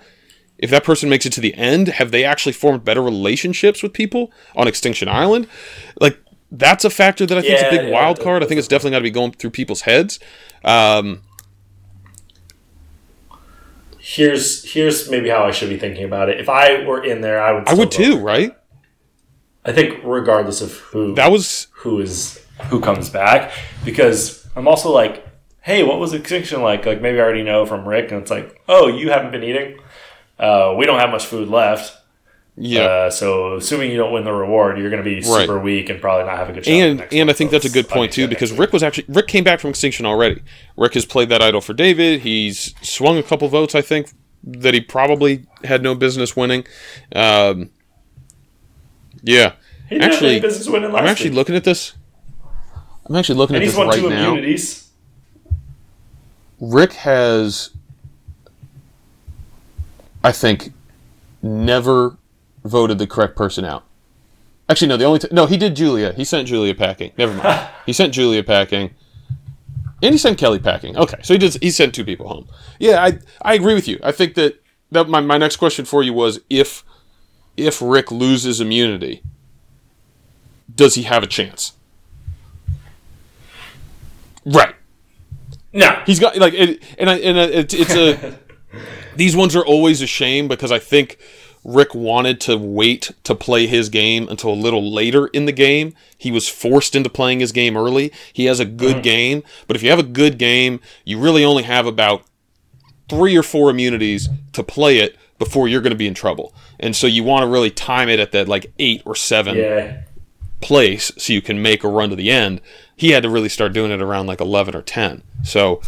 If 0.59 0.71
that 0.71 0.85
person 0.85 1.09
makes 1.09 1.27
it 1.27 1.33
to 1.35 1.41
the 1.41 1.55
end, 1.55 1.89
have 1.89 2.11
they 2.11 2.25
actually 2.25 2.53
formed 2.53 2.85
better 2.85 3.03
relationships 3.03 3.83
with 3.83 3.93
people 3.93 4.31
on 4.55 4.67
Extinction 4.67 5.09
Island? 5.09 5.49
Like 6.01 6.19
that's 6.51 6.85
a 6.85 6.91
factor 6.91 7.27
that 7.27 7.37
I 7.37 7.43
think 7.43 7.55
is 7.55 7.63
a 7.63 7.71
big 7.71 7.89
yeah, 7.89 7.95
wild 7.95 8.21
card. 8.21 8.43
I 8.43 8.47
think 8.47 8.59
it's 8.59 8.69
definitely 8.69 8.93
got 8.93 8.99
to 8.99 9.05
be 9.05 9.11
going 9.11 9.33
through 9.33 9.51
people's 9.51 9.83
heads. 9.83 10.19
Um, 10.65 11.23
here's 13.99 14.73
here's 14.73 15.11
maybe 15.11 15.29
how 15.29 15.45
I 15.45 15.51
should 15.51 15.69
be 15.69 15.77
thinking 15.77 16.05
about 16.05 16.29
it. 16.29 16.41
If 16.41 16.49
I 16.49 16.85
were 16.85 17.05
in 17.05 17.21
there, 17.21 17.43
I 17.43 17.53
would. 17.53 17.69
I 17.69 17.75
would 17.75 17.93
vote 17.93 17.93
too, 17.93 18.19
right? 18.19 18.57
I 19.65 19.73
think 19.73 20.01
regardless 20.05 20.61
of 20.61 20.73
who 20.73 21.15
That 21.15 21.33
was 21.33 21.67
who 21.73 22.01
is 22.01 22.41
who 22.69 22.81
comes 22.81 23.11
back, 23.11 23.53
because 23.85 24.46
I'm 24.57 24.67
also 24.67 24.91
like, 24.91 25.25
hey, 25.61 25.83
what 25.83 26.01
was 26.01 26.13
extinction 26.15 26.63
like? 26.63 26.87
Like 26.87 27.01
maybe 27.03 27.19
I 27.21 27.23
already 27.23 27.43
know 27.43 27.67
from 27.67 27.87
Rick, 27.87 28.11
and 28.11 28.23
it's 28.23 28.31
like, 28.31 28.63
oh, 28.69 28.89
you 28.89 29.11
haven't 29.11 29.31
been 29.31 29.45
eating. 29.45 29.79
Uh, 30.39 30.75
we 30.77 30.87
don't 30.87 30.99
have 30.99 31.11
much 31.11 31.27
food 31.27 31.49
left. 31.49 31.97
yeah. 32.57 32.81
Uh, 32.83 33.11
so 33.11 33.57
assuming 33.57 33.91
you 33.91 33.97
don't 33.97 34.13
win 34.13 34.25
the 34.25 34.33
reward, 34.33 34.79
you're 34.79 34.91
going 34.91 35.03
to 35.03 35.09
be 35.09 35.21
super 35.23 35.59
weak 35.59 35.89
and 35.91 36.01
probably 36.01 36.25
not 36.27 36.39
have 36.39 36.49
a 36.49 36.53
good 36.53 36.65
shot. 36.65 36.73
and 36.73 36.99
next 36.99 37.15
and. 37.15 37.31
I 37.31 37.33
think 37.35 37.51
So 37.51 37.59
that's 37.59 37.67
a 37.67 37.71
good 37.71 37.89
point 37.89 38.13
too 38.13 38.27
because 38.29 38.53
Rick 38.53 38.73
was 38.73 38.83
actually 38.83 39.05
Rick 39.09 39.29
came 39.29 39.45
back 39.45 39.61
from 39.61 39.71
extinction 39.71 40.07
already. 40.07 40.43
Rick 40.77 40.95
has 40.95 41.05
played 41.05 41.29
that 41.29 41.43
idol 41.43 41.61
for 41.61 41.75
David. 41.75 42.23
He's 42.23 42.75
swung 42.83 43.19
a 43.19 43.23
couple 43.23 43.47
votes, 43.49 43.75
I 43.75 43.83
think, 43.83 44.11
that 44.43 44.73
he 44.75 44.81
probably 44.81 45.47
had 45.65 45.83
no 45.83 45.95
business 45.95 46.35
winning. 46.35 46.67
Um, 47.15 47.71
yeah. 49.23 49.53
He 49.89 49.97
didn't 49.97 50.03
have 50.03 50.13
actually, 50.13 50.31
any 50.33 50.41
business 50.41 50.69
winning 50.69 50.93
last 50.93 51.03
I'm 51.03 51.09
actually 51.09 51.31
week. 51.31 51.37
looking 51.37 51.55
at 51.57 51.65
this. 51.65 51.95
I'm 53.09 53.17
actually 53.17 53.37
looking 53.39 53.57
and 53.57 53.63
at 53.63 53.67
he's 53.67 53.73
this 53.73 53.79
won 53.79 53.89
right 53.89 54.01
two 54.01 54.11
now. 54.11 54.31
immunities. 54.33 54.89
Rick 56.61 56.93
has, 56.95 57.71
I 60.25 60.33
think, 60.33 60.73
never 61.43 62.17
voted 62.65 62.99
the 62.99 63.07
correct 63.07 63.37
person 63.37 63.65
out. 63.65 63.85
Actually, 64.69 64.89
no. 64.89 64.97
The 64.97 65.05
only 65.05 65.19
t- 65.21 65.29
no, 65.31 65.47
he 65.47 65.57
did 65.57 65.77
Julia. 65.77 66.13
He 66.15 66.25
sent 66.25 66.49
Julia 66.49 66.75
packing. 66.75 67.13
Never 67.17 67.35
mind. 67.35 67.69
he 67.87 67.93
sent 67.93 68.13
Julia 68.13 68.43
packing, 68.43 68.91
and 70.03 70.13
he 70.15 70.19
sent 70.19 70.39
Kelley 70.39 70.59
packing. 70.59 70.97
Okay, 70.97 71.19
so 71.23 71.35
he 71.35 71.39
did. 71.39 71.57
He 71.63 71.71
sent 71.71 71.95
two 71.95 72.05
people 72.05 72.27
home. 72.27 72.49
Yeah, 72.81 73.05
I 73.05 73.19
I 73.43 73.55
agree 73.55 73.75
with 73.75 73.87
you. 73.87 74.01
I 74.03 74.11
think 74.11 74.35
that 74.35 74.61
that 74.91 75.09
my 75.09 75.21
my 75.21 75.39
next 75.39 75.57
question 75.57 75.85
for 75.85 76.03
you 76.03 76.13
was 76.13 76.41
if 76.51 76.83
if 77.57 77.81
Rick 77.81 78.11
loses 78.11 78.61
immunity, 78.61 79.23
does 80.75 80.97
he 80.97 81.05
have 81.05 81.23
a 81.23 81.29
chance? 81.29 81.73
Right. 84.47 84.75
No, 85.73 86.03
He's 86.07 86.19
got 86.19 86.39
like, 86.39 86.55
it, 86.55 86.83
and 86.99 87.11
I, 87.11 87.19
and 87.19 87.37
it, 87.37 87.75
it's 87.75 87.95
a. 87.95 88.39
these 89.17 89.37
ones 89.37 89.55
are 89.55 89.65
always 89.65 90.01
a 90.01 90.07
shame 90.07 90.49
because 90.49 90.73
I 90.73 90.79
think 90.79 91.19
Rick 91.65 91.95
wanted 91.95 92.41
to 92.43 92.57
wait 92.57 93.11
to 93.25 93.35
play 93.35 93.67
his 93.67 93.89
game 93.89 94.29
until 94.29 94.51
a 94.51 94.55
little 94.55 94.91
later 94.91 95.27
in 95.27 95.47
the 95.47 95.53
game. 95.53 95.95
He 96.17 96.31
was 96.31 96.49
forced 96.49 96.95
into 96.95 97.11
playing 97.11 97.41
his 97.41 97.53
game 97.53 97.77
early. 97.77 98.13
He 98.33 98.45
has 98.45 98.61
a 98.61 98.65
good 98.65 98.99
mm. 98.99 99.03
game, 99.03 99.43
but 99.67 99.77
if 99.77 99.83
you 99.83 99.91
have 99.91 99.99
a 99.99 100.05
good 100.05 100.39
game, 100.39 100.81
you 101.05 101.19
really 101.19 101.45
only 101.45 101.65
have 101.65 101.87
about 101.87 102.23
three 103.09 103.37
or 103.37 103.43
four 103.43 103.69
immunities 103.69 104.29
to 104.53 104.63
play 104.63 104.99
it 104.99 105.17
before 105.39 105.69
you're 105.69 105.81
going 105.81 105.91
to 105.91 105.97
be 105.97 106.07
in 106.07 106.15
trouble. 106.15 106.55
And 106.79 106.95
so 106.95 107.07
you 107.07 107.25
want 107.25 107.43
to 107.43 107.49
really 107.49 107.71
time 107.71 108.09
it 108.09 108.21
at 108.21 108.33
that 108.33 108.49
like 108.49 108.73
eight 108.79 109.03
or 109.05 109.15
seven 109.15 109.57
yeah, 109.57 110.03
place 110.61 111.13
so 111.19 111.33
you 111.33 111.43
can 111.43 111.61
make 111.61 111.85
a 111.85 111.89
run 111.89 112.11
to 112.11 112.17
the 112.17 112.31
end. 112.31 112.61
He 112.97 113.11
had 113.11 113.23
to 113.25 113.29
really 113.31 113.49
start 113.51 113.73
doing 113.75 113.91
it 113.91 114.01
around 114.01 114.27
like 114.27 114.41
11 114.41 114.75
or 114.75 114.83
10. 114.83 115.23
So 115.45 115.83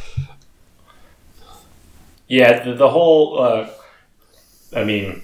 yeah. 2.27 2.63
The, 2.65 2.75
the 2.75 2.89
whole, 2.89 3.41
uh, 3.41 3.71
I 4.75 4.85
mean, 4.85 5.23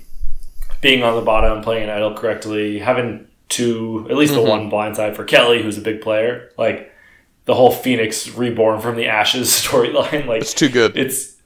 being 0.80 1.02
on 1.02 1.14
the 1.16 1.22
bottom, 1.22 1.62
playing 1.62 1.90
idol 1.90 2.14
correctly, 2.14 2.78
having 2.78 3.26
two, 3.48 4.06
at 4.10 4.16
least 4.16 4.32
Mm-hmm. 4.32 4.42
the 4.44 4.50
one 4.50 4.68
blind 4.70 4.96
side 4.96 5.14
for 5.16 5.24
Kelley, 5.24 5.62
who's 5.62 5.78
a 5.78 5.82
big 5.82 6.00
player, 6.00 6.50
like 6.56 6.92
the 7.44 7.54
whole 7.54 7.70
Phoenix 7.70 8.28
reborn 8.30 8.80
from 8.80 8.96
the 8.96 9.06
ashes 9.06 9.48
storyline, 9.66 10.26
like 10.26 10.42
it's 10.42 10.54
too 10.54 10.68
good. 10.70 10.96
it's 10.96 11.36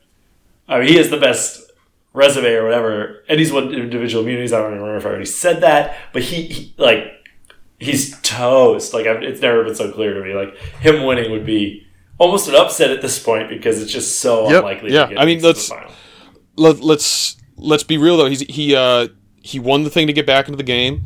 I 0.68 0.78
mean 0.78 0.88
he 0.88 0.96
has 0.96 1.10
the 1.10 1.16
best 1.18 1.72
resume 2.12 2.52
or 2.54 2.64
whatever 2.64 3.22
and 3.28 3.38
he's 3.38 3.52
won 3.52 3.72
individual 3.72 4.22
immunities 4.22 4.52
I 4.52 4.58
don't 4.58 4.70
even 4.70 4.78
remember 4.80 4.98
if 4.98 5.06
I 5.06 5.08
already 5.10 5.24
said 5.26 5.60
that 5.60 5.96
but 6.12 6.22
he, 6.22 6.42
he 6.44 6.74
like 6.78 7.17
he's 7.78 8.18
toast 8.22 8.92
like 8.94 9.06
I've, 9.06 9.22
it's 9.22 9.40
never 9.40 9.64
been 9.64 9.74
so 9.74 9.92
clear 9.92 10.14
to 10.14 10.20
me 10.22 10.34
like 10.34 10.56
him 10.80 11.04
winning 11.04 11.30
would 11.30 11.46
be 11.46 11.86
almost 12.18 12.48
an 12.48 12.54
upset 12.56 12.90
at 12.90 13.00
this 13.02 13.22
point 13.22 13.48
because 13.48 13.80
it's 13.80 13.92
just 13.92 14.20
so 14.20 14.48
Yep, 14.50 14.58
unlikely 14.58 14.92
yeah. 14.92 15.06
to 15.06 15.14
get 15.14 15.20
I 15.22 15.24
mean, 15.24 15.40
let's- 15.40 15.70
Let, 16.56 16.80
let's 16.80 17.36
let's 17.56 17.84
be 17.84 17.98
real 17.98 18.16
though. 18.16 18.26
He's 18.26 18.40
he 18.40 18.74
uh 18.74 19.08
he 19.42 19.60
won 19.60 19.84
the 19.84 19.90
thing 19.90 20.06
to 20.08 20.12
get 20.12 20.26
back 20.26 20.48
into 20.48 20.56
the 20.56 20.62
game, 20.64 21.04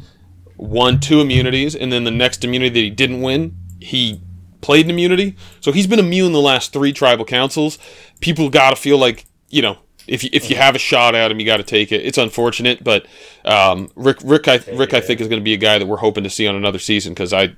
won 0.56 0.98
two 0.98 1.20
immunities, 1.20 1.76
and 1.76 1.92
then 1.92 2.04
the 2.04 2.10
next 2.10 2.42
immunity 2.44 2.70
that 2.70 2.80
he 2.80 2.90
didn't 2.90 3.20
win, 3.20 3.54
he 3.78 4.22
played 4.62 4.86
an 4.86 4.90
immunity. 4.90 5.36
So 5.60 5.70
he's 5.72 5.86
been 5.86 5.98
immune 5.98 6.32
the 6.32 6.40
last 6.40 6.72
three 6.72 6.92
tribal 6.94 7.24
councils. 7.26 7.78
People 8.20 8.48
got 8.48 8.70
to 8.70 8.76
feel 8.76 8.96
like 8.96 9.26
you 9.50 9.60
know 9.60 9.76
if 10.06 10.24
you, 10.24 10.30
if 10.32 10.50
you 10.50 10.56
have 10.56 10.74
a 10.74 10.78
shot 10.78 11.14
at 11.14 11.30
him, 11.30 11.38
you 11.40 11.46
got 11.46 11.58
to 11.58 11.62
take 11.62 11.92
it. 11.92 12.04
It's 12.04 12.18
unfortunate, 12.18 12.82
but 12.82 13.06
um, 13.44 13.90
Rick 13.94 14.18
Rick 14.24 14.48
I 14.48 14.60
Rick 14.74 14.94
I 14.94 15.00
think 15.00 15.20
is 15.20 15.28
going 15.28 15.40
to 15.40 15.44
be 15.44 15.54
a 15.54 15.58
guy 15.58 15.78
that 15.78 15.86
we're 15.86 15.96
hoping 15.98 16.24
to 16.24 16.30
see 16.30 16.46
on 16.46 16.54
another 16.56 16.78
season 16.78 17.12
because 17.12 17.32
I 17.32 17.54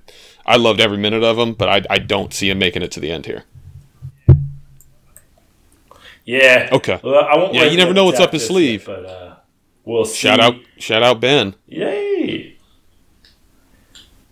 I 0.47 0.57
loved 0.57 0.81
every 0.81 0.99
minute 0.99 1.23
of 1.25 1.39
him, 1.39 1.55
but 1.55 1.69
I 1.69 1.83
I 1.91 1.99
don't 1.99 2.33
see 2.35 2.51
him 2.51 2.59
making 2.59 2.83
it 2.83 2.91
to 2.93 3.01
the 3.01 3.11
end 3.11 3.27
here. 3.27 3.45
yeah 6.25 6.69
Okay. 6.73 7.01
well, 7.03 7.25
I 7.25 7.37
won't 7.37 7.55
Yeah, 7.55 7.65
you 7.65 7.77
never 7.77 7.93
know 7.95 8.05
what's 8.05 8.21
up 8.21 8.33
his 8.33 8.47
sleeve. 8.47 8.87
yet, 8.89 8.97
but 9.03 9.07
uh, 9.07 9.37
we'll 9.85 10.05
see. 10.05 10.17
Shout 10.17 10.41
out 10.41 10.55
shout 10.79 11.03
out 11.03 11.21
Ben. 11.21 11.55
Yay! 11.67 12.57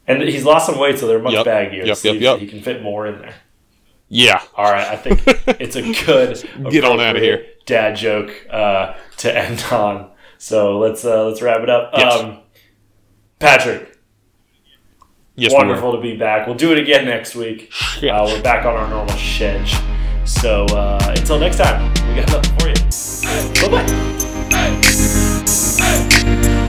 And 0.07 0.20
he's 0.22 0.44
lost 0.44 0.66
some 0.66 0.79
weight, 0.79 0.98
so 0.98 1.07
they're 1.07 1.20
much 1.20 1.33
Yep, 1.33 1.46
baggier. 1.46 1.87
yep, 1.87 1.98
yep, 2.03 2.16
yep. 2.20 2.38
He 2.40 2.46
can 2.46 2.61
fit 2.61 2.83
more 2.83 3.07
in 3.07 3.18
there. 3.20 3.35
Yeah. 4.14 4.42
All 4.55 4.70
right, 4.70 4.87
I 4.88 4.96
think 4.96 5.22
it's 5.59 5.75
a 5.75 5.81
good 6.05 6.46
Get 6.70 6.85
on 6.85 7.01
out 7.01 7.16
of 7.16 7.22
here. 7.22 7.46
dad 7.64 7.96
joke 7.96 8.31
uh, 8.51 8.92
to 9.16 9.35
end 9.35 9.64
on. 9.72 10.11
So 10.37 10.79
let's 10.79 11.03
uh, 11.03 11.25
let's 11.25 11.40
wrap 11.40 11.62
it 11.62 11.70
up. 11.70 11.92
Yes. 11.96 12.20
Um, 12.20 12.40
Patrick, 13.38 13.96
Yes, 15.35 15.51
we 15.53 15.57
wonderful 15.57 15.92
to 15.96 16.01
be 16.03 16.14
back. 16.14 16.46
We'll 16.46 16.57
do 16.57 16.72
it 16.72 16.79
again 16.79 17.07
next 17.07 17.35
week. 17.35 17.72
Yeah. 18.03 18.20
Uh, 18.20 18.27
we're 18.27 18.42
back 18.42 18.66
on 18.66 18.75
our 18.77 18.88
normal 18.90 19.16
schedule. 19.16 19.81
So 20.27 20.66
uh, 20.66 21.14
until 21.16 21.38
next 21.38 21.57
time, 21.57 21.88
we 22.09 22.20
got 22.20 22.29
nothing 22.33 22.59
for 22.59 22.68
you. 22.68 23.68
Bye 23.70 23.83
bye. 23.87 24.18